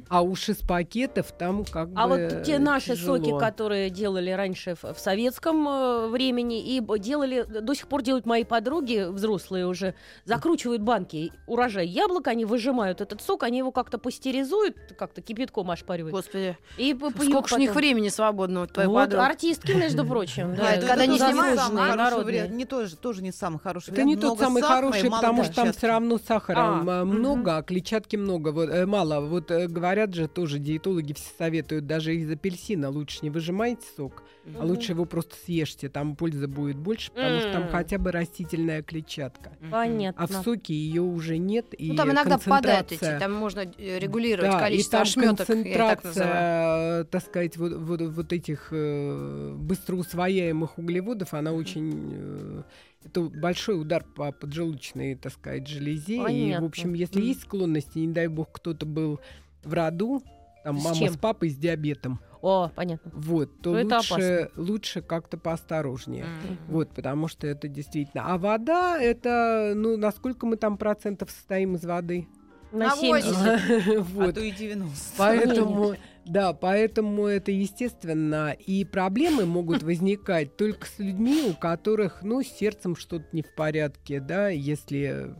А 0.08 0.22
уж 0.22 0.48
из 0.48 0.56
пакетов 0.58 1.32
там 1.38 1.64
как 1.64 1.88
А 1.94 2.08
бы 2.08 2.28
вот 2.28 2.42
те 2.42 2.58
наши 2.58 2.94
тяжело. 2.96 3.16
соки, 3.18 3.38
которые 3.38 3.90
делали 3.90 4.30
раньше 4.30 4.74
в, 4.74 4.94
в 4.94 4.98
советском 4.98 5.68
э, 5.68 6.08
времени 6.08 6.60
и 6.76 6.82
делали, 6.98 7.42
до 7.44 7.74
сих 7.74 7.86
пор 7.88 8.02
делают 8.02 8.26
мои 8.26 8.44
подруги, 8.44 9.06
взрослые 9.08 9.66
уже, 9.66 9.94
закручивают 10.24 10.82
банки, 10.82 11.32
урожай 11.46 11.86
яблок, 11.86 12.26
они 12.28 12.44
выжимают 12.44 13.00
этот 13.00 13.20
сок, 13.22 13.42
они 13.44 13.58
его 13.58 13.70
как-то 13.72 13.98
пастеризуют, 13.98 14.76
как-то 14.98 15.20
кипятком 15.22 15.67
ошпаривают. 15.70 16.14
Господи, 16.14 16.56
И 16.76 16.96
сколько 16.96 17.48
ж 17.48 17.52
у 17.52 17.58
них 17.58 17.74
времени 17.74 18.08
свободного, 18.08 18.66
твоей 18.66 18.88
Вот, 18.88 19.14
артистки, 19.14 19.72
между 19.72 20.04
прочим. 20.04 20.54
Да, 20.54 20.72
это 20.72 20.86
когда 20.86 21.06
тоже 21.06 21.12
не 21.12 21.18
снимают. 21.18 22.50
Не 22.50 22.64
тоже, 22.64 22.96
тоже 22.96 23.22
не 23.22 23.32
самый 23.32 23.58
хороший 23.58 23.92
Это 23.92 24.02
не 24.04 24.16
тот 24.16 24.38
самый 24.38 24.62
хороший, 24.62 25.10
потому 25.10 25.44
что 25.44 25.54
там 25.54 25.72
все 25.72 25.86
равно 25.88 26.18
сахара 26.18 26.72
мгм. 26.76 27.08
много, 27.08 27.56
а 27.58 27.62
клетчатки 27.62 28.16
много, 28.16 28.50
вот, 28.52 28.68
э, 28.68 28.86
мало. 28.86 29.20
Вот 29.20 29.50
э, 29.50 29.66
говорят 29.68 30.14
же 30.14 30.28
тоже, 30.28 30.58
диетологи 30.58 31.12
все 31.12 31.30
советуют, 31.36 31.86
даже 31.86 32.14
из 32.14 32.30
апельсина 32.30 32.90
лучше 32.90 33.18
не 33.22 33.30
выжимайте 33.30 33.82
сок, 33.96 34.22
а 34.58 34.64
лучше 34.64 34.92
его 34.92 35.04
просто 35.04 35.34
съешьте, 35.44 35.88
там 35.88 36.16
пользы 36.16 36.46
будет 36.46 36.76
больше, 36.76 37.10
потому 37.10 37.40
что 37.40 37.52
там 37.52 37.68
хотя 37.68 37.98
бы 37.98 38.12
растительная 38.12 38.82
клетчатка. 38.82 39.52
Понятно. 39.70 40.22
А 40.22 40.26
в 40.26 40.32
соке 40.44 40.74
ее 40.74 41.02
уже 41.02 41.38
нет, 41.38 41.66
и 41.76 41.90
Ну, 41.90 41.96
там 41.96 42.10
иногда 42.12 42.38
попадают 42.38 42.92
эти, 42.92 42.98
концентрация- 43.00 43.18
там 43.20 43.32
можно 43.34 43.60
э, 43.60 43.98
регулировать 43.98 44.50
Да, 44.52 44.58
количество 44.60 44.96
и 44.96 44.98
там 44.98 45.02
ошметок, 45.02 45.48
я 45.48 45.76
так 45.88 46.02
концентрация, 46.02 47.04
так 47.04 47.22
сказать, 47.22 47.56
вот, 47.56 47.72
вот, 47.74 48.00
вот 48.00 48.32
этих 48.32 48.68
э, 48.72 49.54
быстро 49.58 49.96
усвояемых 49.96 50.78
углеводов, 50.78 51.34
она 51.34 51.52
очень... 51.52 52.10
э, 52.14 52.62
это 53.04 53.22
большой 53.22 53.80
удар 53.80 54.04
по 54.04 54.32
поджелудочной, 54.32 55.14
так 55.14 55.32
сказать, 55.32 55.66
железе. 55.68 56.16
И, 56.16 56.20
в 56.20 56.24
Понятно. 56.24 56.66
общем, 56.66 56.94
если 56.94 57.20
есть 57.22 57.42
склонности, 57.42 57.98
не 57.98 58.12
дай 58.12 58.26
бог, 58.26 58.50
кто-то 58.52 58.86
был 58.86 59.20
в 59.62 59.72
роду, 59.72 60.22
там 60.64 60.78
С 60.78 60.84
мама 60.84 60.96
чем? 60.96 61.14
с 61.14 61.16
папой 61.16 61.50
с 61.50 61.56
диабетом, 61.56 62.20
О, 62.42 62.70
понятно. 62.74 63.10
вот, 63.14 63.60
то 63.60 63.72
Ну, 63.72 63.78
это 63.78 63.96
лучше, 63.96 64.50
лучше 64.56 65.02
как-то 65.02 65.38
поосторожнее. 65.38 66.24
М. 66.24 66.58
Вот, 66.68 66.90
потому 66.90 67.28
что 67.28 67.46
это 67.46 67.68
действительно. 67.68 68.24
А 68.26 68.38
вода, 68.38 69.00
это, 69.00 69.72
ну, 69.74 69.96
насколько 69.96 70.46
мы 70.46 70.56
там 70.56 70.78
процентов 70.78 71.30
состоим 71.30 71.74
из 71.74 71.84
воды? 71.84 72.28
На 72.70 72.90
70. 72.90 73.36
А 73.98 74.00
Вот. 74.00 74.34
то 74.34 74.40
и 74.40 74.50
90. 74.50 75.14
Поэтому, 75.16 75.94
да, 76.26 76.52
поэтому 76.52 77.26
это 77.26 77.50
естественно. 77.50 78.54
И 78.66 78.84
проблемы 78.84 79.46
могут 79.46 79.82
возникать 79.82 80.56
только 80.56 80.86
с 80.86 80.98
людьми, 80.98 81.50
у 81.50 81.54
которых, 81.54 82.22
ну, 82.22 82.42
с 82.42 82.46
сердцем 82.46 82.94
что-то 82.96 83.24
не 83.32 83.42
в 83.42 83.54
порядке, 83.54 84.20
да, 84.20 84.48
если... 84.48 85.34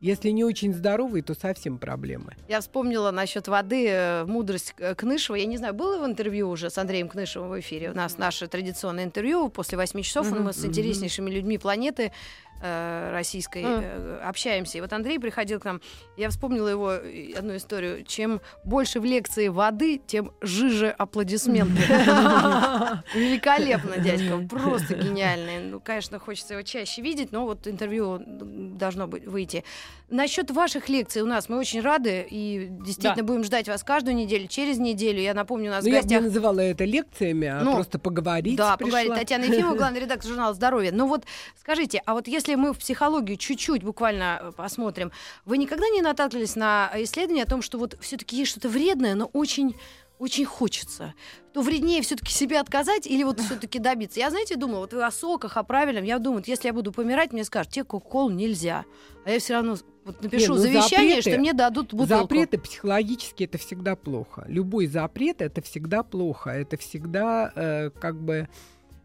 Если 0.00 0.30
не 0.30 0.44
очень 0.44 0.74
здоровый, 0.74 1.22
то 1.22 1.34
совсем 1.34 1.78
проблемы. 1.78 2.34
Я 2.48 2.60
вспомнила 2.60 3.10
насчет 3.10 3.48
воды, 3.48 3.88
э, 3.88 4.24
мудрость 4.26 4.74
Кнышева. 4.96 5.36
Я 5.36 5.46
не 5.46 5.56
знаю, 5.56 5.72
было 5.72 6.02
в 6.02 6.06
интервью 6.06 6.50
уже 6.50 6.68
с 6.68 6.76
Андреем 6.76 7.08
Кнышевым 7.08 7.50
в 7.50 7.60
эфире? 7.60 7.90
У 7.90 7.94
нас 7.94 8.18
наше 8.18 8.46
традиционное 8.46 9.04
интервью 9.04 9.48
после 9.48 9.78
8 9.78 10.02
часов. 10.02 10.30
Мгм. 10.30 10.44
Мы 10.44 10.52
с 10.52 10.64
интереснейшими 10.64 11.30
людьми 11.30 11.56
планеты 11.56 12.12
э, 12.60 13.10
российской 13.12 13.62
э, 13.64 14.18
общаемся. 14.22 14.78
И 14.78 14.80
вот 14.80 14.92
Андрей 14.92 15.18
приходил 15.18 15.60
к 15.60 15.64
нам. 15.64 15.80
Я 16.16 16.30
вспомнила 16.30 16.68
его 16.68 16.92
э, 16.92 17.32
одну 17.36 17.56
историю. 17.56 18.04
Чем 18.04 18.40
больше 18.64 19.00
в 19.00 19.04
лекции 19.04 19.48
воды, 19.48 20.00
тем 20.06 20.32
жиже 20.40 20.88
аплодисменты. 20.88 21.82
Великолепно, 23.14 23.98
дядька. 23.98 24.38
Просто 24.48 24.94
гениальный. 24.94 25.60
Ну, 25.60 25.80
конечно, 25.80 26.18
хочется 26.18 26.54
его 26.54 26.62
чаще 26.62 27.02
видеть, 27.02 27.32
но 27.32 27.44
вот 27.44 27.66
интервью 27.66 28.22
должно 28.26 29.06
быть 29.06 29.26
выйти. 29.26 29.64
Насчет 30.08 30.52
ваших 30.52 30.88
лекций 30.88 31.22
у 31.22 31.26
нас 31.26 31.48
мы 31.48 31.58
очень 31.58 31.80
рады 31.80 32.24
и 32.30 32.68
действительно 32.70 33.24
будем 33.24 33.42
ждать 33.42 33.66
вас 33.66 33.82
каждую 33.82 34.14
неделю, 34.14 34.46
через 34.46 34.78
неделю. 34.78 35.20
Я 35.20 35.34
напомню, 35.34 35.70
у 35.70 35.74
нас 35.74 35.84
Ну, 35.84 35.90
в 35.90 35.92
я 35.92 36.00
бы 36.00 36.06
не 36.08 36.14
гостях 36.14 36.22
называла 36.22 36.60
это 36.60 36.84
лекциями, 36.84 37.48
а 37.48 37.60
Ну, 37.64 37.74
просто 37.74 37.98
поговорить 37.98 38.56
да, 38.56 38.76
пришла. 38.76 38.98
поговорит 39.00 39.20
Татьяна 39.20 39.44
Ефимова, 39.44 39.74
главный 39.78 40.00
редактор 40.00 40.28
журнала 40.28 40.54
«Здоровье». 40.54 40.92
Но 40.92 41.08
вот 41.08 41.24
скажите, 41.60 42.02
а 42.06 42.14
вот 42.14 42.28
если 42.28 42.54
мы 42.54 42.72
в 42.72 42.78
психологию 42.78 43.36
чуть-чуть 43.36 43.82
буквально 43.82 44.38
э, 44.40 44.52
посмотрим, 44.56 45.10
вы 45.44 45.58
никогда 45.58 45.88
не 45.88 46.02
наталкивались 46.02 46.54
на 46.54 46.92
исследование 46.98 47.42
о 47.42 47.48
том, 47.48 47.60
что 47.60 47.76
вот 47.76 47.96
все-таки 48.00 48.36
есть 48.36 48.52
что-то 48.52 48.68
вредное, 48.68 49.16
но 49.16 49.26
очень 49.32 49.74
очень 50.18 50.44
хочется, 50.44 51.14
то 51.52 51.62
вреднее 51.62 52.00
все-таки 52.02 52.32
себе 52.32 52.58
отказать 52.60 53.06
или 53.06 53.22
вот 53.22 53.40
все-таки 53.46 53.78
добиться. 53.78 54.18
Я, 54.20 54.30
знаете, 54.30 54.56
думала, 54.56 54.80
вот 54.80 54.92
вы 54.92 55.04
о 55.04 55.10
соках, 55.10 55.56
о 55.56 55.62
правильном, 55.62 56.04
я 56.04 56.18
думаю, 56.18 56.38
вот 56.38 56.48
если 56.48 56.68
я 56.68 56.72
буду 56.72 56.92
помирать, 56.92 57.32
мне 57.32 57.44
скажут, 57.44 57.72
тебе 57.72 57.84
кока-колу 57.84 58.30
нельзя. 58.30 58.84
А 59.24 59.30
я 59.30 59.38
все 59.38 59.54
равно 59.54 59.76
вот 60.04 60.22
напишу 60.22 60.54
ну, 60.54 60.58
завещание, 60.60 61.16
запреты- 61.18 61.30
что 61.30 61.38
мне 61.40 61.52
дадут 61.52 61.92
бутылку. 61.92 62.22
Запреты 62.22 62.58
психологически 62.58 63.44
это 63.44 63.58
всегда 63.58 63.96
плохо. 63.96 64.44
Любой 64.48 64.86
запрет 64.86 65.42
это 65.42 65.60
всегда 65.62 66.02
плохо. 66.02 66.50
Это 66.50 66.76
всегда 66.76 67.50
э, 67.56 67.90
как 67.90 68.20
бы 68.20 68.48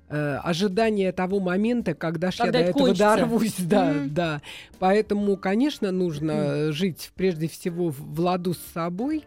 э, 0.09 0.36
ожидание 0.43 1.12
того 1.12 1.39
момента, 1.39 1.95
когда, 1.95 2.30
ж 2.32 2.36
я 2.36 2.45
Когда 2.45 2.59
до 2.59 2.66
это 2.66 2.70
этого 2.72 2.86
кончится. 2.88 3.16
дорвусь. 3.18 3.55
Да, 3.59 3.86
Мгм. 3.93 4.14
да. 4.14 4.41
Поэтому, 4.78 5.38
конечно, 5.38 5.91
нужно 5.91 6.32
э, 6.32 6.72
жить 6.72 7.12
прежде 7.16 7.47
всего 7.47 7.89
в 7.89 8.20
ладу 8.20 8.53
с 8.53 8.59
собой. 8.74 9.24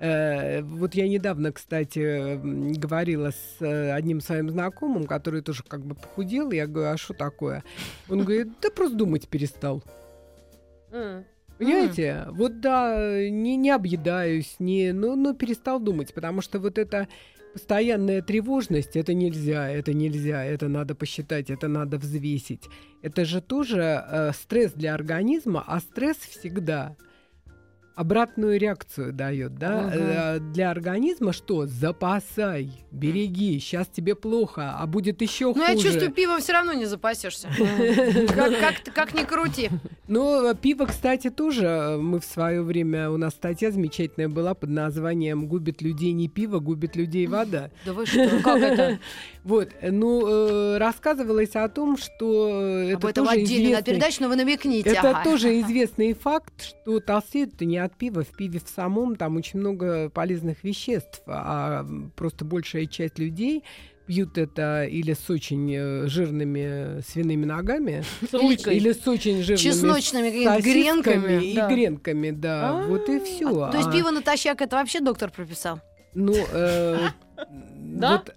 Э, 0.00 0.62
Вот 0.62 0.94
я 0.94 1.08
недавно, 1.08 1.52
кстати, 1.52 2.36
говорила 2.78 3.30
с 3.30 3.56
э, 3.60 3.92
одним 3.92 4.20
своим 4.20 4.50
знакомым, 4.50 5.06
который 5.06 5.42
тоже 5.42 5.62
как 5.66 5.84
бы 5.84 5.94
похудел. 5.94 6.50
Я 6.52 6.66
говорю, 6.66 6.90
а 6.90 6.96
что 6.96 7.14
такое? 7.14 7.64
Он 8.08 8.24
говорит, 8.24 8.48
да 8.62 8.70
просто 8.70 8.96
думать 8.96 9.28
перестал. 9.28 9.82
Понимаете? 11.58 12.26
Вот 12.30 12.60
да, 12.60 13.28
не, 13.28 13.56
не 13.56 13.70
объедаюсь, 13.70 14.56
не, 14.60 14.92
ну, 14.92 15.16
ну, 15.16 15.34
перестал 15.34 15.80
думать, 15.80 16.14
потому 16.14 16.40
что 16.40 16.60
вот 16.60 16.78
эта 16.78 17.08
постоянная 17.52 18.22
тревожность, 18.22 18.94
это 18.94 19.14
нельзя, 19.14 19.68
это 19.68 19.92
нельзя, 19.92 20.44
это 20.44 20.68
надо 20.68 20.94
посчитать, 20.94 21.50
это 21.50 21.66
надо 21.66 21.98
взвесить. 21.98 22.68
Это 23.02 23.24
же 23.24 23.40
тоже 23.40 24.04
э, 24.08 24.32
стресс 24.32 24.72
для 24.72 24.94
организма, 24.94 25.64
а 25.66 25.80
стресс 25.80 26.18
всегда 26.18 26.96
обратную 27.98 28.60
реакцию 28.60 29.12
дает, 29.12 29.58
да? 29.58 29.82
Мгм. 29.82 29.92
Э, 29.92 30.38
для 30.38 30.70
организма 30.70 31.32
что? 31.32 31.66
Запасай, 31.66 32.70
береги, 32.92 33.58
сейчас 33.58 33.88
тебе 33.88 34.14
плохо, 34.14 34.76
а 34.78 34.86
будет 34.86 35.20
еще 35.20 35.46
Но 35.46 35.54
хуже. 35.54 35.66
Ну, 35.66 35.72
я 35.72 35.82
чувствую, 35.82 36.12
пивом 36.12 36.38
все 36.38 36.52
равно 36.52 36.74
не 36.74 36.86
запасешься. 36.86 37.48
Как, 38.94 39.14
ни 39.14 39.24
крути. 39.24 39.70
Ну, 40.06 40.48
э, 40.48 40.54
пиво, 40.54 40.86
кстати, 40.86 41.28
тоже 41.28 41.66
э, 41.66 41.96
мы 41.96 42.20
в 42.20 42.24
свое 42.24 42.62
время, 42.62 43.10
у 43.10 43.16
нас 43.16 43.32
статья 43.32 43.72
замечательная 43.72 44.28
была 44.28 44.54
под 44.54 44.70
названием 44.70 45.48
«Губит 45.48 45.82
людей 45.82 46.12
не 46.12 46.28
пиво, 46.28 46.60
губит 46.60 46.94
людей 46.94 47.26
вода». 47.26 47.70
Да 47.84 47.92
вы 47.94 48.06
что, 48.06 48.28
как 48.44 48.62
это? 48.62 49.00
Вот, 49.42 49.70
ну, 49.82 50.26
э, 50.28 50.78
рассказывалось 50.78 51.56
о 51.56 51.68
том, 51.68 51.96
что 51.96 52.48
Об 52.92 52.98
это 52.98 53.08
этом 53.08 53.26
тоже 53.26 53.40
на 53.40 53.82
передачу, 53.82 54.22
но 54.22 54.28
вы 54.28 54.36
намекните. 54.36 54.90
это 54.90 55.10
ага. 55.10 55.24
тоже 55.24 55.58
известный 55.60 56.12
факт, 56.12 56.62
что 56.62 57.00
толстеют-то 57.00 57.64
не 57.64 57.87
от 57.88 57.96
пива, 57.96 58.22
в 58.22 58.36
пиве 58.36 58.60
в 58.64 58.68
самом 58.68 59.16
там 59.16 59.36
очень 59.36 59.60
много 59.60 60.08
полезных 60.10 60.62
веществ, 60.64 61.22
а 61.26 61.84
просто 62.16 62.44
большая 62.44 62.86
часть 62.86 63.18
людей 63.18 63.64
пьют 64.06 64.38
это 64.38 64.84
или 64.84 65.12
с 65.12 65.28
очень 65.28 65.70
э, 65.74 66.06
жирными 66.08 67.02
свиными 67.02 67.44
ногами, 67.44 68.02
ручкой. 68.32 68.76
или 68.76 68.92
с 68.92 69.06
очень 69.06 69.42
жирными 69.42 69.58
Чесночными 69.58 70.60
гренками. 70.60 71.44
и 71.44 71.54
Да. 71.54 71.68
гренками, 71.68 72.30
да. 72.30 72.70
А, 72.70 72.86
вот 72.86 73.08
и 73.10 73.20
все. 73.20 73.70
То 73.70 73.76
есть 73.76 73.92
пиво 73.92 74.10
натощак 74.10 74.62
это 74.62 74.76
вообще 74.76 75.00
доктор 75.00 75.30
прописал? 75.30 75.80
Ну, 76.14 76.34
э, 76.52 77.08
Да? 77.76 78.22
вот, 78.24 78.34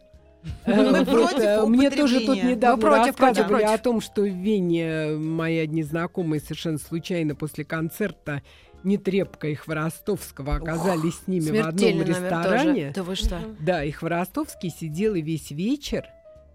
э, 0.66 0.76
Мы 0.76 1.00
вот, 1.00 1.10
против 1.10 1.40
э, 1.40 1.66
Мне 1.68 1.90
тоже 1.90 2.20
тут 2.26 2.44
недавно 2.44 2.82
против, 2.82 3.20
рассказывали 3.20 3.64
о 3.64 3.78
том, 3.78 4.02
что 4.02 4.24
в 4.24 4.26
Вене 4.26 5.16
мои 5.18 5.58
одни 5.58 5.84
знакомые 5.84 6.42
совершенно 6.42 6.80
случайно 6.80 7.36
после 7.36 7.64
концерта 7.64 8.42
Нетребко 8.84 9.48
и 9.48 9.56
Хворостовского 9.56 10.56
оказались 10.56 11.16
с 11.20 11.28
ними 11.28 11.62
в 11.62 11.68
одном 11.68 12.02
ресторане. 12.02 12.88
тоже. 12.88 12.92
Да 12.96 13.04
вы 13.04 13.16
что? 13.16 13.40
Да, 13.60 13.84
и 13.84 13.92
Хворостовский 13.92 14.70
сидел 14.70 15.16
и 15.16 15.22
весь 15.22 15.52
вечер 15.52 16.06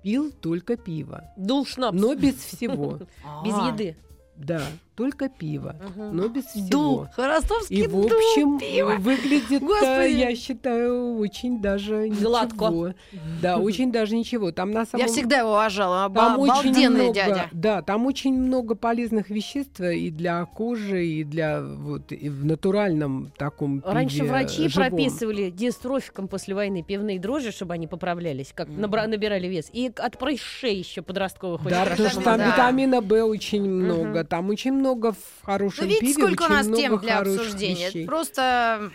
пил 0.03 0.31
только 0.31 0.77
пиво. 0.77 1.25
Дул 1.37 1.67
шнапс. 1.67 1.99
Но 1.99 2.15
без 2.15 2.37
всего. 2.37 3.01
Без 3.45 3.55
еды. 3.55 3.97
Да, 4.37 4.63
только 4.97 5.29
пиво. 5.29 5.77
Мгм. 5.95 6.17
Но 6.17 6.29
без 6.29 6.45
всего. 6.47 7.07
Хоростовский 7.15 7.85
И, 7.85 7.87
в 7.87 7.97
общем, 7.99 8.59
пиво. 8.59 8.95
выглядит, 8.99 9.63
Господи. 9.63 10.15
я 10.15 10.35
считаю, 10.35 11.17
очень 11.19 11.61
даже 11.61 12.09
Гладко. 12.09 12.65
ничего. 12.67 12.95
Да, 13.43 13.59
очень 13.59 13.93
даже 13.93 14.17
ничего. 14.17 14.53
Там 14.53 14.71
на 14.71 14.87
самом 14.87 15.07
Я 15.07 15.13
всегда 15.13 15.39
его 15.41 15.51
уважала. 15.53 16.11
там 16.11 16.39
Оба- 16.39 16.41
очень 16.51 16.71
Обалденный 16.71 17.03
много, 17.05 17.15
дядя. 17.15 17.45
да, 17.53 17.83
там 17.83 18.07
очень 18.07 18.35
много 18.35 18.75
полезных 18.75 19.29
веществ 19.29 19.81
и 19.81 20.11
для 20.11 20.45
кожи, 20.47 21.05
и 21.07 21.25
для 21.25 21.61
вот 21.63 22.11
и 22.13 22.29
в 22.31 22.45
натуральном 22.47 23.31
таком 23.37 23.83
Раньше 23.85 24.21
пиве 24.21 24.29
врачи 24.31 24.69
живом. 24.69 24.89
прописывали 24.89 25.51
дистрофикам 25.51 26.27
после 26.27 26.55
войны 26.55 26.83
пивные 26.83 27.19
дрожжи, 27.21 27.53
чтобы 27.53 27.75
они 27.75 27.87
поправлялись, 27.87 28.53
как 28.55 28.69
набра- 28.69 29.07
набирали 29.07 29.47
вес. 29.47 29.69
И 29.75 29.93
от 29.95 30.19
прыщей 30.19 30.79
еще 30.79 31.03
подростковых 31.03 31.61
очень 31.61 31.71
Да, 31.71 31.85
хорошо 31.85 31.97
потому 32.05 32.11
что 32.11 32.23
там 32.23 32.39
Да. 32.39 32.47
витамина 32.53 33.01
В 33.03 33.13
очень 33.27 33.69
много, 33.69 34.25
там 34.25 34.49
очень 34.49 34.73
много 34.73 34.86
в 34.95 35.17
хорошем 35.45 35.85
Ну, 35.85 35.91
видите, 35.91 36.15
пиве, 36.15 36.27
сколько 36.27 36.43
у 36.45 36.49
нас 36.49 36.67
много 36.67 36.81
тем 36.83 36.99
для 36.99 37.19
обсуждения. 37.19 37.89
вещей. 37.89 38.07
Просто 38.07 38.91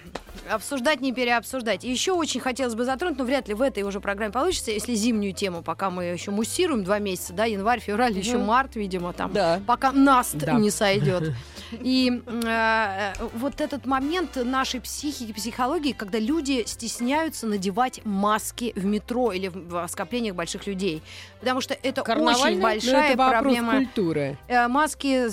обсуждать, 0.49 1.01
не 1.01 1.13
переобсуждать. 1.13 1.83
Еще 1.83 2.13
очень 2.13 2.39
хотелось 2.39 2.75
бы 2.75 2.83
затронуть, 2.85 3.17
но 3.17 3.25
вряд 3.25 3.47
ли 3.47 3.53
в 3.53 3.61
этой 3.61 3.83
уже 3.83 3.99
программе 3.99 4.31
получится, 4.31 4.71
если 4.71 4.95
зимнюю 4.95 5.33
тему, 5.33 5.61
пока 5.61 5.89
мы 5.89 6.05
еще 6.05 6.31
муссируем 6.31 6.83
два 6.83 6.99
месяца, 6.99 7.33
да, 7.33 7.45
январь, 7.45 7.79
февраль, 7.79 8.17
еще 8.17 8.37
март, 8.37 8.75
видимо, 8.75 9.13
там, 9.13 9.31
Да. 9.33 9.61
пока 9.67 9.91
наст 9.91 10.35
Да. 10.37 10.53
не 10.53 10.71
сойдет. 10.71 11.33
И 11.81 12.21
э, 12.27 13.13
вот 13.35 13.61
этот 13.61 13.85
момент 13.85 14.35
нашей 14.35 14.81
психики, 14.81 15.31
психологии, 15.31 15.93
когда 15.93 16.19
люди 16.19 16.63
стесняются 16.65 17.47
надевать 17.47 18.01
маски 18.03 18.73
в 18.75 18.83
метро 18.83 19.31
или 19.31 19.47
в, 19.47 19.85
в 19.85 19.87
скоплениях 19.87 20.35
больших 20.35 20.67
людей. 20.67 21.01
Потому 21.39 21.61
что 21.61 21.73
это 21.81 22.01
очень 22.01 22.57
Но 22.57 22.61
большая 22.61 23.13
это 23.13 23.17
проблема. 23.29 23.75
культуры. 23.77 24.37
Э, 24.47 24.67
маски, 24.67 25.27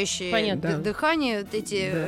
защищающие 0.00 0.32
Понятно. 0.32 0.78
дыхание, 0.78 1.40
вот 1.42 1.54
эти, 1.54 1.90
Да. 1.92 2.06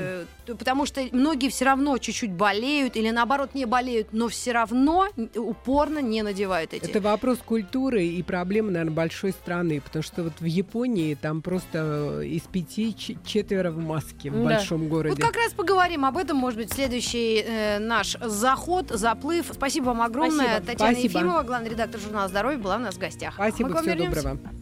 э, 0.48 0.54
потому 0.58 0.86
что 0.86 1.02
многие 1.12 1.48
все 1.50 1.64
равно 1.64 1.98
чуть-чуть 1.98 2.32
болеют 2.32 2.96
или 2.96 3.10
наоборот 3.10 3.54
не 3.54 3.64
болеют, 3.64 4.08
но 4.12 4.28
все 4.28 4.52
равно 4.52 5.06
упорно 5.36 5.98
не 6.00 6.22
надевают 6.22 6.72
эти. 6.74 6.84
Это 6.90 7.00
вопрос 7.00 7.38
культуры 7.44 8.04
и 8.04 8.22
проблема, 8.22 8.70
наверное, 8.70 8.94
большой 8.94 9.32
страны, 9.32 9.80
потому 9.80 10.02
что 10.02 10.24
вот 10.24 10.32
в 10.40 10.44
Японии 10.44 11.14
там 11.14 11.42
просто 11.42 12.20
э, 12.22 12.26
из 12.26 12.42
пяти 12.42 12.94
четверо 13.24 13.70
в 13.70 13.78
маске 13.78 14.30
в 14.30 14.34
Да. 14.38 14.44
большом 14.44 14.80
Вот 14.82 14.88
городе. 14.90 15.22
как 15.22 15.36
раз 15.36 15.52
поговорим 15.52 16.04
об 16.04 16.16
этом, 16.16 16.36
может 16.36 16.58
быть, 16.58 16.72
следующий 16.72 17.42
э, 17.46 17.78
наш 17.78 18.16
заход, 18.20 18.88
заплыв. 18.90 19.46
Спасибо 19.52 19.86
вам 19.86 20.02
огромное. 20.02 20.46
Спасибо. 20.46 20.66
Татьяна 20.66 20.92
Спасибо. 20.94 21.18
Ефимова, 21.20 21.42
главный 21.42 21.70
редактор 21.70 22.00
журнала 22.00 22.28
«Здоровье», 22.28 22.58
была 22.58 22.76
у 22.76 22.80
нас 22.80 22.94
в 22.94 22.98
гостях. 22.98 23.34
Спасибо, 23.34 23.68
всего 23.76 23.80
вернемся. 23.82 24.22
доброго. 24.22 24.61